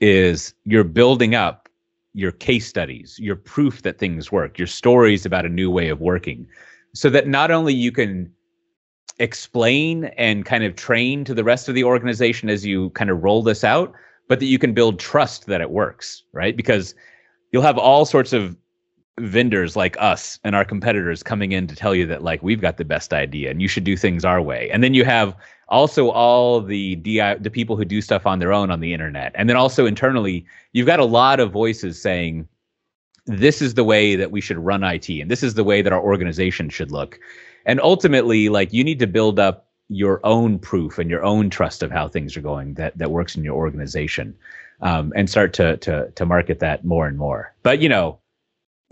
is 0.00 0.54
you're 0.64 0.84
building 0.84 1.34
up 1.34 1.68
your 2.14 2.32
case 2.32 2.66
studies 2.66 3.18
your 3.18 3.36
proof 3.36 3.82
that 3.82 3.98
things 3.98 4.32
work 4.32 4.58
your 4.58 4.66
stories 4.66 5.24
about 5.24 5.46
a 5.46 5.48
new 5.48 5.70
way 5.70 5.88
of 5.88 6.00
working 6.00 6.46
so 6.94 7.08
that 7.08 7.26
not 7.26 7.50
only 7.50 7.72
you 7.72 7.92
can 7.92 8.30
explain 9.18 10.04
and 10.16 10.44
kind 10.44 10.64
of 10.64 10.76
train 10.76 11.24
to 11.24 11.34
the 11.34 11.44
rest 11.44 11.68
of 11.68 11.74
the 11.74 11.84
organization 11.84 12.48
as 12.48 12.64
you 12.64 12.90
kind 12.90 13.10
of 13.10 13.22
roll 13.22 13.42
this 13.42 13.64
out, 13.64 13.92
but 14.28 14.40
that 14.40 14.46
you 14.46 14.58
can 14.58 14.72
build 14.72 14.98
trust 14.98 15.46
that 15.46 15.60
it 15.60 15.70
works, 15.70 16.22
right? 16.32 16.56
Because 16.56 16.94
you'll 17.52 17.62
have 17.62 17.78
all 17.78 18.04
sorts 18.04 18.32
of 18.32 18.56
vendors 19.20 19.76
like 19.76 19.96
us 20.00 20.38
and 20.42 20.56
our 20.56 20.64
competitors 20.64 21.22
coming 21.22 21.52
in 21.52 21.66
to 21.66 21.76
tell 21.76 21.94
you 21.94 22.06
that 22.06 22.22
like 22.22 22.42
we've 22.42 22.60
got 22.60 22.78
the 22.78 22.84
best 22.84 23.12
idea 23.12 23.50
and 23.50 23.60
you 23.60 23.68
should 23.68 23.84
do 23.84 23.96
things 23.96 24.24
our 24.24 24.40
way. 24.40 24.70
And 24.70 24.82
then 24.82 24.94
you 24.94 25.04
have 25.04 25.36
also 25.68 26.10
all 26.10 26.60
the 26.60 26.96
DI 26.96 27.36
the 27.36 27.50
people 27.50 27.76
who 27.76 27.84
do 27.84 28.00
stuff 28.00 28.26
on 28.26 28.38
their 28.38 28.52
own 28.52 28.70
on 28.70 28.80
the 28.80 28.92
internet. 28.92 29.32
And 29.34 29.48
then 29.48 29.56
also 29.56 29.86
internally, 29.86 30.46
you've 30.72 30.86
got 30.86 30.98
a 30.98 31.04
lot 31.04 31.40
of 31.40 31.52
voices 31.52 32.00
saying 32.00 32.48
this 33.26 33.62
is 33.62 33.74
the 33.74 33.84
way 33.84 34.16
that 34.16 34.30
we 34.30 34.40
should 34.40 34.58
run 34.58 34.82
IT 34.82 35.08
and 35.08 35.30
this 35.30 35.42
is 35.42 35.54
the 35.54 35.64
way 35.64 35.82
that 35.82 35.92
our 35.92 36.02
organization 36.02 36.68
should 36.68 36.90
look 36.90 37.20
and 37.66 37.80
ultimately 37.80 38.48
like 38.48 38.72
you 38.72 38.84
need 38.84 38.98
to 38.98 39.06
build 39.06 39.38
up 39.38 39.68
your 39.88 40.20
own 40.24 40.58
proof 40.58 40.98
and 40.98 41.10
your 41.10 41.24
own 41.24 41.50
trust 41.50 41.82
of 41.82 41.90
how 41.90 42.08
things 42.08 42.36
are 42.36 42.40
going 42.40 42.74
that 42.74 42.96
that 42.96 43.10
works 43.10 43.36
in 43.36 43.44
your 43.44 43.56
organization 43.56 44.34
um, 44.80 45.12
and 45.14 45.28
start 45.28 45.52
to 45.52 45.76
to 45.78 46.10
to 46.12 46.24
market 46.24 46.60
that 46.60 46.84
more 46.84 47.06
and 47.06 47.18
more 47.18 47.54
but 47.62 47.80
you 47.80 47.88
know 47.88 48.18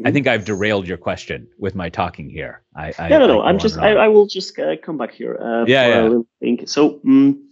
I 0.05 0.13
think 0.13 0.27
I've 0.27 0.45
derailed 0.45 0.89
your 0.89 0.97
question 0.97 1.47
with 1.59 1.75
my 1.75 1.91
talking 1.91 2.31
here. 2.31 2.63
I, 2.75 2.93
I 2.99 3.09
no, 3.09 3.19
no, 3.19 3.27
no. 3.27 3.43
I'm 3.43 3.59
just. 3.59 3.77
I, 3.79 3.93
I, 3.93 4.09
will 4.09 4.27
just 4.27 4.59
uh, 4.59 4.77
come 4.77 4.97
back 4.97 5.13
here. 5.13 5.37
Uh, 5.37 5.65
yeah, 5.67 6.09
yeah. 6.09 6.19
thing. 6.41 6.67
So, 6.67 7.01
um, 7.05 7.51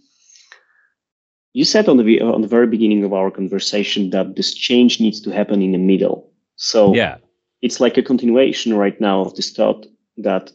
you 1.53 1.63
said 1.63 1.87
on 1.87 1.97
the 1.97 2.21
on 2.21 2.41
the 2.41 2.47
very 2.47 2.67
beginning 2.67 3.03
of 3.03 3.13
our 3.13 3.29
conversation 3.29 4.09
that 4.11 4.35
this 4.35 4.53
change 4.53 4.99
needs 4.99 5.21
to 5.21 5.29
happen 5.31 5.61
in 5.61 5.73
the 5.73 5.77
middle. 5.77 6.31
So, 6.55 6.93
yeah, 6.95 7.17
it's 7.61 7.79
like 7.79 7.97
a 7.97 8.03
continuation 8.03 8.73
right 8.73 8.99
now 8.99 9.21
of 9.21 9.35
this 9.35 9.51
thought 9.51 9.85
that 10.17 10.51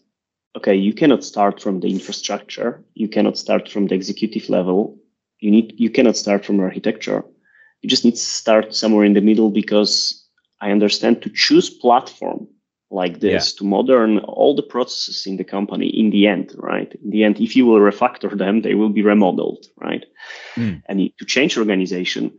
okay, 0.56 0.74
you 0.74 0.92
cannot 0.92 1.24
start 1.24 1.60
from 1.60 1.80
the 1.80 1.88
infrastructure. 1.88 2.82
You 2.94 3.08
cannot 3.08 3.38
start 3.38 3.68
from 3.68 3.86
the 3.86 3.94
executive 3.94 4.48
level. 4.48 4.98
You 5.40 5.50
need, 5.50 5.74
you 5.76 5.90
cannot 5.90 6.16
start 6.16 6.44
from 6.44 6.60
architecture. 6.60 7.24
You 7.82 7.88
just 7.88 8.04
need 8.04 8.14
to 8.14 8.20
start 8.20 8.74
somewhere 8.74 9.04
in 9.04 9.14
the 9.14 9.20
middle 9.20 9.50
because 9.50 10.24
I 10.60 10.70
understand 10.70 11.22
to 11.22 11.30
choose 11.30 11.68
platform 11.68 12.48
like 12.90 13.20
this 13.20 13.52
yeah. 13.52 13.58
to 13.58 13.64
modern 13.64 14.20
all 14.20 14.54
the 14.54 14.62
processes 14.62 15.26
in 15.26 15.36
the 15.36 15.44
company 15.44 15.88
in 15.88 16.10
the 16.10 16.26
end, 16.26 16.54
right? 16.56 16.94
In 17.02 17.10
the 17.10 17.24
end, 17.24 17.40
if 17.40 17.56
you 17.56 17.66
will 17.66 17.80
refactor 17.80 18.36
them, 18.38 18.62
they 18.62 18.74
will 18.74 18.88
be 18.88 19.02
remodeled, 19.02 19.66
right? 19.76 20.06
Mm. 20.56 20.83
And 20.87 21.10
to 21.18 21.24
change 21.24 21.58
organization, 21.58 22.33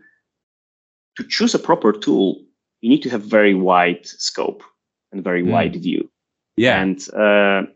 to 1.17 1.23
choose 1.27 1.53
a 1.53 1.59
proper 1.59 1.91
tool, 1.91 2.41
you 2.81 2.89
need 2.89 3.03
to 3.03 3.09
have 3.09 3.23
very 3.23 3.53
wide 3.53 4.05
scope 4.05 4.63
and 5.11 5.23
very 5.23 5.43
mm. 5.43 5.51
wide 5.51 5.75
view. 5.75 6.09
Yeah. 6.57 6.81
And 6.81 7.09
uh, 7.09 7.69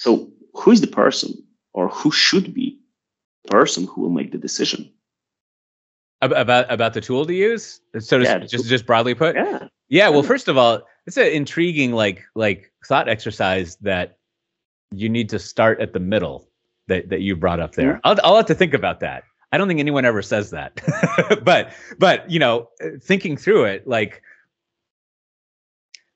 so 0.00 0.30
who 0.54 0.70
is 0.70 0.80
the 0.80 0.86
person 0.86 1.34
or 1.74 1.88
who 1.88 2.10
should 2.10 2.54
be 2.54 2.80
the 3.44 3.50
person 3.50 3.86
who 3.86 4.00
will 4.00 4.08
make 4.08 4.32
the 4.32 4.38
decision? 4.38 4.90
About 6.22 6.72
about 6.72 6.94
the 6.94 7.02
tool 7.02 7.26
to 7.26 7.34
use? 7.34 7.82
So 7.98 8.16
yeah, 8.16 8.38
just 8.38 8.66
just 8.66 8.86
broadly 8.86 9.14
put? 9.14 9.36
Yeah. 9.36 9.68
Yeah. 9.90 10.08
Well, 10.08 10.22
first 10.22 10.48
of 10.48 10.56
all, 10.56 10.80
it's 11.06 11.18
an 11.18 11.26
intriguing 11.26 11.92
like 11.92 12.24
like 12.34 12.72
thought 12.86 13.10
exercise 13.10 13.76
that 13.82 14.16
you 14.90 15.10
need 15.10 15.28
to 15.28 15.38
start 15.38 15.80
at 15.82 15.92
the 15.92 16.00
middle 16.00 16.48
that, 16.88 17.10
that 17.10 17.20
you 17.20 17.36
brought 17.36 17.60
up 17.60 17.74
there. 17.74 17.94
Mm-hmm. 17.94 18.00
I'll 18.04 18.16
I'll 18.24 18.36
have 18.36 18.46
to 18.46 18.54
think 18.54 18.72
about 18.72 19.00
that. 19.00 19.24
I 19.52 19.58
don't 19.58 19.68
think 19.68 19.80
anyone 19.80 20.06
ever 20.06 20.22
says 20.22 20.48
that. 20.50 20.80
but 21.44 21.74
but 21.98 22.30
you 22.30 22.38
know, 22.38 22.70
thinking 23.02 23.36
through 23.36 23.64
it, 23.64 23.86
like 23.86 24.22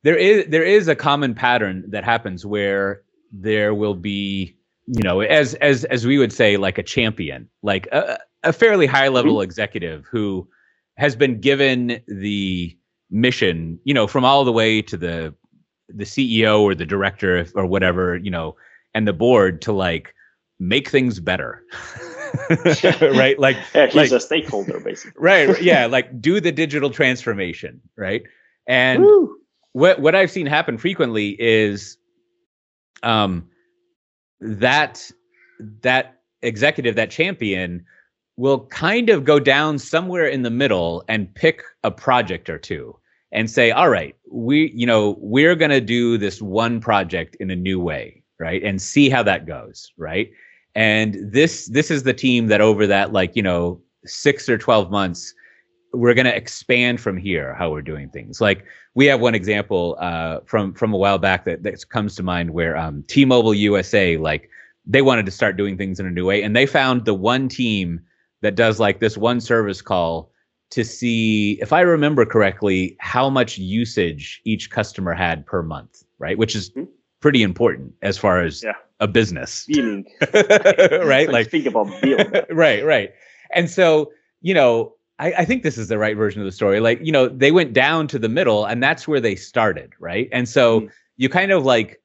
there 0.05 0.17
is 0.17 0.47
there 0.49 0.65
is 0.65 0.89
a 0.89 0.97
common 0.97 1.35
pattern 1.35 1.85
that 1.89 2.05
happens 2.05 2.47
where 2.47 3.04
there 3.37 3.75
will 3.75 3.95
be 3.95 4.57
you 4.87 5.03
know 5.03 5.21
as 5.21 5.55
as 5.55 5.85
as 5.87 6.07
we 6.07 6.19
would 6.19 6.33
say 6.33 6.57
like 6.57 6.79
a 6.79 6.83
champion 6.83 7.49
like 7.63 7.87
a, 7.91 8.19
a 8.43 8.53
fairly 8.53 8.87
high 8.87 9.09
level 9.09 9.35
mm-hmm. 9.35 9.45
executive 9.45 10.05
who 10.11 10.47
has 10.97 11.17
been 11.17 11.41
given 11.41 12.01
the 12.07 12.77
mission, 13.11 13.79
you 13.85 13.95
know, 13.95 14.07
from 14.07 14.25
all 14.25 14.45
the 14.45 14.53
way 14.53 14.83
to 14.83 14.97
the 14.97 15.35
the 15.89 16.05
CEO 16.05 16.61
or 16.61 16.75
the 16.75 16.87
director 16.87 17.47
or 17.55 17.67
whatever, 17.67 18.17
you 18.17 18.31
know, 18.31 18.57
and 18.95 19.07
the 19.07 19.13
board 19.13 19.61
to 19.63 19.73
like 19.73 20.15
make 20.59 20.89
things 20.89 21.21
better. 21.21 21.63
right? 23.01 23.39
Like 23.39 23.57
yeah, 23.75 23.87
he's 23.87 23.95
like, 23.95 24.11
a 24.11 24.21
stakeholder 24.21 24.81
basically. 24.81 25.23
right. 25.23 25.63
Yeah. 25.63 25.87
Like 25.95 26.21
do 26.21 26.41
the 26.41 26.53
digital 26.53 26.91
transformation. 26.91 27.81
Right. 27.97 28.23
And 28.67 29.03
Woo. 29.03 29.37
what 29.73 30.01
what 30.01 30.15
I've 30.15 30.31
seen 30.31 30.47
happen 30.47 30.79
frequently 30.79 31.37
is 31.39 31.97
um 33.05 33.49
that 34.41 35.11
that 35.83 36.21
executive, 36.43 36.95
that 36.97 37.11
champion 37.11 37.85
will 38.37 38.67
kind 38.67 39.11
of 39.11 39.25
go 39.25 39.39
down 39.39 39.79
somewhere 39.79 40.27
in 40.27 40.43
the 40.43 40.51
middle 40.51 41.05
and 41.09 41.33
pick 41.35 41.63
a 41.83 41.91
project 41.91 42.51
or 42.51 42.59
two 42.59 42.97
and 43.33 43.51
say, 43.51 43.71
all 43.71 43.89
right, 43.89 44.15
we, 44.31 44.71
you 44.75 44.87
know, 44.87 45.17
we're 45.21 45.55
going 45.55 45.71
to 45.71 45.81
do 45.81 46.19
this 46.19 46.43
one 46.43 46.81
project 46.81 47.37
in 47.41 47.51
a 47.51 47.57
new 47.57 47.81
way, 47.81 48.23
right? 48.39 48.63
And 48.63 48.81
see 48.81 49.09
how 49.09 49.23
that 49.23 49.47
goes, 49.47 49.93
right? 49.97 50.31
And 50.75 51.17
this, 51.21 51.67
this 51.67 51.91
is 51.91 52.03
the 52.03 52.13
team 52.13 52.49
that 52.49 52.61
over 52.61 52.87
that, 52.87 53.13
like, 53.13 53.37
you 53.37 53.43
know, 53.43 53.81
six 54.05 54.49
or 54.49 54.59
12 54.59 54.91
months, 54.91 55.33
we're 55.95 56.15
going 56.15 56.27
to 56.27 56.37
expand 56.37 57.01
from 57.01 57.17
here 57.17 57.55
how 57.55 57.71
we're 57.71 57.83
doing 57.83 58.09
things. 58.11 58.41
Like 58.41 58.65
we 58.95 59.07
have 59.07 59.21
one 59.21 59.35
example 59.35 59.97
uh, 60.01 60.41
from 60.45 60.75
from 60.75 60.93
a 60.93 60.97
while 60.97 61.19
back 61.19 61.45
that 61.45 61.63
that 61.63 61.89
comes 61.89 62.15
to 62.17 62.23
mind 62.23 62.51
where 62.51 62.77
um, 62.77 63.05
T-Mobile 63.09 63.55
USA 63.55 64.17
like 64.17 64.51
they 64.87 65.03
wanted 65.03 65.27
to 65.27 65.33
start 65.33 65.57
doing 65.57 65.77
things 65.77 65.99
in 65.99 66.07
a 66.07 66.11
new 66.11 66.27
way 66.27 66.43
and 66.43 66.55
they 66.55 66.67
found 66.67 67.05
the 67.05 67.15
one 67.15 67.49
team 67.49 68.01
that 68.43 68.55
does 68.55 68.79
like 68.79 69.01
this 69.01 69.17
one 69.17 69.41
service 69.41 69.81
call 69.81 70.31
to 70.71 70.85
see 70.85 71.53
if 71.61 71.73
i 71.73 71.81
remember 71.81 72.25
correctly 72.25 72.97
how 73.01 73.31
much 73.31 73.59
usage 73.59 74.41
each 74.45 74.71
customer 74.71 75.15
had 75.15 75.45
per 75.47 75.63
month 75.63 76.03
right 76.19 76.39
which 76.39 76.55
is 76.55 76.71
mm-hmm. 76.71 76.85
pretty 77.21 77.43
important 77.43 77.93
as 78.03 78.19
far 78.19 78.41
as 78.41 78.63
yeah. 78.63 78.73
a 79.01 79.09
business 79.09 79.67
billing 79.67 80.05
right 81.05 81.31
like 81.31 81.51
think 81.51 81.67
about 81.67 81.89
billing 82.03 82.33
right 82.51 82.85
right 82.85 83.13
and 83.53 83.71
so 83.71 84.13
you 84.43 84.55
know 84.55 84.93
I, 85.19 85.33
I, 85.33 85.45
think 85.45 85.63
this 85.63 85.79
is 85.79 85.89
the 85.89 85.99
right 85.99 86.17
version 86.17 86.41
of 86.41 86.47
the 86.47 86.53
story. 86.53 86.81
Like 86.81 87.01
you 87.03 87.13
know 87.13 87.29
they 87.29 87.53
went 87.53 87.73
down 87.73 88.09
to 88.09 88.19
the 88.19 88.29
middle 88.29 88.65
and 88.65 88.83
that's 88.83 89.07
where 89.07 89.21
they 89.21 89.37
started 89.37 89.93
right? 90.01 90.29
And 90.33 90.49
so 90.49 90.81
mm-hmm. 90.81 90.89
you 91.17 91.29
kind 91.29 91.53
of 91.53 91.65
like 91.65 92.01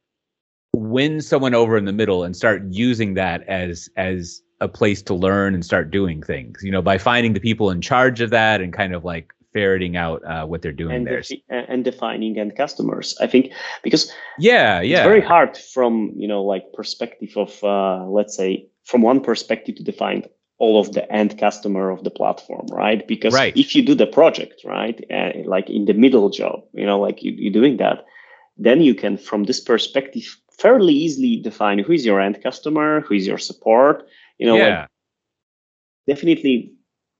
win 0.74 1.22
someone 1.22 1.53
over 1.53 1.78
in 1.78 1.86
the 1.86 1.93
middle 1.93 2.24
and 2.24 2.36
start 2.36 2.64
using 2.70 3.16
that 3.16 3.47
as 3.47 3.89
as 3.97 4.41
a 4.62 4.68
place 4.68 5.01
to 5.01 5.14
learn 5.14 5.53
and 5.53 5.64
start 5.66 5.89
doing 5.89 6.22
things 6.22 6.62
you 6.64 6.72
know 6.72 6.82
by 6.82 6.97
finding 6.97 7.34
the 7.34 7.39
people 7.39 7.70
in 7.70 7.82
charge 7.82 8.22
of 8.22 8.30
that 8.30 8.62
and 8.62 8.74
kind 8.74 8.93
of 8.93 9.03
like 9.03 9.34
ferreting 9.51 9.97
out 9.97 10.24
uh, 10.26 10.45
what 10.45 10.62
they're 10.62 10.72
doing 10.72 10.95
and 10.95 11.07
there. 11.07 11.22
defi- 11.22 11.43
and 11.49 11.84
defining 11.84 12.38
end 12.38 12.55
customers 12.55 13.18
i 13.20 13.26
think 13.26 13.51
because 13.84 14.12
yeah 14.38 14.80
yeah. 14.80 14.97
it's 14.97 15.05
very 15.05 15.22
hard 15.22 15.57
from 15.57 16.14
you 16.16 16.28
know 16.28 16.43
like 16.43 16.72
perspective 16.74 17.32
of 17.36 17.64
uh, 17.64 18.05
let's 18.05 18.36
say 18.36 18.68
from 18.84 19.01
one 19.01 19.22
perspective 19.22 19.76
to 19.76 19.84
define 19.84 20.24
all 20.60 20.80
of 20.80 20.91
the 20.93 21.10
end 21.12 21.38
customer 21.38 21.89
of 21.89 22.03
the 22.03 22.12
platform 22.12 22.68
right 22.72 23.07
because 23.07 23.34
right. 23.34 23.55
if 23.57 23.76
you 23.76 23.82
do 23.82 23.95
the 23.95 24.05
project 24.05 24.62
right 24.66 25.03
uh, 25.12 25.32
like 25.45 25.70
in 25.70 25.86
the 25.86 25.93
middle 25.93 26.30
job 26.30 26.64
you 26.74 26.86
know 26.86 26.99
like 26.99 27.24
you, 27.24 27.32
you're 27.32 27.53
doing 27.53 27.78
that 27.78 28.05
then 28.57 28.82
you 28.82 28.93
can 28.93 29.18
from 29.18 29.45
this 29.45 29.60
perspective 29.60 30.38
fairly 30.60 30.93
easily 30.93 31.38
define 31.38 31.80
who 31.80 31.93
is 31.93 32.05
your 32.05 32.20
end 32.20 32.43
customer, 32.43 33.01
who 33.01 33.14
is 33.16 33.26
your 33.26 33.38
support. 33.38 34.07
You 34.38 34.47
know, 34.47 34.57
yeah. 34.57 34.82
like 34.82 34.89
definitely 36.07 36.74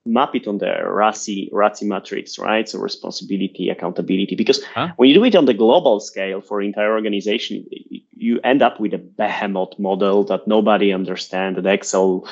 map 0.10 0.36
it 0.36 0.48
on 0.48 0.58
the 0.58 0.66
RACI, 0.66 1.52
RACI 1.52 1.84
matrix, 1.84 2.40
right? 2.40 2.68
So 2.68 2.80
responsibility, 2.80 3.70
accountability. 3.70 4.36
Because 4.36 4.64
huh? 4.64 4.90
when 4.98 5.10
you 5.10 5.16
do 5.16 5.24
it 5.24 5.36
on 5.36 5.46
the 5.46 5.54
global 5.54 6.00
scale 6.00 6.42
for 6.42 6.62
entire 6.62 6.94
organization, 6.94 7.66
you 8.12 8.40
end 8.44 8.62
up 8.62 8.80
with 8.80 8.94
a 8.94 8.98
behemoth 8.98 9.78
model 9.80 10.24
that 10.26 10.48
nobody 10.48 10.92
understands. 10.92 11.62
That 11.62 11.72
Excel, 11.72 12.28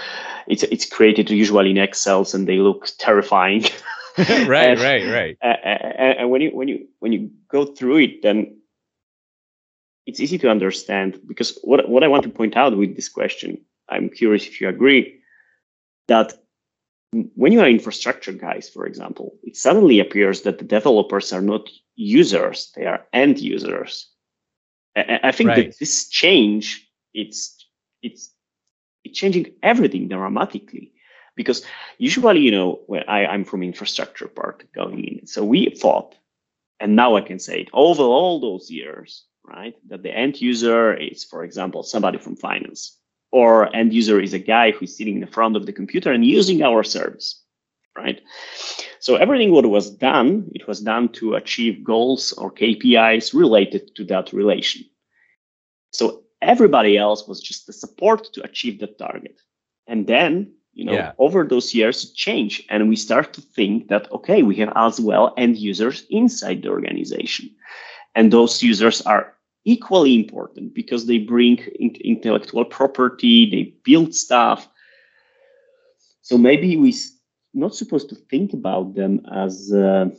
it's 0.47 0.63
it's 0.63 0.85
created 0.85 1.29
usually 1.29 1.71
in 1.71 1.77
Excels 1.77 2.33
and 2.33 2.47
they 2.47 2.57
look 2.57 2.87
terrifying. 2.97 3.63
right, 4.17 4.29
and, 4.77 4.79
right, 4.89 5.05
right. 5.07 5.37
And, 5.41 6.19
and 6.19 6.29
when 6.29 6.41
you 6.41 6.49
when 6.49 6.67
you 6.67 6.87
when 6.99 7.11
you 7.11 7.31
go 7.49 7.65
through 7.65 7.97
it, 7.97 8.21
then 8.23 8.57
it's 10.07 10.21
easy 10.21 10.37
to 10.39 10.49
understand 10.49 11.19
because 11.27 11.59
what, 11.63 11.87
what 11.89 12.03
I 12.03 12.07
want 12.07 12.23
to 12.23 12.29
point 12.29 12.55
out 12.55 12.75
with 12.75 12.95
this 12.95 13.09
question, 13.09 13.59
I'm 13.89 14.09
curious 14.09 14.47
if 14.47 14.61
you 14.61 14.69
agree, 14.69 15.19
that 16.07 16.33
when 17.11 17.51
you 17.51 17.61
are 17.61 17.69
infrastructure 17.69 18.33
guys, 18.33 18.69
for 18.69 18.85
example, 18.85 19.37
it 19.43 19.55
suddenly 19.55 19.99
appears 19.99 20.41
that 20.41 20.57
the 20.57 20.65
developers 20.65 21.31
are 21.33 21.41
not 21.41 21.69
users, 21.95 22.71
they 22.75 22.85
are 22.85 23.05
end 23.13 23.39
users. 23.39 24.09
I, 24.95 25.19
I 25.23 25.31
think 25.31 25.49
right. 25.49 25.67
that 25.67 25.79
this 25.79 26.09
change, 26.09 26.89
it's 27.13 27.65
it's 28.01 28.33
it's 29.03 29.17
changing 29.17 29.53
everything 29.63 30.07
dramatically. 30.07 30.93
Because 31.35 31.63
usually, 31.99 32.39
you 32.39 32.49
know, 32.49 32.79
when 32.87 33.03
I, 33.07 33.27
I'm 33.27 33.45
from 33.45 33.61
infrastructure 33.61 34.27
part 34.27 34.65
going 34.73 35.03
in. 35.03 35.27
So 35.27 35.45
we 35.45 35.69
thought, 35.69 36.15
and 36.79 36.95
now 36.95 37.15
I 37.15 37.21
can 37.21 37.37
say 37.37 37.61
it, 37.61 37.69
over 37.73 38.01
all 38.01 38.39
those 38.39 38.71
years, 38.71 39.23
right? 39.45 39.75
That 39.87 40.01
the 40.01 40.09
end 40.09 40.41
user 40.41 40.95
is, 40.95 41.23
for 41.23 41.43
example, 41.43 41.83
somebody 41.83 42.17
from 42.17 42.37
finance, 42.37 42.97
or 43.31 43.73
end 43.75 43.93
user 43.93 44.19
is 44.19 44.33
a 44.33 44.39
guy 44.39 44.71
who's 44.71 44.95
sitting 44.95 45.15
in 45.15 45.21
the 45.21 45.27
front 45.27 45.55
of 45.55 45.65
the 45.65 45.73
computer 45.73 46.11
and 46.11 46.25
using 46.25 46.63
our 46.63 46.83
service, 46.83 47.41
right? 47.97 48.21
So 48.99 49.15
everything 49.15 49.51
what 49.51 49.65
was 49.65 49.89
done, 49.89 50.49
it 50.53 50.67
was 50.67 50.81
done 50.81 51.09
to 51.13 51.35
achieve 51.35 51.83
goals 51.83 52.33
or 52.33 52.51
KPIs 52.51 53.33
related 53.33 53.95
to 53.95 54.03
that 54.05 54.33
relation. 54.33 54.83
So 55.91 56.23
everybody 56.41 56.97
else 56.97 57.27
was 57.27 57.41
just 57.41 57.67
the 57.67 57.73
support 57.73 58.31
to 58.33 58.43
achieve 58.43 58.79
that 58.79 58.97
target. 58.97 59.39
And 59.87 60.07
then, 60.07 60.53
you 60.73 60.85
know, 60.85 60.93
yeah. 60.93 61.11
over 61.17 61.43
those 61.43 61.73
years 61.73 62.11
change 62.11 62.63
and 62.69 62.89
we 62.89 62.95
start 62.95 63.33
to 63.33 63.41
think 63.41 63.87
that 63.87 64.11
okay, 64.11 64.43
we 64.43 64.55
have 64.57 64.73
as 64.75 64.99
well 64.99 65.33
end 65.37 65.57
users 65.57 66.05
inside 66.09 66.61
the 66.61 66.69
organization. 66.69 67.49
And 68.15 68.31
those 68.31 68.63
users 68.63 69.01
are 69.01 69.36
equally 69.67 70.15
important 70.15 70.73
because 70.73 71.05
they 71.07 71.19
bring 71.19 71.57
in- 71.79 71.97
intellectual 72.03 72.63
property, 72.63 73.49
they 73.51 73.73
build 73.83 74.15
stuff. 74.15 74.67
So 76.21 76.37
maybe 76.37 76.77
we're 76.77 76.93
not 77.53 77.75
supposed 77.75 78.07
to 78.09 78.15
think 78.15 78.53
about 78.53 78.95
them 78.95 79.25
as 79.31 79.71
uh, 79.73 80.09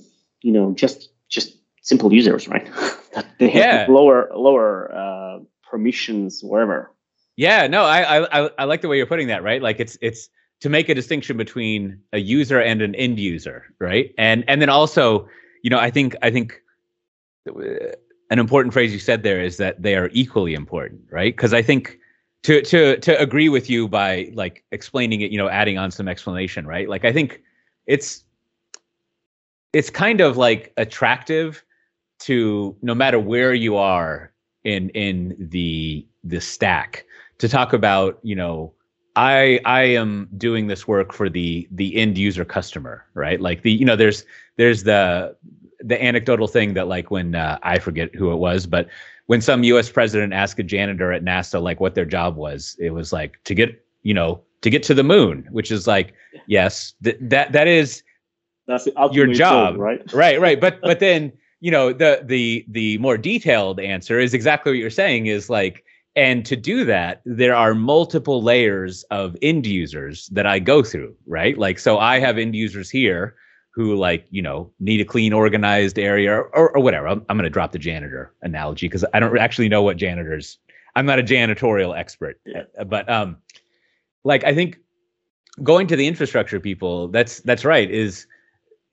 you 0.43 0.53
know 0.53 0.73
just 0.73 1.09
just 1.29 1.57
simple 1.83 2.13
users, 2.13 2.47
right? 2.47 2.67
that 3.15 3.27
they 3.39 3.49
have 3.49 3.63
yeah. 3.63 3.87
lower 3.89 4.29
lower 4.35 4.95
uh, 4.95 5.39
permissions 5.69 6.43
wherever. 6.45 6.93
Yeah, 7.37 7.67
no, 7.69 7.85
I, 7.85 8.25
I 8.25 8.51
I 8.59 8.65
like 8.65 8.83
the 8.83 8.89
way 8.89 8.99
you're 8.99 9.07
putting 9.07 9.29
that, 9.29 9.43
right? 9.43 9.63
Like 9.63 9.81
it's 9.81 9.97
it's 10.03 10.29
to 10.61 10.69
make 10.69 10.89
a 10.91 10.95
distinction 10.95 11.37
between 11.37 12.01
a 12.13 12.19
user 12.19 12.61
and 12.61 12.83
an 12.83 12.95
end 12.97 13.19
user, 13.19 13.65
right? 13.79 14.13
And 14.19 14.45
and 14.47 14.61
then 14.61 14.69
also, 14.69 15.29
you 15.63 15.71
know, 15.71 15.79
I 15.79 15.91
think 15.91 16.17
I 16.21 16.31
think 16.31 16.61
an 18.31 18.39
important 18.39 18.73
phrase 18.73 18.93
you 18.93 18.99
said 18.99 19.23
there 19.23 19.41
is 19.41 19.57
that 19.57 19.83
they 19.83 19.97
are 19.97 20.11
equally 20.13 20.55
important, 20.55 21.01
right? 21.11 21.35
Because 21.35 21.55
I 21.55 21.63
think 21.63 21.99
to 22.43 22.63
to 22.63 22.99
to 22.99 23.19
agree 23.21 23.49
with 23.49 23.69
you 23.71 23.89
by 23.89 24.31
like 24.35 24.65
explaining 24.71 25.21
it, 25.23 25.31
you 25.31 25.39
know, 25.39 25.49
adding 25.49 25.79
on 25.79 25.91
some 25.91 26.09
explanation, 26.09 26.67
right? 26.67 26.89
Like 26.89 27.05
I 27.05 27.13
think 27.13 27.43
it's 27.87 28.25
it's 29.73 29.91
kind 29.91 30.21
of 30.21 30.37
like 30.37 30.73
attractive 30.77 31.65
to 32.21 32.77
no 32.83 32.95
matter 32.95 33.19
where 33.19 33.55
you 33.55 33.77
are 33.77 34.33
in 34.65 34.91
in 34.91 35.37
the 35.39 36.07
the 36.25 36.41
stack 36.41 37.05
to 37.39 37.49
talk 37.49 37.73
about, 37.73 38.19
you 38.23 38.35
know, 38.35 38.73
I 39.17 39.61
I 39.65 39.83
am 39.83 40.29
doing 40.37 40.67
this 40.67 40.87
work 40.87 41.13
for 41.13 41.29
the 41.29 41.67
the 41.71 41.97
end 41.97 42.19
user 42.19 42.45
customer, 42.45 43.05
right? 43.15 43.41
Like 43.41 43.63
the 43.63 43.73
you 43.73 43.85
know 43.85 43.97
there's 43.97 44.25
there's 44.57 44.85
the 44.85 45.37
the 45.81 46.03
anecdotal 46.03 46.49
thing 46.49 46.75
that 46.75 46.89
like 46.89 47.11
when 47.11 47.35
uh, 47.35 47.59
I 47.63 47.79
forget 47.79 48.15
who 48.15 48.33
it 48.33 48.37
was, 48.37 48.67
but 48.67 48.89
when 49.27 49.41
some 49.41 49.63
U.S. 49.65 49.91
president 49.91 50.33
asked 50.33 50.59
a 50.59 50.63
janitor 50.63 51.13
at 51.13 51.23
NASA 51.23 51.63
like 51.63 51.81
what 51.81 51.95
their 51.95 52.05
job 52.05 52.37
was, 52.37 52.77
it 52.79 52.91
was 52.91 53.13
like 53.13 53.43
to 53.45 53.55
get 53.55 53.85
you 54.03 54.15
know 54.15 54.41
to 54.63 54.71
get 54.71 54.83
to 54.85 54.95
the 54.95 55.05
moon, 55.05 55.47
which 55.51 55.71
is 55.71 55.87
like 55.87 56.15
yes, 56.47 56.95
th- 57.05 57.19
that 57.21 57.53
that 57.53 57.69
is 57.69 58.03
that's 58.67 58.89
your 59.13 59.33
job, 59.33 59.75
goal, 59.75 59.85
right? 59.85 60.01
right, 60.13 60.41
right. 60.41 60.61
But 60.61 60.81
but 60.83 61.01
then 61.01 61.33
you 61.61 61.71
know 61.71 61.93
the 61.93 62.23
the 62.25 62.65
the 62.69 62.99
more 62.99 63.19
detailed 63.19 63.81
answer 63.81 64.19
is 64.19 64.35
exactly 64.35 64.73
what 64.73 64.79
you're 64.79 64.91
saying 64.91 65.27
is 65.27 65.51
like 65.51 65.85
and 66.17 66.45
to 66.47 66.57
do 66.57 66.85
that 66.85 67.21
there 67.25 67.55
are 67.55 67.75
multiple 67.75 68.43
layers 68.43 69.03
of 69.05 69.37
end 69.43 69.67
users 69.67 70.29
that 70.29 70.47
i 70.47 70.59
go 70.59 70.83
through 70.83 71.15
right 71.27 71.59
like 71.59 71.79
so 71.79 71.99
i 71.99 72.19
have 72.19 72.39
end 72.39 72.55
users 72.55 72.89
here 72.89 73.35
who 73.79 73.95
like 73.95 74.27
you 74.31 74.43
know 74.43 74.69
need 74.81 75.01
a 75.01 75.05
clean 75.05 75.33
organized 75.33 76.01
area 76.01 76.33
or, 76.37 76.77
or 76.77 76.83
whatever 76.83 77.07
i'm, 77.07 77.25
I'm 77.29 77.37
going 77.37 77.45
to 77.45 77.51
drop 77.51 77.71
the 77.71 77.79
janitor 77.79 78.35
analogy 78.43 78.87
because 78.87 79.05
i 79.15 79.21
don't 79.21 79.39
actually 79.39 79.69
know 79.69 79.83
what 79.83 79.97
janitors 79.97 80.59
i'm 80.97 81.07
not 81.07 81.21
a 81.21 81.23
janitorial 81.23 81.97
expert 81.97 82.41
yeah. 82.45 82.65
Uh, 82.77 82.83
but 82.83 83.09
um 83.09 83.37
like 84.25 84.43
i 84.43 84.53
think 84.53 84.79
going 85.63 85.87
to 85.87 85.95
the 85.95 86.09
infrastructure 86.09 86.59
people 86.59 87.07
that's 87.07 87.39
that's 87.43 87.65
right 87.65 87.89
is 87.89 88.27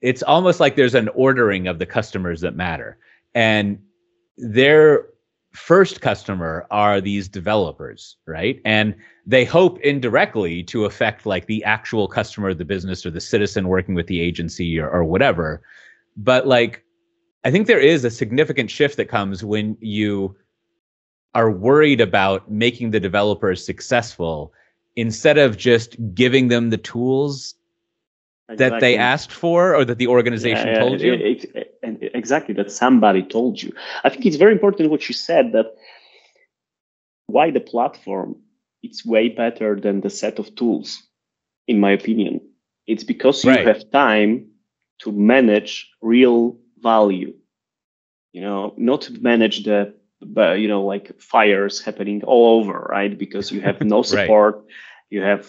it's 0.02 0.22
almost 0.22 0.60
like 0.60 0.76
there's 0.76 0.94
an 0.94 1.10
ordering 1.16 1.68
of 1.68 1.80
the 1.80 1.86
customers 1.88 2.42
that 2.42 2.56
matter 2.56 3.00
and 3.34 3.80
their 4.38 5.08
first 5.56 6.02
customer 6.02 6.68
are 6.70 7.00
these 7.02 7.28
developers 7.28 8.18
right? 8.28 8.62
And 8.66 8.96
they 9.26 9.46
hope 9.46 9.80
indirectly 9.82 10.64
to 10.64 10.86
affect 10.86 11.26
like 11.26 11.48
the 11.48 11.64
actual 11.64 12.08
customer 12.08 12.50
of 12.50 12.58
the 12.58 12.66
business 12.66 13.06
or 13.06 13.12
the 13.12 13.22
citizen 13.22 13.68
working 13.68 13.96
with 13.96 14.08
the 14.08 14.20
agency 14.20 14.80
or, 14.80 14.90
or 14.90 15.04
whatever. 15.04 15.62
But 16.18 16.48
like 16.48 16.86
i 17.46 17.52
think 17.52 17.68
there 17.68 17.80
is 17.80 18.04
a 18.04 18.10
significant 18.10 18.70
shift 18.70 18.98
that 18.98 19.06
comes 19.06 19.44
when 19.44 19.78
you 19.80 20.36
are 21.34 21.52
worried 21.52 22.02
about 22.02 22.52
making 22.52 22.92
the 22.92 23.00
developers 23.00 23.64
successful 23.64 24.52
instead 24.96 25.38
of 25.38 25.58
just 25.58 25.96
giving 26.14 26.48
them 26.48 26.70
the 26.70 26.78
tools 26.78 27.56
exactly. 28.50 28.70
that 28.70 28.80
they 28.82 28.98
asked 28.98 29.32
for 29.32 29.76
or 29.76 29.86
that 29.86 29.98
the 29.98 30.08
organization 30.08 30.68
yeah, 30.68 30.80
told 30.80 31.02
you 31.02 31.14
exactly 32.26 32.56
that 32.56 32.72
somebody 32.72 33.22
told 33.22 33.62
you. 33.64 33.72
I 34.04 34.10
think 34.10 34.26
it's 34.26 34.44
very 34.44 34.54
important 34.58 34.90
what 34.90 35.08
you 35.08 35.16
said 35.30 35.46
that 35.54 35.68
why 37.28 37.52
the 37.52 37.66
platform 37.74 38.30
it's 38.86 39.06
way 39.14 39.26
better 39.30 39.72
than 39.86 40.02
the 40.02 40.10
set 40.22 40.36
of 40.40 40.48
tools 40.56 40.90
in 41.68 41.80
my 41.80 41.92
opinion. 42.00 42.34
It's 42.92 43.06
because 43.14 43.44
you 43.44 43.58
have 43.72 43.92
time 43.92 44.32
to 45.02 45.12
manage 45.12 45.72
real 46.02 46.58
value 46.92 47.34
you 48.36 48.42
know 48.46 48.74
not 48.78 49.00
to 49.06 49.12
manage 49.32 49.58
the 49.68 49.80
but 50.38 50.60
you 50.62 50.68
know 50.72 50.84
like 50.94 51.06
fires 51.34 51.76
happening 51.88 52.20
all 52.24 52.46
over 52.60 52.78
right? 52.96 53.14
Because 53.24 53.46
you 53.54 53.62
have 53.68 53.80
no 53.96 54.02
support 54.04 54.56
right. 54.56 54.74
you 55.10 55.22
have 55.30 55.44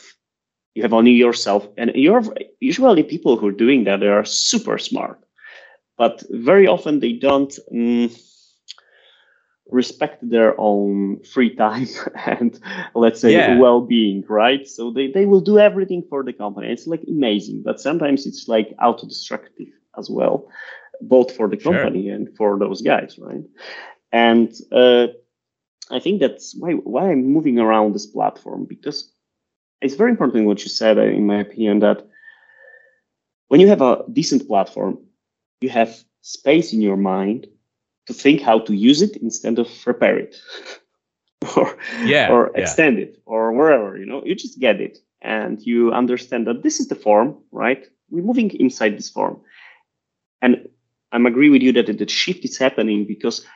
you 0.77 0.83
have 0.83 0.93
only 0.93 1.13
yourself. 1.13 1.67
And 1.79 1.91
you're 1.95 2.23
usually 2.61 3.03
people 3.03 3.39
who 3.39 3.49
are 3.49 3.63
doing 3.65 3.85
that 3.85 4.01
they 4.01 4.09
are 4.09 4.27
super 4.27 4.77
smart 4.79 5.19
but 5.97 6.23
very 6.31 6.67
often 6.67 7.01
they 7.01 7.13
don't 7.13 7.59
um, 7.73 8.11
respect 9.71 10.29
their 10.29 10.59
own 10.61 11.21
free 11.25 11.55
time 11.55 11.89
and 12.27 12.61
let's 12.95 13.21
say 13.21 13.33
yeah. 13.33 13.59
well-being 13.59 14.25
right 14.29 14.67
so 14.69 14.91
they, 14.93 15.11
they 15.11 15.27
will 15.27 15.41
do 15.41 15.59
everything 15.59 16.05
for 16.09 16.23
the 16.23 16.33
company 16.33 16.69
it's 16.69 16.87
like 16.87 17.03
amazing 17.09 17.63
but 17.65 17.81
sometimes 17.81 18.27
it's 18.27 18.47
like 18.47 18.75
auto-destructive 18.81 19.69
as 19.99 20.09
well 20.09 20.49
both 21.01 21.35
for 21.35 21.49
the 21.49 21.57
company 21.57 22.05
sure. 22.05 22.15
and 22.15 22.37
for 22.37 22.59
those 22.59 22.81
guys 22.81 23.19
right 23.19 23.43
and 24.13 24.55
uh, 24.73 25.09
I 25.91 26.01
think 26.01 26.21
that's 26.21 26.55
why 26.59 26.73
why 26.73 27.11
I'm 27.11 27.33
moving 27.33 27.59
around 27.59 27.95
this 27.95 28.07
platform 28.07 28.65
because 28.65 29.13
it's 29.81 29.95
very 29.95 30.11
important 30.11 30.47
what 30.47 30.63
you 30.63 30.71
said, 30.71 30.99
in 30.99 31.27
my 31.27 31.41
opinion, 31.41 31.81
that 31.81 32.07
when 33.49 33.61
you 33.61 33.69
have 33.69 33.83
a 33.83 34.05
decent 34.13 34.49
platform, 34.49 34.99
you 35.61 35.69
have 35.69 36.05
space 36.21 36.73
in 36.73 36.81
your 36.81 36.97
mind 36.97 37.47
to 38.07 38.13
think 38.13 38.41
how 38.41 38.59
to 38.61 38.75
use 38.75 39.03
it 39.03 39.17
instead 39.17 39.59
of 39.59 39.69
repair 39.87 40.19
it. 40.19 40.37
Or 41.55 41.77
yeah, 42.03 42.33
or 42.33 42.51
yeah. 42.55 42.63
extend 42.63 42.99
it 42.99 43.21
or 43.27 43.53
wherever 43.53 43.97
you 43.97 44.07
know 44.07 44.25
you 44.25 44.35
just 44.35 44.59
get 44.59 44.81
it. 44.81 44.99
And 45.21 45.61
you 45.61 45.93
understand 45.93 46.47
that 46.47 46.63
this 46.63 46.81
is 46.81 46.89
the 46.89 46.95
form 46.95 47.37
right? 47.53 47.87
We're 48.11 48.25
moving 48.25 48.51
inside 48.59 48.97
this 48.97 49.11
form. 49.11 49.41
And 50.41 50.67
i'm 51.13 51.27
agree 51.27 51.51
with 51.51 51.63
you 51.63 51.73
that 51.73 51.87
the 51.87 52.09
shift 52.09 52.45
is 52.45 52.59
happening 52.59 53.05
because 53.05 53.47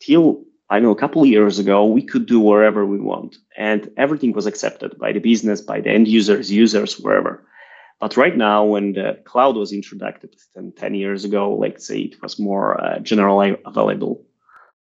till 0.00 0.44
I 0.68 0.80
know 0.80 0.90
a 0.90 0.96
couple 0.96 1.22
of 1.22 1.28
years 1.28 1.58
ago, 1.58 1.84
we 1.84 2.02
could 2.02 2.26
do 2.26 2.40
wherever 2.40 2.84
we 2.84 2.98
want, 2.98 3.36
and 3.56 3.88
everything 3.96 4.32
was 4.32 4.46
accepted 4.46 4.98
by 4.98 5.12
the 5.12 5.20
business, 5.20 5.60
by 5.60 5.80
the 5.80 5.90
end 5.90 6.08
users, 6.08 6.50
users, 6.50 6.98
wherever. 6.98 7.44
But 8.00 8.16
right 8.16 8.36
now, 8.36 8.64
when 8.64 8.92
the 8.92 9.20
cloud 9.24 9.56
was 9.56 9.72
introduced 9.72 10.50
10, 10.54 10.72
10 10.76 10.94
years 10.94 11.24
ago, 11.24 11.54
like 11.54 11.80
say 11.80 12.00
it 12.00 12.22
was 12.22 12.38
more 12.38 12.80
uh, 12.80 12.98
generally 12.98 13.56
available, 13.64 14.24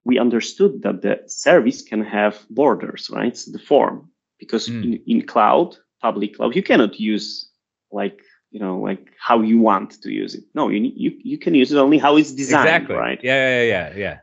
we 0.04 0.18
understood 0.18 0.82
that 0.82 1.02
the 1.02 1.22
service 1.26 1.82
can 1.82 2.02
have 2.02 2.38
borders, 2.50 3.10
right? 3.12 3.36
So 3.36 3.50
the 3.50 3.58
form, 3.58 4.10
because 4.38 4.68
mm. 4.68 4.84
in, 4.84 5.02
in 5.06 5.26
cloud, 5.26 5.76
public 6.00 6.36
cloud, 6.36 6.54
you 6.54 6.62
cannot 6.62 7.00
use 7.00 7.50
like 7.92 8.22
you 8.52 8.60
know 8.60 8.78
like 8.78 9.08
how 9.18 9.42
you 9.42 9.58
want 9.58 10.00
to 10.02 10.12
use 10.12 10.34
it. 10.34 10.44
No, 10.54 10.68
you 10.68 10.92
you 10.94 11.12
you 11.22 11.38
can 11.38 11.54
use 11.54 11.72
it 11.72 11.78
only 11.78 11.98
how 11.98 12.16
it's 12.16 12.32
designed, 12.32 12.68
exactly. 12.68 12.94
right? 12.94 13.20
Yeah, 13.22 13.62
yeah, 13.62 13.66
yeah, 13.66 13.94
yeah 13.98 14.18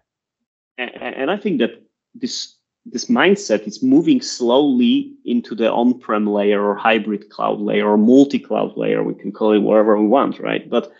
and 0.77 1.31
I 1.31 1.37
think 1.37 1.59
that 1.59 1.81
this 2.13 2.55
this 2.91 3.05
mindset 3.05 3.67
is 3.67 3.83
moving 3.83 4.21
slowly 4.21 5.13
into 5.25 5.55
the 5.55 5.71
on-prem 5.71 6.27
layer 6.27 6.63
or 6.63 6.75
hybrid 6.75 7.29
cloud 7.29 7.59
layer 7.59 7.89
or 7.89 7.97
multi-cloud 7.97 8.77
layer. 8.77 9.03
We 9.03 9.15
can 9.15 9.31
call 9.31 9.53
it 9.53 9.59
whatever 9.59 9.99
we 9.99 10.07
want, 10.07 10.39
right? 10.39 10.69
But 10.69 10.91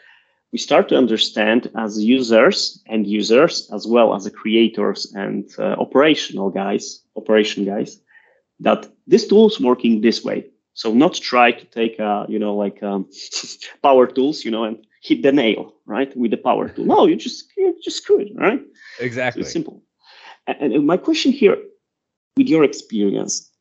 we 0.52 0.58
start 0.58 0.90
to 0.90 0.98
understand 0.98 1.70
as 1.76 2.04
users 2.04 2.82
and 2.88 3.06
users, 3.06 3.70
as 3.74 3.86
well 3.86 4.16
as 4.16 4.24
the 4.24 4.32
creators 4.32 5.14
and 5.14 5.50
uh, 5.60 5.76
operational 5.80 6.50
guys, 6.50 7.02
operation 7.16 7.66
guys, 7.66 8.00
that 8.60 8.88
this 9.06 9.28
tool 9.28 9.48
is 9.48 9.60
working 9.60 10.02
this 10.02 10.24
way. 10.24 10.46
So 10.74 10.94
not 10.94 11.16
try 11.16 11.52
to 11.52 11.66
take, 11.66 12.00
uh, 12.00 12.26
you 12.30 12.40
know, 12.40 12.56
like 12.56 12.82
um, 12.84 13.10
power 13.84 14.08
tools, 14.08 14.46
you 14.46 14.52
know, 14.52 14.64
and 14.64 14.78
hit 15.02 15.24
the 15.24 15.32
nail, 15.32 15.74
right, 15.86 16.16
with 16.16 16.32
the 16.32 16.38
power 16.38 16.70
tool. 16.70 16.86
No, 16.86 17.08
you 17.08 17.16
just 17.16 17.52
you 17.58 17.76
just 17.84 17.98
screw 17.98 18.20
it, 18.20 18.32
right? 18.36 18.62
Exactly. 19.00 19.42
So 19.42 19.46
it's 19.46 19.54
simple. 19.54 19.82
And 20.48 20.86
my 20.88 20.96
question 20.96 21.32
here, 21.34 21.58
with 22.38 22.48
your 22.48 22.64
experience, 22.64 23.52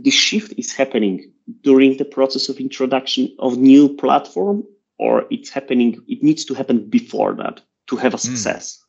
the 0.00 0.10
shift 0.10 0.52
is 0.56 0.72
happening 0.72 1.30
during 1.62 1.96
the 1.98 2.04
process 2.04 2.48
of 2.48 2.58
introduction 2.58 3.34
of 3.38 3.58
new 3.58 3.94
platform, 3.96 4.64
or 4.98 5.26
it's 5.30 5.50
happening. 5.50 6.00
It 6.08 6.22
needs 6.22 6.44
to 6.46 6.54
happen 6.54 6.88
before 6.88 7.34
that 7.34 7.60
to 7.88 7.96
have 7.96 8.14
a 8.14 8.16
hmm. 8.16 8.28
success. 8.28 8.78
Mm. 8.78 8.80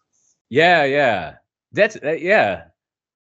Yeah, 0.49 0.83
yeah, 0.85 1.33
that's 1.71 1.97
uh, 2.03 2.11
yeah. 2.11 2.63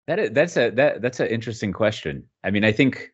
That 0.07 0.20
is, 0.20 0.32
that's 0.32 0.57
a 0.57 0.70
that 0.72 1.01
that's 1.01 1.20
an 1.20 1.28
interesting 1.28 1.72
question. 1.72 2.24
I 2.43 2.51
mean, 2.51 2.66
I 2.66 2.74
think, 2.74 3.14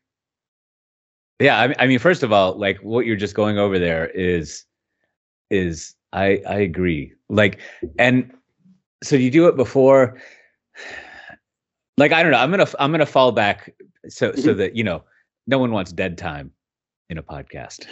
yeah. 1.40 1.60
I, 1.60 1.76
I 1.84 1.88
mean, 1.88 2.00
first 2.00 2.24
of 2.24 2.32
all, 2.32 2.58
like 2.58 2.80
what 2.80 3.06
you're 3.06 3.16
just 3.16 3.36
going 3.36 3.60
over 3.60 3.78
there 3.78 4.08
is 4.08 4.66
is 5.52 5.96
I 6.14 6.42
I 6.48 6.56
agree. 6.56 7.14
Like, 7.30 7.60
and 8.00 8.34
so 9.04 9.16
you 9.16 9.30
do 9.30 9.48
it 9.48 9.56
before 9.56 10.18
like 12.00 12.12
i 12.12 12.24
don't 12.24 12.32
know 12.32 12.38
i'm 12.38 12.50
gonna 12.50 12.68
i'm 12.80 12.92
gonna 12.92 13.06
fall 13.06 13.32
back 13.32 13.76
so 14.08 14.32
so 14.34 14.50
mm-hmm. 14.50 14.58
that 14.58 14.76
you 14.76 14.84
know 14.84 15.04
no 15.48 15.60
one 15.60 15.72
wants 15.72 15.92
dead 15.92 16.18
time 16.18 16.52
in 17.10 17.18
a 17.18 17.24
podcast. 17.24 17.88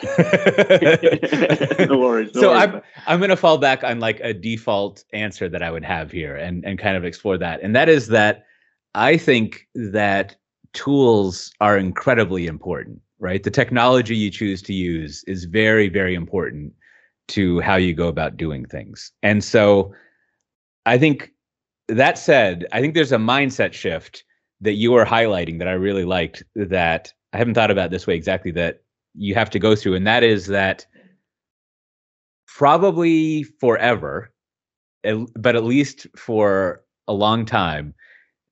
No 1.89 1.97
worries, 1.97 2.33
no 2.35 2.41
so 2.41 2.49
worries. 2.51 2.63
i'm 2.63 2.81
i'm 3.07 3.19
gonna 3.19 3.35
fall 3.35 3.57
back 3.57 3.83
on 3.83 3.99
like 3.99 4.19
a 4.19 4.33
default 4.33 5.03
answer 5.13 5.49
that 5.49 5.63
i 5.63 5.71
would 5.71 5.83
have 5.83 6.11
here 6.11 6.35
and 6.35 6.63
and 6.65 6.77
kind 6.79 6.95
of 6.97 7.03
explore 7.03 7.37
that. 7.37 7.61
And 7.61 7.75
that 7.75 7.89
is 7.89 8.07
that 8.07 8.45
i 8.95 9.17
think 9.17 9.67
that 9.73 10.35
tools 10.73 11.51
are 11.61 11.77
incredibly 11.77 12.47
important 12.47 13.01
right? 13.19 13.41
The 13.41 13.49
technology 13.49 14.15
you 14.15 14.29
choose 14.29 14.61
to 14.63 14.73
use 14.73 15.23
is 15.25 15.45
very 15.45 15.89
very 15.89 16.13
important 16.13 16.73
to 17.29 17.59
how 17.61 17.75
you 17.75 17.93
go 17.93 18.07
about 18.07 18.37
doing 18.37 18.65
things. 18.65 19.11
And 19.23 19.43
so 19.43 19.93
I 20.85 20.97
think 20.97 21.33
that 21.87 22.17
said, 22.17 22.65
I 22.71 22.81
think 22.81 22.93
there's 22.93 23.11
a 23.11 23.17
mindset 23.17 23.73
shift 23.73 24.23
that 24.61 24.73
you 24.73 24.93
are 24.95 25.05
highlighting 25.05 25.59
that 25.59 25.67
I 25.67 25.73
really 25.73 26.05
liked 26.05 26.43
that 26.55 27.13
I 27.33 27.37
haven't 27.37 27.53
thought 27.53 27.71
about 27.71 27.91
this 27.91 28.07
way 28.07 28.15
exactly 28.15 28.51
that 28.51 28.81
you 29.15 29.35
have 29.35 29.49
to 29.51 29.59
go 29.59 29.75
through. 29.75 29.95
And 29.95 30.07
that 30.07 30.23
is 30.23 30.47
that 30.47 30.85
probably 32.47 33.43
forever, 33.43 34.33
but 35.35 35.55
at 35.55 35.63
least 35.63 36.07
for 36.15 36.83
a 37.07 37.13
long 37.13 37.45
time, 37.45 37.93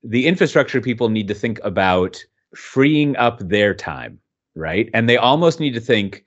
the 0.04 0.28
infrastructure 0.28 0.82
people 0.82 1.10
need 1.10 1.28
to 1.28 1.34
think 1.34 1.60
about 1.64 2.24
freeing 2.56 3.16
up 3.18 3.40
their 3.40 3.74
time, 3.74 4.20
right? 4.56 4.90
And 4.94 5.10
they 5.10 5.18
almost 5.18 5.60
need 5.60 5.74
to 5.74 5.82
think 5.82 6.24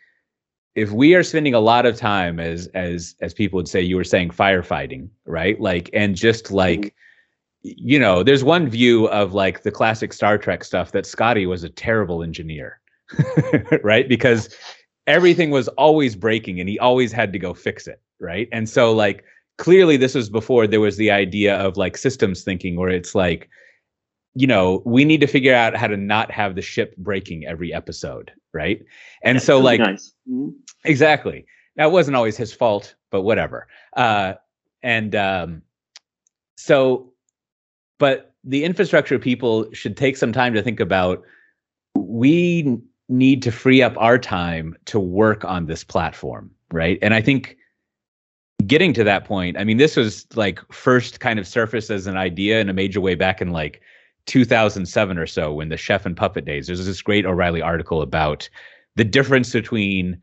if 0.79 0.93
we 0.93 1.15
are 1.17 1.25
spending 1.25 1.55
a 1.55 1.61
lot 1.61 1.87
of 1.87 1.97
time 1.97 2.39
as 2.39 2.69
as 2.69 3.17
as 3.21 3.35
people 3.35 3.57
would 3.57 3.69
say 3.69 3.81
you 3.83 3.97
were 3.97 4.05
saying 4.05 4.31
firefighting 4.31 5.09
right? 5.27 5.61
Like 5.61 5.91
and 5.93 6.15
just 6.15 6.53
like 6.53 6.81
mm-hmm. 6.81 7.71
you 7.91 7.99
know 7.99 8.23
there's 8.23 8.45
one 8.45 8.69
view 8.69 9.09
of 9.09 9.35
like 9.35 9.65
the 9.65 9.73
classic 9.73 10.13
star 10.13 10.39
trek 10.39 10.63
stuff 10.65 10.93
that 10.93 11.05
scotty 11.05 11.47
was 11.47 11.65
a 11.65 11.69
terrible 11.69 12.23
engineer 12.23 12.81
right? 13.83 14.09
Because 14.09 14.55
everything 15.07 15.51
was 15.51 15.69
always 15.69 16.15
breaking 16.15 16.61
and 16.61 16.69
he 16.69 16.79
always 16.79 17.11
had 17.13 17.33
to 17.33 17.39
go 17.39 17.55
fix 17.55 17.87
it 17.87 18.01
right? 18.21 18.49
And 18.53 18.69
so 18.69 18.93
like 18.93 19.25
clearly 19.57 19.97
this 19.97 20.15
was 20.15 20.31
before 20.31 20.69
there 20.69 20.81
was 20.81 20.97
the 20.97 21.11
idea 21.11 21.57
of 21.57 21.77
like 21.77 21.97
systems 21.97 22.45
thinking 22.45 22.77
where 22.77 22.91
it's 22.91 23.15
like 23.15 23.49
you 24.35 24.47
know, 24.47 24.83
we 24.85 25.05
need 25.05 25.21
to 25.21 25.27
figure 25.27 25.55
out 25.55 25.75
how 25.75 25.89
to 25.89 25.97
not 25.97 26.31
have 26.31 26.55
the 26.55 26.63
ship 26.63 26.97
breaking 26.97 27.45
every 27.45 27.75
episode, 27.75 28.31
right? 28.59 28.85
And 29.23 29.37
yeah, 29.37 29.43
so, 29.43 29.61
like, 29.61 29.81
nice. 29.81 30.13
mm-hmm. 30.29 30.51
exactly. 30.85 31.47
That 31.77 31.93
wasn't 31.93 32.17
always 32.17 32.37
his 32.37 32.53
fault, 32.53 32.97
but 33.11 33.23
whatever. 33.23 33.69
Uh, 33.97 34.35
and 34.83 35.15
um, 35.15 35.63
so, 36.57 37.13
but 37.99 38.35
the 38.43 38.65
infrastructure 38.65 39.19
people 39.19 39.73
should 39.73 39.97
take 39.97 40.17
some 40.17 40.33
time 40.33 40.55
to 40.55 40.63
think 40.63 40.81
about 40.81 41.23
we 41.95 42.79
need 43.09 43.43
to 43.43 43.53
free 43.53 43.81
up 43.81 43.95
our 43.97 44.19
time 44.19 44.77
to 44.87 44.99
work 44.99 45.45
on 45.45 45.67
this 45.67 45.85
platform, 45.85 46.51
right? 46.73 46.99
And 47.01 47.15
I 47.15 47.23
think 47.23 47.57
getting 48.67 48.93
to 48.95 49.05
that 49.05 49.25
point, 49.25 49.57
I 49.57 49.65
mean, 49.65 49.77
this 49.77 49.97
was 49.97 50.27
like 50.35 50.61
first 50.73 51.21
kind 51.21 51.39
of 51.39 51.47
surfaced 51.47 51.91
as 51.91 52.07
an 52.07 52.17
idea 52.17 52.61
in 52.61 52.69
a 52.69 52.75
major 52.75 53.01
way 53.01 53.15
back 53.15 53.41
in 53.41 53.51
like 53.51 53.81
2007 54.29 55.19
or 55.19 55.27
so 55.27 55.53
when 55.53 55.71
the 55.71 55.77
chef 55.77 56.07
and 56.07 56.17
puppet 56.17 56.45
days. 56.45 56.67
There's 56.67 56.85
this 56.85 57.03
great 57.03 57.27
O'Reilly 57.27 57.63
article 57.63 58.03
about 58.03 58.49
the 58.95 59.05
difference 59.05 59.53
between, 59.53 60.21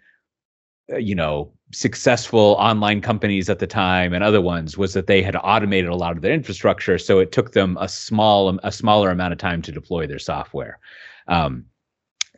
uh, 0.94 0.98
you 0.98 1.16
know, 1.16 1.52
successful 1.74 2.56
online 2.60 3.02
companies 3.02 3.50
at 3.50 3.60
the 3.60 3.68
time 3.68 4.14
and 4.14 4.24
other 4.24 4.40
ones 4.40 4.78
was 4.78 4.94
that 4.94 5.08
they 5.08 5.22
had 5.22 5.36
automated 5.44 5.90
a 5.90 5.96
lot 5.96 6.16
of 6.16 6.22
their 6.22 6.32
infrastructure, 6.34 6.98
so 6.98 7.20
it 7.20 7.32
took 7.32 7.52
them 7.52 7.78
a 7.82 7.90
small 7.90 8.58
a 8.64 8.72
smaller 8.72 9.10
amount 9.10 9.34
of 9.34 9.40
time 9.40 9.62
to 9.64 9.72
deploy 9.72 10.06
their 10.08 10.20
software. 10.20 10.80
Um, 11.28 11.66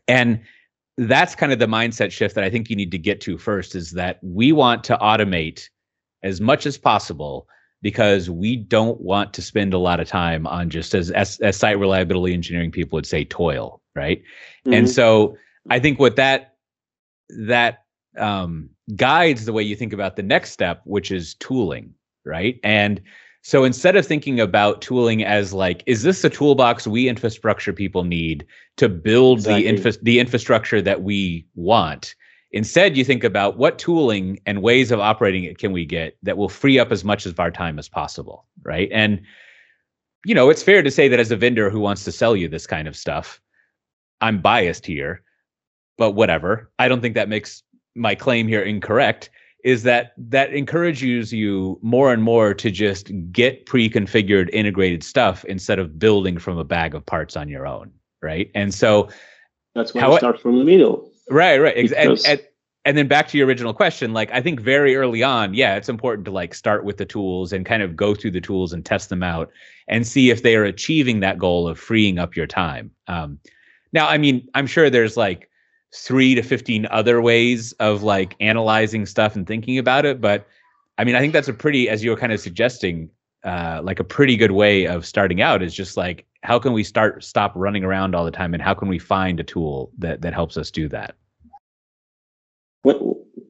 and 0.08 0.40
that's 0.98 1.36
kind 1.36 1.52
of 1.52 1.60
the 1.60 1.68
mindset 1.68 2.12
shift 2.12 2.34
that 2.36 2.44
I 2.44 2.50
think 2.50 2.70
you 2.70 2.76
need 2.76 2.92
to 2.92 2.98
get 2.98 3.22
to 3.22 3.38
first 3.38 3.76
is 3.76 3.92
that 3.92 4.18
we 4.24 4.52
want 4.52 4.84
to 4.86 4.98
automate 4.98 5.68
as 6.24 6.40
much 6.42 6.66
as 6.66 6.78
possible 6.78 7.48
because 7.88 8.30
we 8.30 8.58
don't 8.58 9.00
want 9.00 9.34
to 9.34 9.42
spend 9.42 9.74
a 9.74 9.78
lot 9.78 10.02
of 10.02 10.10
time 10.10 10.46
on 10.46 10.70
just 10.70 10.94
as 10.94 11.10
as, 11.12 11.40
as 11.40 11.56
site 11.56 11.80
reliability 11.80 12.34
engineering 12.34 12.70
people 12.70 12.98
would 12.98 13.06
say 13.06 13.24
toil 13.24 13.82
right 13.96 14.20
mm-hmm. 14.66 14.74
and 14.74 14.90
so 14.90 15.38
i 15.70 15.80
think 15.80 15.98
what 15.98 16.18
that 16.18 16.56
that 17.30 17.86
um, 18.18 18.70
guides 18.98 19.46
the 19.46 19.54
way 19.54 19.64
you 19.64 19.74
think 19.74 19.94
about 19.94 20.18
the 20.18 20.22
next 20.22 20.52
step 20.52 20.82
which 20.84 21.12
is 21.12 21.36
tooling 21.36 21.94
right 22.26 22.60
and 22.62 23.00
so 23.42 23.64
instead 23.64 23.96
of 23.96 24.06
thinking 24.06 24.42
about 24.42 24.82
tooling 24.82 25.24
as 25.24 25.54
like, 25.54 25.82
is 25.86 26.04
this 26.04 26.22
the 26.22 26.30
toolbox 26.30 26.86
we 26.86 27.08
infrastructure 27.08 27.72
people 27.72 28.04
need 28.04 28.46
to 28.76 28.90
build 28.90 29.38
exactly. 29.38 29.62
the 29.62 29.70
infra- 29.70 30.04
the 30.04 30.20
infrastructure 30.20 30.82
that 30.82 31.02
we 31.02 31.46
want? 31.56 32.16
Instead, 32.52 32.96
you 32.96 33.04
think 33.04 33.24
about 33.24 33.58
what 33.58 33.78
tooling 33.78 34.40
and 34.46 34.62
ways 34.62 34.92
of 34.92 35.00
operating 35.00 35.44
it 35.44 35.58
can 35.58 35.74
we 35.74 35.86
get 35.86 36.18
that 36.24 36.38
will 36.38 36.50
free 36.50 36.80
up 36.80 36.92
as 36.92 37.04
much 37.04 37.26
of 37.26 37.40
our 37.40 37.52
time 37.52 37.78
as 37.78 37.90
possible, 37.90 38.46
right? 38.64 38.90
And 38.92 39.22
you 40.26 40.34
know, 40.34 40.50
it's 40.50 40.64
fair 40.64 40.82
to 40.82 40.92
say 40.92 41.08
that 41.08 41.20
as 41.20 41.32
a 41.32 41.36
vendor 41.38 41.70
who 41.70 41.80
wants 41.80 42.04
to 42.04 42.12
sell 42.12 42.36
you 42.36 42.48
this 42.48 42.68
kind 42.68 42.88
of 42.88 42.96
stuff, 42.96 43.40
I'm 44.22 44.42
biased 44.42 44.86
here, 44.86 45.22
but 45.98 46.12
whatever. 46.12 46.72
I 46.80 46.88
don't 46.88 47.02
think 47.02 47.16
that 47.16 47.30
makes 47.30 47.64
my 47.96 48.16
claim 48.16 48.48
here 48.48 48.62
incorrect 48.62 49.30
is 49.64 49.84
that 49.84 50.14
that 50.18 50.54
encourages 50.54 51.34
you 51.34 51.80
more 51.82 52.14
and 52.14 52.24
more 52.24 52.54
to 52.54 52.72
just 52.72 53.12
get 53.32 53.66
pre-configured 53.66 54.50
integrated 54.54 55.04
stuff 55.04 55.44
instead 55.46 55.80
of 55.80 56.00
building 56.00 56.38
from 56.38 56.58
a 56.58 56.64
bag 56.64 56.94
of 56.96 57.06
parts 57.06 57.36
on 57.36 57.50
your 57.50 57.66
own 57.66 57.92
right 58.22 58.52
and 58.54 58.74
so 58.74 59.10
that's 59.74 59.94
why 59.94 60.02
I 60.02 60.18
start 60.20 60.40
from 60.40 60.60
the 60.60 60.64
middle 60.64 61.12
right 61.30 61.60
right 61.60 61.92
and, 61.92 62.20
and, 62.26 62.42
and 62.86 62.98
then 62.98 63.08
back 63.08 63.28
to 63.28 63.38
your 63.38 63.48
original 63.48 63.74
question 63.74 64.14
like 64.14 64.32
i 64.32 64.42
think 64.42 64.60
very 64.60 64.96
early 64.96 65.24
on 65.24 65.54
yeah 65.54 65.76
it's 65.76 65.90
important 65.90 66.26
to 66.26 66.32
like 66.32 66.54
start 66.54 66.84
with 66.84 66.98
the 66.98 67.06
tools 67.06 67.52
and 67.54 67.66
kind 67.66 67.84
of 67.84 67.96
go 67.96 68.16
through 68.16 68.32
the 68.32 68.42
tools 68.42 68.74
and 68.74 68.86
test 68.86 69.10
them 69.10 69.24
out 69.24 69.52
and 69.88 70.08
see 70.08 70.30
if 70.30 70.44
they 70.44 70.56
are 70.56 70.64
achieving 70.64 71.20
that 71.20 71.38
goal 71.38 71.68
of 71.68 71.80
freeing 71.80 72.18
up 72.18 72.36
your 72.36 72.48
time 72.48 72.92
um, 73.08 73.40
now 73.94 74.08
i 74.08 74.18
mean 74.18 74.48
i'm 74.54 74.68
sure 74.68 74.90
there's 74.90 75.18
like 75.18 75.50
three 75.94 76.36
to 76.36 76.42
15 76.42 76.88
other 76.92 77.22
ways 77.22 77.74
of 77.74 78.04
like 78.04 78.36
analyzing 78.40 79.06
stuff 79.06 79.36
and 79.36 79.48
thinking 79.48 79.78
about 79.78 80.06
it. 80.06 80.22
But 80.22 80.48
I 80.98 81.04
mean, 81.04 81.16
I 81.16 81.20
think 81.20 81.34
that's 81.34 81.48
a 81.48 81.54
pretty, 81.54 81.90
as 81.90 82.04
you 82.04 82.12
were 82.12 82.18
kind 82.18 82.34
of 82.34 82.40
suggesting, 82.40 83.10
uh, 83.44 83.82
like 83.84 84.00
a 84.00 84.04
pretty 84.04 84.36
good 84.36 84.52
way 84.52 84.86
of 84.86 85.06
starting 85.06 85.42
out 85.42 85.64
is 85.64 85.74
just 85.74 85.98
like, 85.98 86.26
how 86.44 86.60
can 86.60 86.74
we 86.74 86.84
start, 86.84 87.24
stop 87.24 87.52
running 87.56 87.84
around 87.84 88.16
all 88.16 88.26
the 88.26 88.32
time? 88.32 88.54
And 88.54 88.62
how 88.62 88.74
can 88.74 88.88
we 88.88 89.00
find 89.00 89.40
a 89.40 89.44
tool 89.44 89.92
that, 89.98 90.22
that 90.22 90.34
helps 90.34 90.58
us 90.58 90.72
do 90.72 90.88
that? 90.90 91.16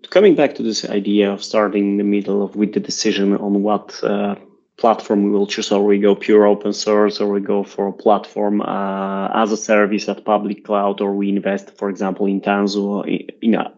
Coming 0.09 0.35
back 0.35 0.55
to 0.55 0.63
this 0.63 0.89
idea 0.89 1.31
of 1.31 1.43
starting 1.43 1.91
in 1.91 1.97
the 1.97 2.03
middle 2.03 2.41
of 2.43 2.55
with 2.55 2.73
the 2.73 2.79
decision 2.79 3.35
on 3.35 3.61
what 3.61 4.01
uh, 4.03 4.35
platform 4.77 5.23
we 5.23 5.31
will 5.31 5.47
choose, 5.47 5.71
or 5.71 5.83
we 5.83 5.99
go 5.99 6.15
pure 6.15 6.45
open 6.45 6.73
source, 6.73 7.19
or 7.19 7.27
we 7.27 7.41
go 7.41 7.63
for 7.63 7.87
a 7.87 7.93
platform 7.93 8.61
uh, 8.61 9.27
as 9.33 9.51
a 9.51 9.57
service 9.57 10.07
at 10.07 10.23
public 10.23 10.63
cloud, 10.63 11.01
or 11.01 11.13
we 11.13 11.29
invest, 11.29 11.77
for 11.77 11.89
example, 11.89 12.25
in 12.25 12.41
Tanzu, 12.41 13.05
in, 13.05 13.27
in 13.41 13.55
uh, 13.55 13.69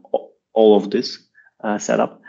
all 0.53 0.77
of 0.77 0.91
this 0.91 1.17
uh, 1.63 1.77
setup. 1.77 2.21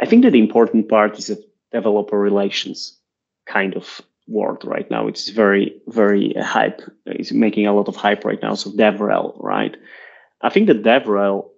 I 0.00 0.06
think 0.06 0.24
that 0.24 0.32
the 0.32 0.40
important 0.40 0.88
part 0.88 1.18
is 1.18 1.30
a 1.30 1.36
developer 1.72 2.18
relations 2.18 2.98
kind 3.46 3.74
of 3.76 4.00
world 4.28 4.62
right 4.64 4.88
now. 4.90 5.08
It's 5.08 5.30
very, 5.30 5.80
very 5.88 6.34
hype. 6.40 6.82
It's 7.06 7.32
making 7.32 7.66
a 7.66 7.72
lot 7.72 7.88
of 7.88 7.96
hype 7.96 8.24
right 8.24 8.40
now. 8.42 8.54
So 8.54 8.70
DevRel, 8.70 9.42
right? 9.42 9.76
I 10.42 10.50
think 10.50 10.68
that 10.68 10.82
DevRel 10.82 11.48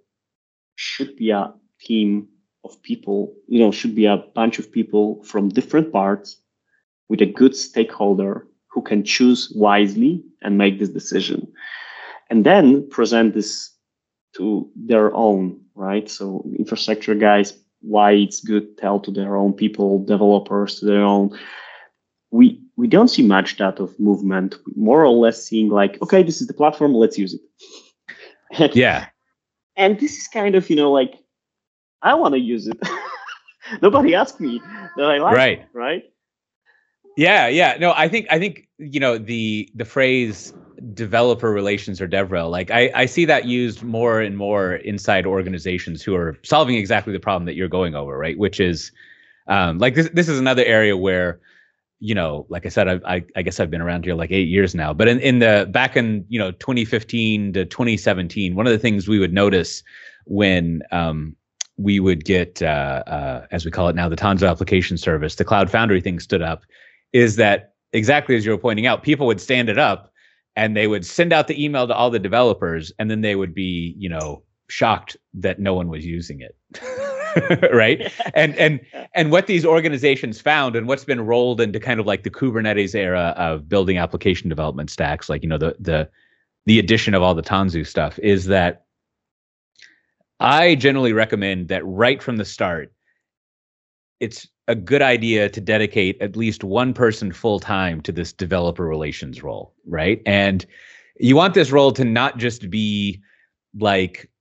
should 0.75 1.15
be 1.15 1.31
a 1.31 1.53
team 1.79 2.27
of 2.63 2.81
people, 2.81 3.33
you 3.47 3.59
know, 3.59 3.71
should 3.71 3.95
be 3.95 4.05
a 4.05 4.23
bunch 4.35 4.59
of 4.59 4.71
people 4.71 5.23
from 5.23 5.49
different 5.49 5.91
parts 5.91 6.37
with 7.09 7.21
a 7.21 7.25
good 7.25 7.55
stakeholder 7.55 8.47
who 8.71 8.81
can 8.81 9.03
choose 9.03 9.51
wisely 9.55 10.23
and 10.41 10.57
make 10.57 10.79
this 10.79 10.89
decision. 10.89 11.51
And 12.29 12.45
then 12.45 12.87
present 12.89 13.33
this 13.33 13.71
to 14.37 14.69
their 14.75 15.13
own, 15.13 15.59
right? 15.75 16.09
So 16.09 16.45
infrastructure 16.57 17.15
guys, 17.15 17.53
why 17.81 18.13
it's 18.13 18.39
good, 18.39 18.77
tell 18.77 18.99
to 19.01 19.11
their 19.11 19.35
own 19.35 19.53
people, 19.53 20.05
developers 20.05 20.79
to 20.79 20.85
their 20.85 21.03
own. 21.03 21.37
We 22.31 22.59
we 22.77 22.87
don't 22.87 23.09
see 23.09 23.23
much 23.23 23.57
that 23.57 23.79
of 23.79 23.97
movement. 23.99 24.55
More 24.75 25.03
or 25.03 25.09
less 25.09 25.43
seeing 25.43 25.69
like, 25.69 26.01
okay, 26.01 26.23
this 26.23 26.41
is 26.41 26.47
the 26.47 26.53
platform, 26.53 26.93
let's 26.93 27.17
use 27.17 27.37
it. 28.57 28.75
yeah. 28.75 29.07
And 29.75 29.99
this 29.99 30.17
is 30.17 30.27
kind 30.27 30.55
of, 30.55 30.69
you 30.69 30.75
know, 30.75 30.91
like 30.91 31.15
I 32.01 32.13
want 32.13 32.33
to 32.33 32.39
use 32.39 32.67
it. 32.67 32.77
Nobody 33.81 34.15
asked 34.15 34.39
me 34.39 34.61
that 34.97 35.05
I 35.05 35.17
like 35.17 35.35
right. 35.35 35.59
it, 35.59 35.67
right? 35.73 36.03
Yeah, 37.17 37.47
yeah. 37.47 37.77
No, 37.79 37.93
I 37.95 38.07
think 38.07 38.27
I 38.29 38.39
think 38.39 38.67
you 38.77 38.99
know 38.99 39.17
the 39.17 39.69
the 39.75 39.85
phrase 39.85 40.53
developer 40.93 41.51
relations 41.51 42.01
or 42.01 42.07
devrel 42.07 42.49
like 42.49 42.71
I, 42.71 42.91
I 42.95 43.05
see 43.05 43.23
that 43.25 43.45
used 43.45 43.83
more 43.83 44.19
and 44.19 44.35
more 44.35 44.75
inside 44.77 45.27
organizations 45.27 46.01
who 46.01 46.15
are 46.15 46.35
solving 46.41 46.75
exactly 46.75 47.13
the 47.13 47.19
problem 47.19 47.45
that 47.45 47.53
you're 47.53 47.67
going 47.67 47.93
over 47.93 48.17
right 48.17 48.35
which 48.39 48.59
is 48.59 48.91
um, 49.47 49.77
like 49.77 49.93
this 49.93 50.09
this 50.09 50.27
is 50.27 50.39
another 50.39 50.65
area 50.65 50.97
where 50.97 51.39
you 52.01 52.13
know 52.13 52.45
like 52.49 52.65
i 52.65 52.69
said 52.69 52.87
I, 52.87 52.99
I, 53.05 53.25
I 53.37 53.41
guess 53.41 53.59
i've 53.59 53.71
been 53.71 53.81
around 53.81 54.03
here 54.03 54.15
like 54.15 54.31
eight 54.31 54.49
years 54.49 54.75
now 54.75 54.93
but 54.93 55.07
in, 55.07 55.19
in 55.19 55.39
the 55.39 55.69
back 55.71 55.95
in 55.95 56.25
you 56.27 56.39
know 56.39 56.51
2015 56.51 57.53
to 57.53 57.65
2017 57.65 58.55
one 58.55 58.67
of 58.67 58.73
the 58.73 58.79
things 58.79 59.07
we 59.07 59.19
would 59.19 59.33
notice 59.33 59.83
when 60.25 60.81
um, 60.91 61.35
we 61.77 61.99
would 61.99 62.25
get, 62.25 62.61
uh, 62.61 63.03
uh, 63.07 63.45
as 63.51 63.65
we 63.65 63.71
call 63.71 63.89
it 63.89 63.95
now, 63.95 64.09
the 64.09 64.15
Tanzu 64.15 64.49
application 64.49 64.97
service, 64.97 65.35
the 65.35 65.45
Cloud 65.45 65.69
Foundry 65.69 66.01
thing 66.01 66.19
stood 66.19 66.41
up, 66.41 66.63
is 67.13 67.35
that 67.37 67.73
exactly 67.93 68.35
as 68.35 68.45
you 68.45 68.51
were 68.51 68.57
pointing 68.57 68.85
out, 68.85 69.03
people 69.03 69.27
would 69.27 69.41
stand 69.41 69.69
it 69.69 69.79
up 69.79 70.11
and 70.55 70.75
they 70.75 70.87
would 70.87 71.05
send 71.05 71.33
out 71.33 71.47
the 71.47 71.63
email 71.63 71.87
to 71.87 71.93
all 71.93 72.09
the 72.09 72.19
developers, 72.19 72.91
and 72.99 73.09
then 73.09 73.21
they 73.21 73.35
would 73.35 73.53
be, 73.53 73.95
you 73.97 74.09
know, 74.09 74.43
shocked 74.67 75.15
that 75.33 75.59
no 75.59 75.73
one 75.73 75.87
was 75.87 76.05
using 76.05 76.41
it. 76.41 76.55
right 77.73 78.11
and 78.33 78.55
and 78.55 78.79
and 79.13 79.31
what 79.31 79.47
these 79.47 79.65
organizations 79.65 80.41
found 80.41 80.75
and 80.75 80.87
what's 80.87 81.05
been 81.05 81.21
rolled 81.21 81.61
into 81.61 81.79
kind 81.79 81.99
of 81.99 82.05
like 82.05 82.23
the 82.23 82.29
kubernetes 82.29 82.95
era 82.95 83.33
of 83.37 83.67
building 83.67 83.97
application 83.97 84.49
development 84.49 84.89
stacks 84.89 85.29
like 85.29 85.43
you 85.43 85.49
know 85.49 85.57
the 85.57 85.75
the 85.79 86.09
the 86.65 86.79
addition 86.79 87.13
of 87.13 87.21
all 87.21 87.33
the 87.33 87.41
tanzu 87.41 87.85
stuff 87.85 88.19
is 88.19 88.45
that 88.45 88.85
I 90.41 90.73
generally 90.73 91.13
recommend 91.13 91.67
that 91.67 91.85
right 91.85 92.21
from 92.21 92.37
the 92.37 92.45
start, 92.45 92.91
it's 94.19 94.47
a 94.67 94.73
good 94.73 95.03
idea 95.03 95.49
to 95.49 95.61
dedicate 95.61 96.19
at 96.19 96.35
least 96.35 96.63
one 96.63 96.95
person 96.95 97.31
full 97.31 97.59
time 97.59 98.01
to 98.01 98.11
this 98.11 98.33
developer 98.33 98.85
relations 98.85 99.43
role, 99.43 99.75
right? 99.85 100.19
And 100.25 100.65
you 101.19 101.35
want 101.35 101.53
this 101.53 101.71
role 101.71 101.91
to 101.91 102.03
not 102.03 102.39
just 102.39 102.71
be 102.71 103.21
like 103.79 104.31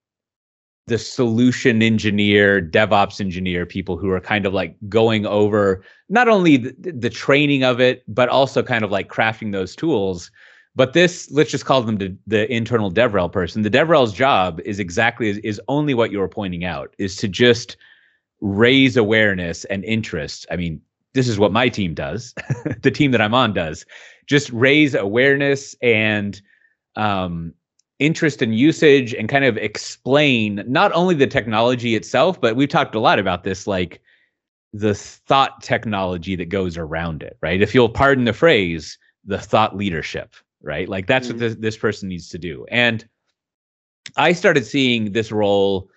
the 0.90 0.98
solution 0.98 1.82
engineer, 1.82 2.60
DevOps 2.60 3.20
engineer, 3.20 3.64
people 3.64 3.96
who 3.96 4.10
are 4.10 4.20
kind 4.20 4.44
of 4.44 4.52
like 4.52 4.76
going 4.88 5.24
over 5.24 5.82
not 6.10 6.28
only 6.28 6.58
the, 6.58 6.92
the 6.92 7.10
training 7.10 7.64
of 7.64 7.80
it, 7.80 8.04
but 8.06 8.28
also 8.28 8.62
kind 8.62 8.84
of 8.84 8.90
like 8.90 9.08
crafting 9.08 9.52
those 9.52 9.74
tools 9.74 10.30
but 10.76 10.92
this, 10.92 11.30
let's 11.30 11.50
just 11.50 11.64
call 11.64 11.82
them 11.82 11.96
the, 11.96 12.16
the 12.26 12.50
internal 12.52 12.92
DevRel 12.92 13.30
person. 13.30 13.62
The 13.62 13.70
DevRel's 13.70 14.12
job 14.12 14.60
is 14.64 14.78
exactly 14.78 15.28
is, 15.28 15.38
is 15.38 15.60
only 15.68 15.94
what 15.94 16.12
you 16.12 16.18
were 16.18 16.28
pointing 16.28 16.64
out, 16.64 16.94
is 16.98 17.16
to 17.16 17.28
just 17.28 17.76
raise 18.40 18.96
awareness 18.96 19.64
and 19.66 19.84
interest. 19.84 20.46
I 20.50 20.56
mean, 20.56 20.80
this 21.12 21.28
is 21.28 21.38
what 21.38 21.52
my 21.52 21.68
team 21.68 21.92
does. 21.92 22.34
the 22.82 22.90
team 22.90 23.10
that 23.10 23.20
I'm 23.20 23.34
on 23.34 23.52
does. 23.52 23.84
Just 24.26 24.50
raise 24.52 24.94
awareness 24.94 25.74
and 25.82 26.40
um, 26.94 27.52
interest 28.00 28.42
and 28.42 28.54
usage 28.54 29.14
and 29.14 29.28
kind 29.28 29.44
of 29.44 29.56
explain 29.56 30.64
not 30.66 30.90
only 30.92 31.14
the 31.14 31.26
technology 31.26 31.94
itself, 31.94 32.40
but 32.40 32.56
we've 32.56 32.68
talked 32.68 32.94
a 32.94 33.00
lot 33.00 33.18
about 33.18 33.44
this, 33.44 33.66
like 33.66 34.00
the 34.72 34.94
thought 34.94 35.62
technology 35.62 36.34
that 36.36 36.48
goes 36.48 36.76
around 36.76 37.22
it, 37.22 37.36
right? 37.40 37.62
If 37.62 37.74
you'll 37.74 37.88
pardon 37.88 38.24
the 38.24 38.32
phrase, 38.32 38.98
the 39.24 39.38
thought 39.38 39.76
leadership 39.76 40.34
right? 40.62 40.88
Like 40.88 41.06
that's 41.06 41.28
mm-hmm. 41.28 41.36
what 41.36 41.40
this, 41.40 41.56
this 41.56 41.76
person 41.76 42.08
needs 42.08 42.28
to 42.30 42.38
do. 42.38 42.66
And 42.70 43.06
I 44.16 44.32
started 44.32 44.66
seeing 44.66 45.12
this 45.12 45.32
role, 45.32 45.90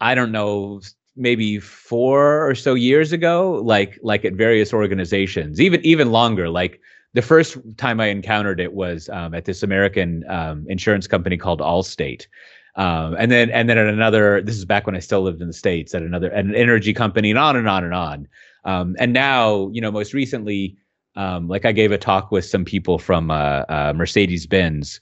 I 0.00 0.14
don't 0.14 0.32
know, 0.32 0.80
maybe 1.16 1.58
four 1.58 2.48
or 2.48 2.54
so 2.54 2.74
years 2.74 3.12
ago, 3.12 3.60
like 3.64 3.98
like 4.02 4.24
at 4.24 4.34
various 4.34 4.72
organizations, 4.72 5.60
even 5.60 5.84
even 5.84 6.12
longer. 6.12 6.48
Like 6.48 6.80
the 7.16 7.22
first 7.22 7.56
time 7.78 7.98
I 7.98 8.08
encountered 8.08 8.60
it 8.60 8.74
was 8.74 9.08
um, 9.08 9.32
at 9.32 9.46
this 9.46 9.62
American 9.62 10.22
um, 10.28 10.66
insurance 10.68 11.06
company 11.06 11.38
called 11.38 11.60
Allstate. 11.60 12.26
Um, 12.74 13.16
and 13.18 13.32
then 13.32 13.48
and 13.50 13.70
then 13.70 13.78
at 13.78 13.86
another, 13.86 14.42
this 14.42 14.54
is 14.54 14.66
back 14.66 14.84
when 14.84 14.94
I 14.94 14.98
still 14.98 15.22
lived 15.22 15.40
in 15.40 15.46
the 15.46 15.54
States, 15.54 15.94
at 15.94 16.02
another 16.02 16.30
at 16.30 16.44
an 16.44 16.54
energy 16.54 16.92
company, 16.92 17.30
and 17.30 17.38
on 17.38 17.56
and 17.56 17.66
on 17.66 17.84
and 17.84 17.94
on. 17.94 18.28
Um, 18.66 18.96
and 18.98 19.14
now, 19.14 19.70
you 19.72 19.80
know, 19.80 19.90
most 19.90 20.12
recently, 20.12 20.76
um, 21.14 21.48
like 21.48 21.64
I 21.64 21.72
gave 21.72 21.90
a 21.90 21.96
talk 21.96 22.30
with 22.30 22.44
some 22.44 22.66
people 22.66 22.98
from 22.98 23.30
uh, 23.30 23.64
uh, 23.70 23.94
Mercedes 23.96 24.46
Benz 24.46 25.00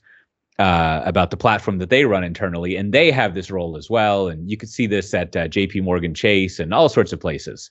uh, 0.57 1.01
about 1.03 1.31
the 1.31 1.37
platform 1.37 1.79
that 1.79 1.89
they 1.89 2.05
run 2.05 2.23
internally, 2.23 2.77
and 2.77 2.93
they 2.93 3.11
have 3.11 3.35
this 3.35 3.51
role 3.51 3.75
as 3.75 3.89
well. 3.89 4.29
And 4.29 4.49
you 4.49 4.55
could 4.55 4.69
see 4.69 4.87
this 4.87 5.13
at 5.13 5.35
uh, 5.35 5.49
J.P. 5.49 5.81
Morgan 5.81 6.13
Chase 6.13 6.59
and 6.61 6.73
all 6.73 6.87
sorts 6.87 7.11
of 7.11 7.19
places. 7.19 7.69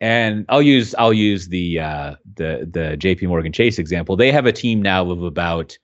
And 0.00 0.44
I'll 0.48 0.62
use 0.62 0.94
I'll 0.96 1.12
use 1.12 1.48
the 1.48 1.80
uh, 1.80 2.14
the 2.36 2.68
the 2.70 2.96
J.P. 2.96 3.26
Morgan 3.26 3.52
Chase 3.52 3.78
example. 3.78 4.16
They 4.16 4.30
have 4.30 4.46
a 4.46 4.52
team 4.52 4.80
now 4.80 5.10
of 5.10 5.22
about 5.22 5.76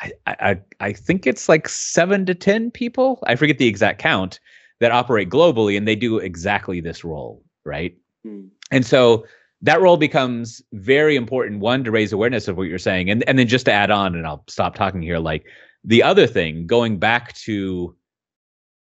I, 0.00 0.12
I 0.26 0.60
I 0.80 0.92
think 0.92 1.26
it's 1.26 1.48
like 1.48 1.68
seven 1.68 2.26
to 2.26 2.34
ten 2.34 2.70
people. 2.70 3.22
I 3.26 3.36
forget 3.36 3.58
the 3.58 3.68
exact 3.68 4.00
count 4.00 4.40
that 4.80 4.90
operate 4.90 5.30
globally, 5.30 5.76
and 5.76 5.86
they 5.86 5.94
do 5.94 6.18
exactly 6.18 6.80
this 6.80 7.04
role, 7.04 7.44
right? 7.64 7.96
Mm. 8.26 8.48
And 8.72 8.84
so 8.84 9.24
that 9.64 9.80
role 9.80 9.96
becomes 9.96 10.62
very 10.72 11.16
important 11.16 11.60
one 11.60 11.84
to 11.84 11.90
raise 11.90 12.12
awareness 12.12 12.48
of 12.48 12.56
what 12.56 12.64
you're 12.64 12.78
saying 12.78 13.10
and 13.10 13.26
and 13.28 13.38
then 13.38 13.48
just 13.48 13.64
to 13.64 13.72
add 13.72 13.90
on 13.90 14.14
and 14.14 14.26
I'll 14.26 14.44
stop 14.46 14.76
talking 14.76 15.02
here 15.02 15.18
like 15.18 15.46
the 15.82 16.02
other 16.02 16.26
thing 16.26 16.66
going 16.66 16.98
back 16.98 17.34
to 17.38 17.96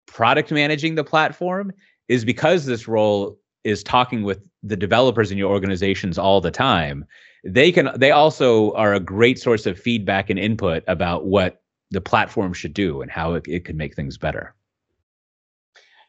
product 0.06 0.50
managing 0.50 0.94
the 0.94 1.04
platform 1.04 1.72
is 2.08 2.24
because 2.24 2.66
this 2.66 2.88
role 2.88 3.38
is 3.64 3.82
talking 3.82 4.22
with 4.22 4.48
the 4.62 4.76
developers 4.76 5.30
in 5.30 5.38
your 5.38 5.50
organizations 5.50 6.18
all 6.18 6.40
the 6.40 6.50
time 6.50 7.04
they 7.44 7.72
can 7.72 7.90
they 7.96 8.10
also 8.10 8.72
are 8.72 8.94
a 8.94 9.00
great 9.00 9.38
source 9.38 9.66
of 9.66 9.78
feedback 9.78 10.28
and 10.30 10.38
input 10.38 10.82
about 10.86 11.26
what 11.26 11.62
the 11.90 12.00
platform 12.00 12.52
should 12.52 12.74
do 12.74 13.02
and 13.02 13.10
how 13.10 13.32
it, 13.34 13.44
it 13.48 13.64
could 13.64 13.76
make 13.76 13.94
things 13.94 14.18
better 14.18 14.54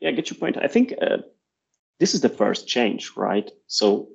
yeah 0.01 0.09
I 0.09 0.11
get 0.11 0.29
your 0.29 0.37
point 0.37 0.57
i 0.57 0.67
think 0.67 0.93
uh, 1.01 1.17
this 1.99 2.13
is 2.13 2.21
the 2.21 2.29
first 2.29 2.67
change 2.67 3.11
right 3.15 3.49
so 3.67 4.09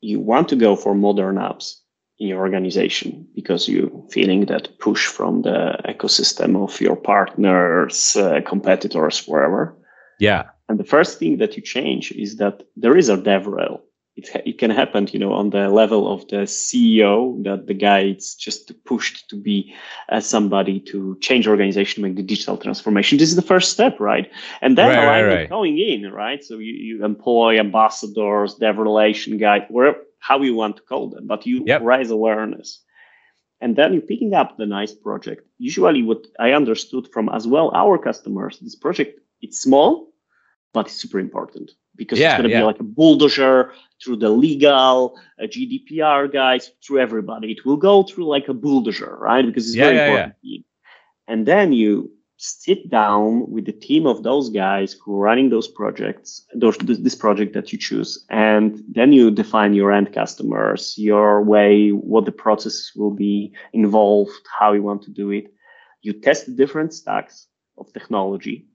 you 0.00 0.20
want 0.20 0.48
to 0.48 0.56
go 0.56 0.76
for 0.76 0.94
modern 0.94 1.36
apps 1.36 1.76
in 2.18 2.28
your 2.28 2.40
organization 2.40 3.26
because 3.34 3.68
you're 3.68 3.90
feeling 4.10 4.46
that 4.46 4.78
push 4.78 5.06
from 5.06 5.42
the 5.42 5.78
ecosystem 5.86 6.56
of 6.62 6.80
your 6.80 6.96
partners, 6.96 8.16
uh, 8.16 8.40
competitors, 8.46 9.26
wherever. 9.26 9.76
Yeah. 10.18 10.44
And 10.68 10.78
the 10.78 10.84
first 10.84 11.18
thing 11.18 11.38
that 11.38 11.56
you 11.56 11.62
change 11.62 12.12
is 12.12 12.36
that 12.36 12.62
there 12.76 12.96
is 12.96 13.08
a 13.08 13.16
DevRel 13.16 13.80
it, 14.16 14.30
it 14.46 14.58
can 14.58 14.70
happen, 14.70 15.08
you 15.12 15.18
know, 15.18 15.32
on 15.32 15.50
the 15.50 15.68
level 15.68 16.10
of 16.10 16.26
the 16.28 16.46
CEO 16.46 17.42
that 17.44 17.66
the 17.66 17.74
guy 17.74 18.04
is 18.04 18.34
just 18.34 18.72
pushed 18.84 19.28
to 19.28 19.36
be 19.36 19.74
uh, 20.08 20.20
somebody 20.20 20.80
to 20.80 21.18
change 21.20 21.46
organization, 21.46 22.02
make 22.02 22.16
the 22.16 22.22
digital 22.22 22.56
transformation. 22.56 23.18
This 23.18 23.28
is 23.28 23.36
the 23.36 23.42
first 23.42 23.72
step, 23.72 24.00
right? 24.00 24.30
And 24.62 24.78
then 24.78 24.88
right, 24.88 25.06
right, 25.06 25.36
right. 25.36 25.48
going 25.48 25.78
in, 25.78 26.10
right? 26.10 26.42
So 26.42 26.58
you, 26.58 26.72
you 26.72 27.04
employ 27.04 27.58
ambassadors, 27.58 28.54
dev 28.54 28.78
relation 28.78 29.36
guy, 29.36 29.66
where 29.68 29.96
how 30.18 30.40
you 30.40 30.54
want 30.54 30.76
to 30.76 30.82
call 30.82 31.10
them, 31.10 31.26
but 31.26 31.46
you 31.46 31.62
yep. 31.66 31.82
raise 31.82 32.10
awareness. 32.10 32.82
And 33.60 33.76
then 33.76 33.92
you're 33.92 34.02
picking 34.02 34.34
up 34.34 34.56
the 34.56 34.66
nice 34.66 34.92
project. 34.92 35.46
Usually 35.58 36.02
what 36.02 36.26
I 36.38 36.52
understood 36.52 37.08
from 37.12 37.28
as 37.28 37.46
well 37.46 37.70
our 37.74 37.98
customers, 37.98 38.58
this 38.60 38.76
project, 38.76 39.20
it's 39.40 39.60
small, 39.60 40.08
but 40.76 40.88
it's 40.88 41.00
super 41.00 41.18
important 41.18 41.70
because 41.94 42.18
yeah, 42.18 42.32
it's 42.32 42.36
going 42.36 42.50
to 42.50 42.54
yeah. 42.54 42.60
be 42.60 42.66
like 42.66 42.80
a 42.80 42.90
bulldozer 42.98 43.72
through 43.98 44.16
the 44.16 44.28
legal, 44.28 45.18
uh, 45.42 45.46
GDPR 45.46 46.30
guys, 46.30 46.70
through 46.84 46.98
everybody. 47.00 47.50
It 47.52 47.64
will 47.64 47.78
go 47.78 48.02
through 48.02 48.26
like 48.26 48.46
a 48.48 48.52
bulldozer, 48.52 49.16
right? 49.18 49.46
Because 49.46 49.68
it's 49.68 49.74
yeah, 49.74 49.84
very 49.86 49.98
important. 50.06 50.34
And 51.28 51.46
then 51.46 51.72
you 51.72 52.10
sit 52.36 52.90
down 52.90 53.50
with 53.50 53.64
the 53.64 53.72
team 53.72 54.06
of 54.06 54.22
those 54.22 54.50
guys 54.50 54.92
who 55.00 55.14
are 55.14 55.24
running 55.30 55.48
those 55.48 55.66
projects, 55.66 56.44
those, 56.54 56.76
this 56.76 57.14
project 57.14 57.54
that 57.54 57.72
you 57.72 57.78
choose, 57.78 58.26
and 58.28 58.84
then 58.86 59.14
you 59.14 59.30
define 59.30 59.72
your 59.72 59.90
end 59.90 60.12
customers, 60.12 60.94
your 60.98 61.42
way, 61.42 61.88
what 61.88 62.26
the 62.26 62.38
process 62.44 62.92
will 62.94 63.14
be 63.26 63.50
involved, 63.72 64.46
how 64.58 64.74
you 64.74 64.82
want 64.82 65.00
to 65.04 65.10
do 65.10 65.30
it. 65.30 65.46
You 66.02 66.12
test 66.12 66.44
the 66.44 66.52
different 66.52 66.92
stacks 66.92 67.46
of 67.78 67.90
technology 67.94 68.66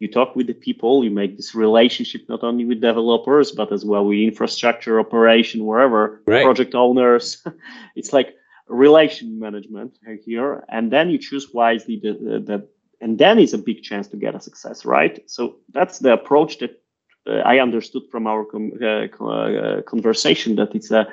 you 0.00 0.08
talk 0.10 0.34
with 0.34 0.46
the 0.46 0.54
people, 0.54 1.04
you 1.04 1.10
make 1.10 1.36
this 1.36 1.54
relationship 1.54 2.22
not 2.28 2.42
only 2.42 2.64
with 2.64 2.80
developers, 2.80 3.52
but 3.52 3.72
as 3.72 3.84
well 3.84 4.04
with 4.04 4.18
infrastructure, 4.18 4.98
operation, 4.98 5.64
wherever, 5.64 6.22
right. 6.26 6.44
project 6.44 6.74
owners. 6.74 7.42
it's 7.96 8.12
like 8.12 8.34
relation 8.68 9.38
management 9.38 9.96
here. 10.24 10.64
And 10.68 10.90
then 10.90 11.10
you 11.10 11.18
choose 11.18 11.52
wisely 11.52 12.00
the, 12.02 12.12
the, 12.12 12.40
the, 12.40 12.68
and 13.00 13.18
then 13.18 13.38
it's 13.38 13.52
a 13.52 13.58
big 13.58 13.82
chance 13.82 14.08
to 14.08 14.16
get 14.16 14.34
a 14.34 14.40
success, 14.40 14.84
right? 14.84 15.22
So 15.30 15.56
that's 15.72 16.00
the 16.00 16.12
approach 16.12 16.58
that 16.58 16.82
uh, 17.26 17.36
I 17.38 17.60
understood 17.60 18.02
from 18.10 18.26
our 18.26 18.44
com- 18.44 18.72
uh, 18.82 19.06
uh, 19.24 19.82
conversation 19.82 20.56
that 20.56 20.74
it's 20.74 20.90
a, 20.90 21.06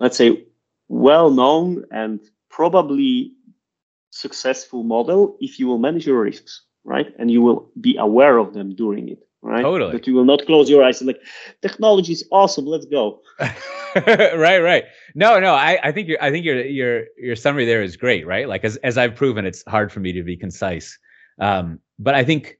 let's 0.00 0.16
say, 0.16 0.44
well 0.88 1.30
known 1.30 1.84
and 1.90 2.20
probably 2.48 3.34
successful 4.10 4.82
model 4.82 5.36
if 5.40 5.60
you 5.60 5.66
will 5.66 5.78
manage 5.78 6.06
your 6.06 6.20
risks 6.20 6.62
right? 6.88 7.14
And 7.18 7.30
you 7.30 7.42
will 7.42 7.70
be 7.80 7.96
aware 7.98 8.38
of 8.38 8.54
them 8.54 8.74
during 8.74 9.10
it, 9.10 9.18
right? 9.42 9.60
Totally. 9.60 9.92
That 9.92 10.06
you 10.06 10.14
will 10.14 10.24
not 10.24 10.46
close 10.46 10.70
your 10.70 10.82
eyes 10.82 11.00
and 11.00 11.06
like, 11.06 11.20
technology 11.60 12.12
is 12.14 12.26
awesome. 12.32 12.64
Let's 12.64 12.86
go. 12.86 13.20
right, 13.94 14.58
right. 14.58 14.84
No, 15.14 15.38
no. 15.38 15.52
I, 15.52 15.78
I 15.82 15.92
think 15.92 16.08
your, 16.08 16.22
I 16.22 16.30
think 16.30 16.46
your, 16.46 16.64
your, 16.64 17.04
your 17.18 17.36
summary 17.36 17.66
there 17.66 17.82
is 17.82 17.94
great, 17.96 18.26
right? 18.26 18.48
Like 18.48 18.64
as, 18.64 18.78
as 18.78 18.96
I've 18.96 19.14
proven, 19.14 19.44
it's 19.44 19.62
hard 19.68 19.92
for 19.92 20.00
me 20.00 20.12
to 20.12 20.22
be 20.22 20.34
concise. 20.34 20.98
Um, 21.38 21.78
but 21.98 22.14
I 22.14 22.24
think, 22.24 22.58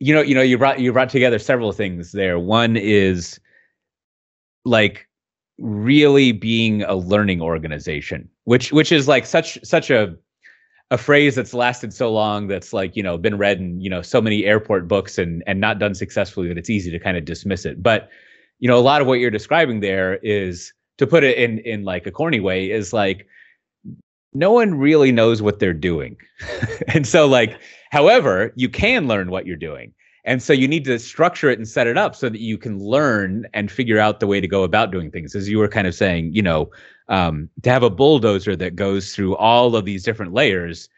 you 0.00 0.12
know, 0.12 0.20
you 0.20 0.34
know, 0.34 0.42
you 0.42 0.58
brought, 0.58 0.80
you 0.80 0.92
brought 0.92 1.08
together 1.08 1.38
several 1.38 1.70
things 1.70 2.10
there. 2.10 2.40
One 2.40 2.76
is 2.76 3.38
like 4.64 5.08
really 5.58 6.32
being 6.32 6.82
a 6.82 6.96
learning 6.96 7.40
organization, 7.40 8.28
which, 8.42 8.72
which 8.72 8.90
is 8.90 9.06
like 9.06 9.24
such, 9.24 9.56
such 9.62 9.88
a 9.90 10.16
a 10.90 10.98
phrase 10.98 11.34
that's 11.34 11.54
lasted 11.54 11.92
so 11.92 12.12
long 12.12 12.46
that's 12.46 12.72
like 12.72 12.94
you 12.94 13.02
know 13.02 13.16
been 13.16 13.38
read 13.38 13.58
in 13.58 13.80
you 13.80 13.88
know 13.88 14.02
so 14.02 14.20
many 14.20 14.44
airport 14.44 14.86
books 14.86 15.18
and 15.18 15.42
and 15.46 15.60
not 15.60 15.78
done 15.78 15.94
successfully 15.94 16.48
that 16.48 16.58
it's 16.58 16.70
easy 16.70 16.90
to 16.90 16.98
kind 16.98 17.16
of 17.16 17.24
dismiss 17.24 17.64
it. 17.64 17.82
But 17.82 18.08
you 18.58 18.68
know 18.68 18.78
a 18.78 18.80
lot 18.80 19.00
of 19.00 19.06
what 19.06 19.18
you're 19.18 19.30
describing 19.30 19.80
there 19.80 20.16
is 20.16 20.72
to 20.98 21.06
put 21.06 21.24
it 21.24 21.38
in 21.38 21.58
in 21.60 21.84
like 21.84 22.06
a 22.06 22.10
corny 22.10 22.40
way 22.40 22.70
is 22.70 22.92
like 22.92 23.26
no 24.32 24.52
one 24.52 24.74
really 24.74 25.12
knows 25.12 25.40
what 25.42 25.58
they're 25.58 25.72
doing. 25.72 26.16
And 26.88 27.06
so 27.06 27.26
like 27.26 27.58
however 27.90 28.52
you 28.56 28.68
can 28.68 29.08
learn 29.08 29.30
what 29.30 29.46
you're 29.46 29.56
doing. 29.56 29.92
And 30.26 30.42
so 30.42 30.52
you 30.52 30.66
need 30.66 30.84
to 30.86 30.98
structure 30.98 31.50
it 31.50 31.58
and 31.58 31.68
set 31.68 31.86
it 31.86 31.98
up 31.98 32.14
so 32.14 32.30
that 32.30 32.40
you 32.40 32.56
can 32.56 32.78
learn 32.78 33.46
and 33.52 33.70
figure 33.70 33.98
out 33.98 34.20
the 34.20 34.26
way 34.26 34.40
to 34.40 34.48
go 34.48 34.62
about 34.62 34.90
doing 34.90 35.10
things 35.10 35.34
as 35.34 35.48
you 35.48 35.58
were 35.58 35.68
kind 35.68 35.86
of 35.86 35.94
saying 35.94 36.32
you 36.34 36.42
know 36.42 36.70
um, 37.08 37.48
to 37.62 37.70
have 37.70 37.82
a 37.82 37.90
bulldozer 37.90 38.56
that 38.56 38.76
goes 38.76 39.14
through 39.14 39.36
all 39.36 39.76
of 39.76 39.84
these 39.84 40.02
different 40.02 40.32
layers 40.32 40.88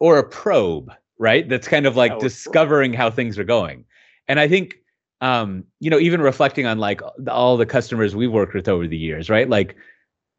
or 0.00 0.18
a 0.18 0.28
probe 0.28 0.92
right? 1.22 1.48
That's 1.48 1.68
kind 1.68 1.86
of 1.86 1.96
like 1.96 2.18
discovering 2.18 2.92
how 2.92 3.08
things 3.08 3.38
are 3.38 3.44
going. 3.44 3.84
And 4.26 4.40
i 4.40 4.48
think 4.48 4.78
um, 5.20 5.64
you 5.78 5.88
know 5.88 6.00
even 6.00 6.20
reflecting 6.20 6.66
on 6.66 6.78
like 6.78 7.00
all 7.30 7.56
the 7.56 7.64
customers 7.64 8.16
we've 8.16 8.32
worked 8.32 8.54
with 8.54 8.68
over 8.68 8.88
the 8.88 8.96
years 8.96 9.30
right? 9.30 9.48
Like 9.48 9.76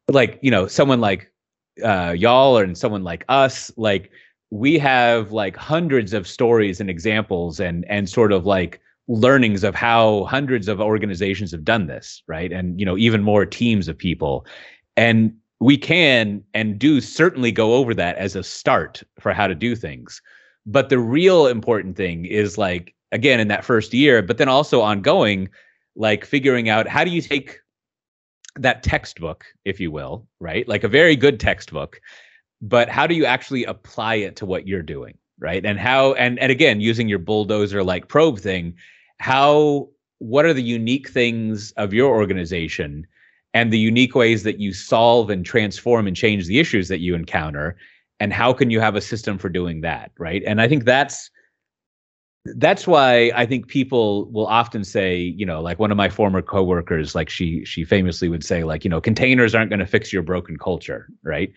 like 0.08 0.38
you 0.42 0.50
know 0.50 0.66
someone 0.66 1.00
like 1.00 1.32
uh, 1.82 2.14
y'all 2.16 2.56
or 2.56 2.74
someone 2.74 3.02
like 3.02 3.24
us 3.28 3.72
like 3.76 4.10
we 4.50 4.78
have 4.78 5.32
like 5.32 5.56
hundreds 5.56 6.12
of 6.12 6.28
stories 6.28 6.80
and 6.80 6.90
examples 6.90 7.60
and 7.60 7.86
and 7.88 8.10
sort 8.10 8.30
of 8.30 8.44
like 8.44 8.78
learnings 9.08 9.64
of 9.64 9.74
how 9.74 10.24
hundreds 10.24 10.68
of 10.68 10.80
organizations 10.80 11.50
have 11.50 11.64
done 11.64 11.86
this 11.86 12.22
right? 12.26 12.52
And 12.52 12.78
you 12.78 12.84
know 12.84 12.98
even 12.98 13.22
more 13.22 13.46
teams 13.46 13.88
of 13.88 13.96
people 13.96 14.44
and 14.96 15.34
we 15.60 15.76
can 15.76 16.42
and 16.52 16.78
do 16.78 17.00
certainly 17.00 17.50
go 17.50 17.74
over 17.74 17.94
that 17.94 18.16
as 18.16 18.36
a 18.36 18.42
start 18.42 19.02
for 19.18 19.32
how 19.32 19.46
to 19.46 19.54
do 19.54 19.74
things. 19.74 20.20
But 20.66 20.88
the 20.88 20.98
real 20.98 21.46
important 21.46 21.96
thing 21.96 22.24
is 22.26 22.58
like, 22.58 22.94
again, 23.12 23.40
in 23.40 23.48
that 23.48 23.64
first 23.64 23.94
year, 23.94 24.22
but 24.22 24.38
then 24.38 24.48
also 24.48 24.80
ongoing, 24.80 25.48
like 25.96 26.24
figuring 26.24 26.68
out 26.68 26.88
how 26.88 27.04
do 27.04 27.10
you 27.10 27.22
take 27.22 27.60
that 28.56 28.82
textbook, 28.82 29.44
if 29.64 29.80
you 29.80 29.90
will, 29.90 30.26
right? 30.40 30.66
Like 30.68 30.84
a 30.84 30.88
very 30.88 31.16
good 31.16 31.40
textbook, 31.40 32.00
but 32.60 32.88
how 32.88 33.06
do 33.06 33.14
you 33.14 33.24
actually 33.24 33.64
apply 33.64 34.16
it 34.16 34.36
to 34.36 34.46
what 34.46 34.66
you're 34.66 34.82
doing? 34.82 35.16
Right. 35.38 35.64
And 35.66 35.78
how, 35.78 36.14
and, 36.14 36.38
and 36.38 36.52
again, 36.52 36.80
using 36.80 37.08
your 37.08 37.18
bulldozer 37.18 37.82
like 37.82 38.08
probe 38.08 38.38
thing, 38.38 38.74
how, 39.18 39.88
what 40.18 40.44
are 40.44 40.54
the 40.54 40.62
unique 40.62 41.08
things 41.08 41.72
of 41.72 41.92
your 41.92 42.14
organization 42.14 43.06
and 43.54 43.72
the 43.72 43.78
unique 43.78 44.14
ways 44.14 44.42
that 44.42 44.58
you 44.58 44.72
solve 44.72 45.30
and 45.30 45.46
transform 45.46 46.06
and 46.06 46.16
change 46.16 46.46
the 46.46 46.58
issues 46.58 46.88
that 46.88 47.00
you 47.00 47.14
encounter 47.14 47.76
and 48.20 48.32
how 48.32 48.52
can 48.52 48.70
you 48.70 48.80
have 48.80 48.96
a 48.96 49.00
system 49.00 49.38
for 49.38 49.48
doing 49.48 49.80
that 49.80 50.10
right 50.18 50.42
and 50.46 50.60
i 50.60 50.68
think 50.68 50.84
that's 50.84 51.30
that's 52.56 52.86
why 52.86 53.32
I 53.34 53.46
think 53.46 53.68
people 53.68 54.30
will 54.30 54.46
often 54.46 54.84
say, 54.84 55.16
you 55.16 55.46
know, 55.46 55.62
like 55.62 55.78
one 55.78 55.90
of 55.90 55.96
my 55.96 56.10
former 56.10 56.42
coworkers, 56.42 57.14
like 57.14 57.30
she 57.30 57.64
she 57.64 57.84
famously 57.84 58.28
would 58.28 58.44
say, 58.44 58.64
like, 58.64 58.84
you 58.84 58.90
know, 58.90 59.00
containers 59.00 59.54
aren't 59.54 59.70
going 59.70 59.80
to 59.80 59.86
fix 59.86 60.12
your 60.12 60.22
broken 60.22 60.58
culture, 60.58 61.08
right? 61.22 61.50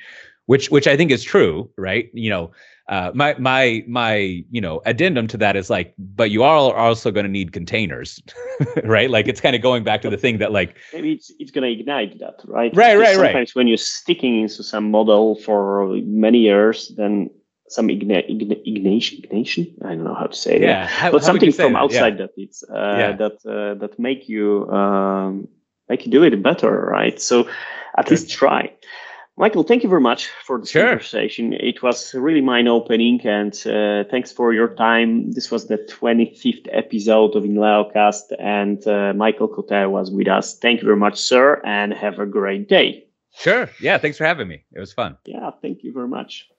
Which 0.47 0.69
which 0.69 0.87
I 0.87 0.97
think 0.97 1.11
is 1.11 1.23
true, 1.23 1.69
right? 1.77 2.09
You 2.13 2.29
know, 2.29 2.51
uh, 2.89 3.11
my 3.13 3.35
my 3.37 3.83
my 3.85 4.43
you 4.49 4.61
know 4.61 4.81
addendum 4.85 5.27
to 5.27 5.37
that 5.37 5.55
is 5.55 5.69
like, 5.69 5.93
but 5.97 6.31
you 6.31 6.43
are 6.43 6.73
also 6.73 7.11
going 7.11 7.25
to 7.25 7.31
need 7.31 7.51
containers, 7.51 8.21
right? 8.83 9.09
Like 9.09 9.27
it's 9.27 9.41
kind 9.41 9.55
of 9.55 9.61
going 9.61 9.83
back 9.83 10.01
to 10.03 10.09
the 10.09 10.17
thing 10.17 10.37
that 10.37 10.53
like 10.53 10.77
maybe 10.93 11.11
it's 11.11 11.31
it's 11.37 11.51
going 11.51 11.63
to 11.63 11.79
ignite 11.79 12.19
that, 12.19 12.39
right? 12.45 12.73
Right, 12.73 12.95
because 12.95 12.99
right, 12.99 13.07
sometimes 13.07 13.19
right. 13.19 13.27
Sometimes 13.27 13.55
when 13.55 13.67
you're 13.67 13.77
sticking 13.77 14.41
into 14.41 14.63
some 14.63 14.89
model 14.89 15.35
for 15.35 15.87
many 16.05 16.39
years, 16.39 16.93
then 16.95 17.29
some 17.67 17.89
igna- 17.89 18.29
igna- 18.29 18.61
ignition, 18.65 19.19
ignition. 19.23 19.67
I 19.83 19.89
don't 19.89 20.05
know 20.05 20.15
how 20.15 20.27
to 20.27 20.35
say 20.35 20.61
yeah. 20.61 20.67
that, 20.83 20.89
how, 20.89 21.11
but 21.11 21.23
something 21.23 21.51
from 21.51 21.75
outside 21.75 22.13
yeah. 22.13 22.25
that 22.25 22.31
it's 22.37 22.63
uh, 22.63 22.95
yeah. 22.97 23.11
that 23.17 23.45
uh, 23.45 23.73
that 23.79 23.99
make 23.99 24.29
you 24.29 24.69
um, 24.71 25.49
make 25.89 26.05
you 26.05 26.11
do 26.11 26.23
it 26.23 26.41
better, 26.41 26.87
right? 26.89 27.19
So 27.19 27.49
at 27.97 28.09
least 28.09 28.29
try. 28.29 28.71
Michael, 29.39 29.61
thank 29.61 29.83
you 29.83 29.89
very 29.89 30.01
much 30.01 30.29
for 30.43 30.59
this 30.59 30.71
sure. 30.71 30.87
conversation. 30.87 31.53
It 31.53 31.83
was 31.83 32.15
really 32.15 32.41
mind 32.41 32.67
opening, 32.67 33.21
and 33.23 33.53
uh, 33.67 34.03
thanks 34.09 34.31
for 34.31 34.51
your 34.51 34.69
time. 34.69 35.31
This 35.31 35.51
was 35.51 35.67
the 35.67 35.77
25th 35.77 36.67
episode 36.71 37.35
of 37.35 37.43
InLeoCast, 37.43 38.33
and 38.39 38.85
uh, 38.87 39.13
Michael 39.13 39.47
Coté 39.47 39.91
was 39.91 40.09
with 40.09 40.27
us. 40.27 40.57
Thank 40.57 40.81
you 40.81 40.85
very 40.85 40.97
much, 40.97 41.19
sir, 41.19 41.61
and 41.63 41.93
have 41.93 42.17
a 42.17 42.25
great 42.25 42.67
day. 42.67 43.05
Sure. 43.35 43.69
Yeah. 43.79 43.99
Thanks 43.99 44.17
for 44.17 44.25
having 44.25 44.47
me. 44.47 44.63
It 44.73 44.79
was 44.79 44.91
fun. 44.91 45.17
Yeah. 45.25 45.51
Thank 45.61 45.83
you 45.83 45.93
very 45.93 46.07
much. 46.07 46.49